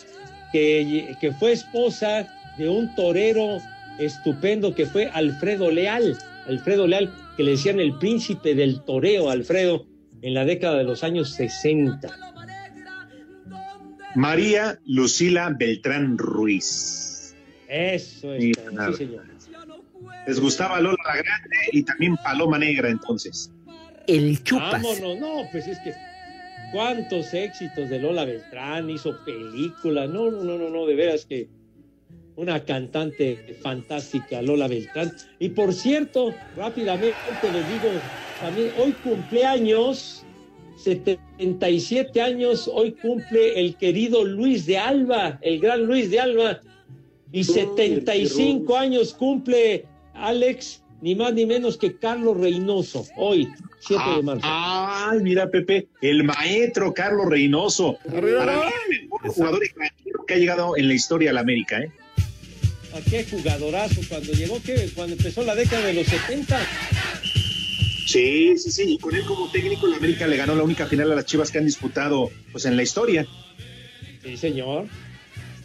que, 0.52 1.16
que 1.20 1.32
fue 1.32 1.52
esposa 1.52 2.28
de 2.58 2.68
un 2.68 2.94
torero 2.94 3.58
estupendo 3.98 4.74
que 4.74 4.84
fue 4.84 5.06
Alfredo 5.06 5.70
Leal. 5.70 6.18
Alfredo 6.46 6.86
Leal, 6.86 7.10
que 7.36 7.42
le 7.42 7.52
decían 7.52 7.80
el 7.80 7.96
príncipe 7.98 8.54
del 8.54 8.82
toreo, 8.84 9.30
Alfredo, 9.30 9.86
en 10.20 10.34
la 10.34 10.44
década 10.44 10.76
de 10.76 10.84
los 10.84 11.02
años 11.04 11.32
60. 11.34 12.14
María 14.14 14.78
Lucila 14.84 15.54
Beltrán 15.58 16.18
Ruiz. 16.18 17.34
Eso 17.66 18.34
es, 18.34 18.42
Sí, 18.42 18.52
señor. 18.96 19.33
Les 20.26 20.40
gustaba 20.40 20.80
Lola 20.80 20.96
la 21.06 21.16
Grande 21.16 21.56
y 21.72 21.82
también 21.82 22.16
Paloma 22.16 22.58
Negra 22.58 22.88
entonces. 22.88 23.50
El 24.06 24.38
Vámonos, 24.50 25.18
no, 25.18 25.48
pues 25.50 25.66
es 25.66 25.78
que 25.80 25.94
cuántos 26.72 27.32
éxitos 27.32 27.88
de 27.88 27.98
Lola 27.98 28.24
Beltrán 28.24 28.90
hizo 28.90 29.16
películas, 29.24 30.08
no, 30.10 30.30
no, 30.30 30.42
no, 30.42 30.58
no, 30.58 30.68
no, 30.68 30.86
de 30.86 30.94
veras 30.94 31.24
que 31.24 31.48
una 32.36 32.64
cantante 32.64 33.56
fantástica, 33.62 34.42
Lola 34.42 34.68
Beltrán. 34.68 35.12
Y 35.38 35.50
por 35.50 35.72
cierto, 35.72 36.34
rápidamente 36.56 37.16
les 37.44 37.68
digo, 37.68 37.90
también 38.40 38.70
hoy 38.78 38.92
cumpleaños, 38.92 40.24
77 40.76 42.20
años, 42.20 42.68
hoy 42.72 42.92
cumple 42.92 43.60
el 43.60 43.76
querido 43.76 44.24
Luis 44.24 44.66
de 44.66 44.78
Alba, 44.78 45.38
el 45.42 45.60
gran 45.60 45.86
Luis 45.86 46.10
de 46.10 46.20
Alba, 46.20 46.60
y 47.30 47.44
75 47.44 48.76
años 48.76 49.14
cumple 49.14 49.86
Alex, 50.14 50.82
ni 51.00 51.14
más 51.14 51.34
ni 51.34 51.46
menos 51.46 51.76
que 51.76 51.96
Carlos 51.96 52.38
Reynoso, 52.38 53.06
hoy, 53.16 53.48
7 53.80 54.02
de 54.16 54.22
marzo. 54.22 54.42
Ay, 54.44 55.20
mira, 55.20 55.48
Pepe, 55.50 55.88
el 56.00 56.24
maestro 56.24 56.94
Carlos 56.94 57.26
Reynoso. 57.28 57.98
Para 58.04 58.22
mí, 58.22 58.96
el 58.96 59.02
mejor 59.02 59.28
jugador 59.28 59.64
extranjero 59.64 60.24
que 60.26 60.34
ha 60.34 60.38
llegado 60.38 60.76
en 60.76 60.88
la 60.88 60.94
historia 60.94 61.30
de 61.30 61.34
la 61.34 61.40
América, 61.40 61.80
¿eh? 61.80 61.90
¿A 62.94 63.00
qué 63.10 63.24
jugadorazo 63.24 64.00
cuando 64.08 64.32
llegó, 64.32 64.62
¿qué? 64.62 64.88
cuando 64.94 65.16
empezó 65.16 65.42
la 65.42 65.56
década 65.56 65.86
de 65.86 65.94
los 65.94 66.06
70. 66.06 66.60
Sí, 68.06 68.56
sí, 68.56 68.70
sí. 68.70 68.94
Y 68.94 68.98
con 68.98 69.14
él 69.16 69.24
como 69.24 69.50
técnico, 69.50 69.88
la 69.88 69.96
América 69.96 70.28
le 70.28 70.36
ganó 70.36 70.54
la 70.54 70.62
única 70.62 70.86
final 70.86 71.10
a 71.10 71.16
las 71.16 71.24
Chivas 71.24 71.50
que 71.50 71.58
han 71.58 71.66
disputado 71.66 72.30
pues 72.52 72.64
en 72.66 72.76
la 72.76 72.84
historia. 72.84 73.26
Sí, 74.22 74.36
señor. 74.36 74.86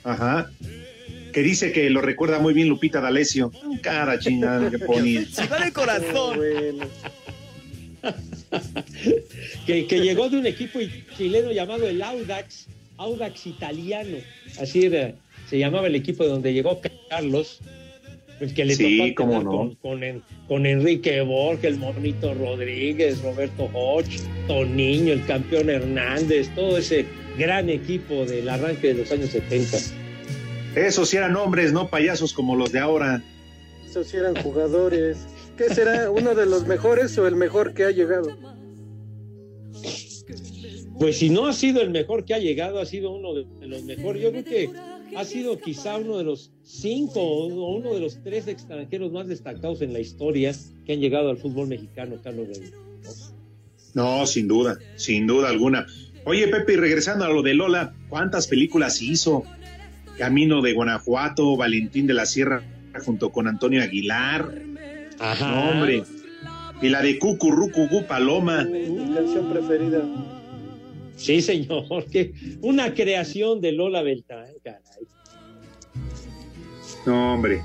Ajá. 0.04 0.50
Que 1.34 1.42
dice 1.42 1.72
que 1.72 1.90
lo 1.90 2.02
recuerda 2.02 2.40
muy 2.40 2.54
bien 2.54 2.68
Lupita 2.70 3.02
D'Alessio. 3.02 3.52
Cara 3.82 4.18
chingada, 4.20 4.70
qué 4.72 4.80
ponía. 4.80 5.22
De 5.22 5.72
corazón. 5.74 6.40
que, 9.66 9.86
que 9.88 10.00
llegó 10.00 10.30
de 10.30 10.38
un 10.38 10.46
equipo 10.46 10.80
chileno 11.18 11.52
llamado 11.52 11.88
el 11.88 12.02
Audax, 12.02 12.68
Audax 12.98 13.48
italiano. 13.48 14.18
Así 14.60 14.86
era, 14.86 15.14
se 15.50 15.60
llamaba 15.60 15.88
el 15.88 15.96
equipo 15.96 16.24
de 16.24 16.30
donde 16.30 16.54
llegó 16.54 16.82
Carlos. 17.10 17.60
Pues 18.40 18.54
que 18.54 18.64
le 18.64 18.74
Sí, 18.74 18.98
tocó 19.14 19.28
cómo 19.28 19.44
no. 19.44 19.52
con, 19.52 19.76
con, 19.76 20.04
en- 20.04 20.24
con 20.48 20.66
Enrique 20.66 21.20
Borges, 21.22 21.66
el 21.74 21.78
Monito 21.78 22.34
Rodríguez, 22.34 23.22
Roberto 23.22 23.70
Hodge, 23.74 24.22
Toniño, 24.48 25.12
el 25.12 25.26
campeón 25.26 25.70
Hernández, 25.70 26.50
todo 26.56 26.78
ese 26.78 27.06
gran 27.38 27.70
equipo 27.70 28.26
del 28.26 28.48
arranque 28.48 28.88
de 28.88 28.94
los 28.94 29.12
años 29.12 29.32
70. 29.32 29.78
Esos 30.76 31.10
sí 31.10 31.18
eran 31.18 31.36
hombres, 31.36 31.74
no 31.74 31.90
payasos 31.90 32.34
como 32.34 32.56
los 32.56 32.72
de 32.72 32.80
ahora. 32.80 33.24
Esos 33.88 34.08
sí 34.08 34.18
eran 34.18 34.36
jugadores. 34.36 35.18
¿Qué 35.58 35.74
será? 35.74 36.10
¿Uno 36.12 36.36
de 36.36 36.46
los 36.46 36.68
mejores 36.68 37.18
o 37.18 37.28
el 37.28 37.36
mejor 37.36 37.74
que 37.74 37.86
ha 37.86 37.92
llegado? 37.92 38.38
Pues 41.00 41.18
si 41.18 41.30
no 41.30 41.48
ha 41.48 41.54
sido 41.54 41.82
el 41.82 41.90
mejor 41.90 42.26
que 42.26 42.34
ha 42.34 42.40
llegado, 42.40 42.80
ha 42.80 42.86
sido 42.86 43.12
uno 43.12 43.34
de, 43.34 43.68
los 43.68 43.84
mejores. 43.84 44.22
Yo 44.22 44.32
creo 44.32 44.44
que 44.44 44.70
ha 45.16 45.26
sido 45.26 45.58
quizá 45.58 45.98
uno 45.98 46.18
de 46.18 46.24
los 46.26 46.52
cinco 46.64 47.22
o 47.22 47.76
uno 47.76 47.94
de 47.94 48.02
los 48.02 48.22
tres 48.22 48.48
extranjeros 48.48 49.12
más 49.12 49.28
destacados 49.28 49.82
en 49.82 49.94
la 49.94 50.00
historia 50.00 50.54
que 50.86 50.94
han 50.94 51.00
llegado 51.00 51.30
al 51.30 51.38
fútbol 51.38 51.68
mexicano, 51.68 52.18
Carlos 52.24 52.48
Reyes. 52.50 52.74
No, 53.94 54.26
sin 54.28 54.48
duda, 54.48 54.78
sin 54.98 55.26
duda 55.26 55.50
alguna. 55.50 55.88
Oye, 56.26 56.48
Pepe, 56.48 56.74
y 56.74 56.76
regresando 56.76 57.26
a 57.26 57.30
lo 57.30 57.42
de 57.42 57.54
Lola, 57.54 57.96
¿cuántas 58.10 58.48
películas 58.48 59.02
hizo? 59.02 59.44
Camino 60.20 60.62
de 60.62 60.74
Guanajuato, 60.74 61.56
Valentín 61.56 62.06
de 62.06 62.14
la 62.14 62.26
Sierra 62.26 62.62
junto 63.06 63.32
con 63.32 63.48
Antonio 63.48 63.82
Aguilar. 63.82 64.54
Ajá. 65.18 65.50
No, 65.50 65.70
hombre. 65.70 66.04
Y 66.82 66.90
la 66.90 67.02
de 67.02 67.18
Cucurrucucú 67.18 68.06
Paloma. 68.06 68.66
Mi 68.66 69.14
canción 69.16 69.52
preferida. 69.52 70.02
Sí, 71.16 71.42
señor, 71.42 72.06
que 72.12 72.34
una 72.62 72.94
creación 72.94 73.62
de 73.62 73.72
Lola 73.72 74.02
Beltrán, 74.02 74.52
caray. 74.64 74.82
No, 77.06 77.34
hombre. 77.34 77.62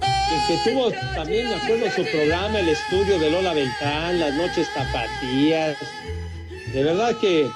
Que, 0.00 0.54
que 0.54 0.70
tuvo 0.70 0.92
también, 1.14 1.48
me 1.48 1.56
acuerdo, 1.56 1.86
su 1.90 2.04
programa, 2.04 2.60
el 2.60 2.68
estudio 2.68 3.18
de 3.18 3.30
Lola 3.30 3.52
Beltrán, 3.52 4.18
las 4.18 4.34
noches 4.36 4.68
tapatías. 4.74 5.76
De 6.72 6.84
verdad 6.84 7.16
que 7.20 7.46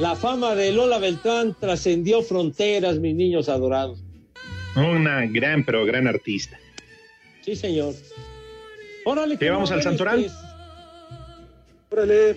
la 0.00 0.16
fama 0.16 0.54
de 0.54 0.72
Lola 0.72 0.98
Beltrán 0.98 1.54
trascendió 1.58 2.22
fronteras, 2.22 2.98
mis 2.98 3.14
niños 3.14 3.48
adorados. 3.48 3.98
Una 4.76 5.26
gran, 5.26 5.64
pero 5.64 5.84
gran 5.84 6.06
artista. 6.06 6.58
Sí, 7.42 7.54
señor. 7.56 7.94
Órale, 9.04 9.36
¿Qué, 9.38 9.50
vamos 9.50 9.70
al 9.70 9.82
¿cómo 9.82 9.90
ves, 9.90 9.98
Santoral? 9.98 10.30
Órale. 11.90 12.36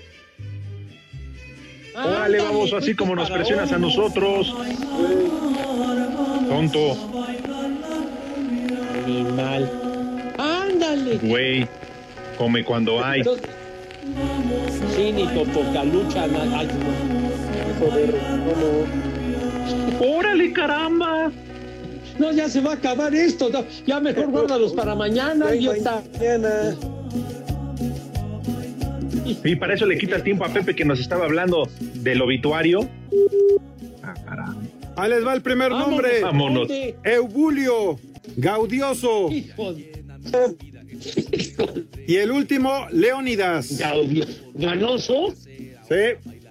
Órale, 1.96 2.40
vamos 2.40 2.74
así 2.74 2.96
como 2.96 3.16
nos 3.16 3.30
presionas 3.30 3.72
a 3.72 3.78
nosotros. 3.78 4.54
Tonto, 6.50 6.98
Animal. 9.06 10.34
Ándale. 10.38 11.18
güey. 11.18 11.68
Come 12.38 12.64
cuando 12.64 13.04
hay. 13.04 13.22
Cínico, 14.96 15.44
poca 15.54 15.84
lucha. 15.84 16.26
na- 16.28 16.60
ay, 16.60 16.68
no. 16.68 17.23
Joder, 17.80 18.12
¿cómo? 20.00 20.18
¡Órale, 20.18 20.52
caramba! 20.54 21.32
No, 22.20 22.32
ya 22.32 22.48
se 22.50 22.62
va 22.62 22.72
a 22.72 22.76
acabar 22.76 23.14
esto. 23.16 23.50
no, 23.50 23.66
ya 23.86 24.00
mejor 24.00 24.28
guárdalos 24.28 24.74
para 24.74 24.96
mañana, 24.96 25.48
Ay, 25.50 25.60
idiota. 25.60 26.04
mañana. 26.14 26.76
Y 29.44 29.56
para 29.56 29.74
eso 29.74 29.86
le 29.86 29.98
quita 29.98 30.18
el 30.18 30.24
tiempo 30.24 30.46
a 30.46 30.50
Pepe 30.50 30.76
que 30.76 30.86
nos 30.86 31.00
estaba 31.00 31.26
hablando 31.26 31.68
del 31.96 32.22
obituario. 32.22 32.88
Ah, 34.04 34.14
caramba. 34.26 34.62
Ahí 34.96 35.10
les 35.10 35.26
va 35.26 35.34
el 35.34 35.42
primer 35.42 35.72
Vámonos, 35.72 35.90
nombre. 35.90 36.22
Vámonos. 36.22 36.68
Eubulio 37.04 38.00
Gaudioso. 38.38 39.32
Hijo 39.32 39.74
de- 39.74 39.92
Y 42.08 42.16
el 42.18 42.32
último, 42.32 42.86
Leónidas. 42.92 43.80
¿Ganoso? 44.54 45.34
Sí. 45.36 46.33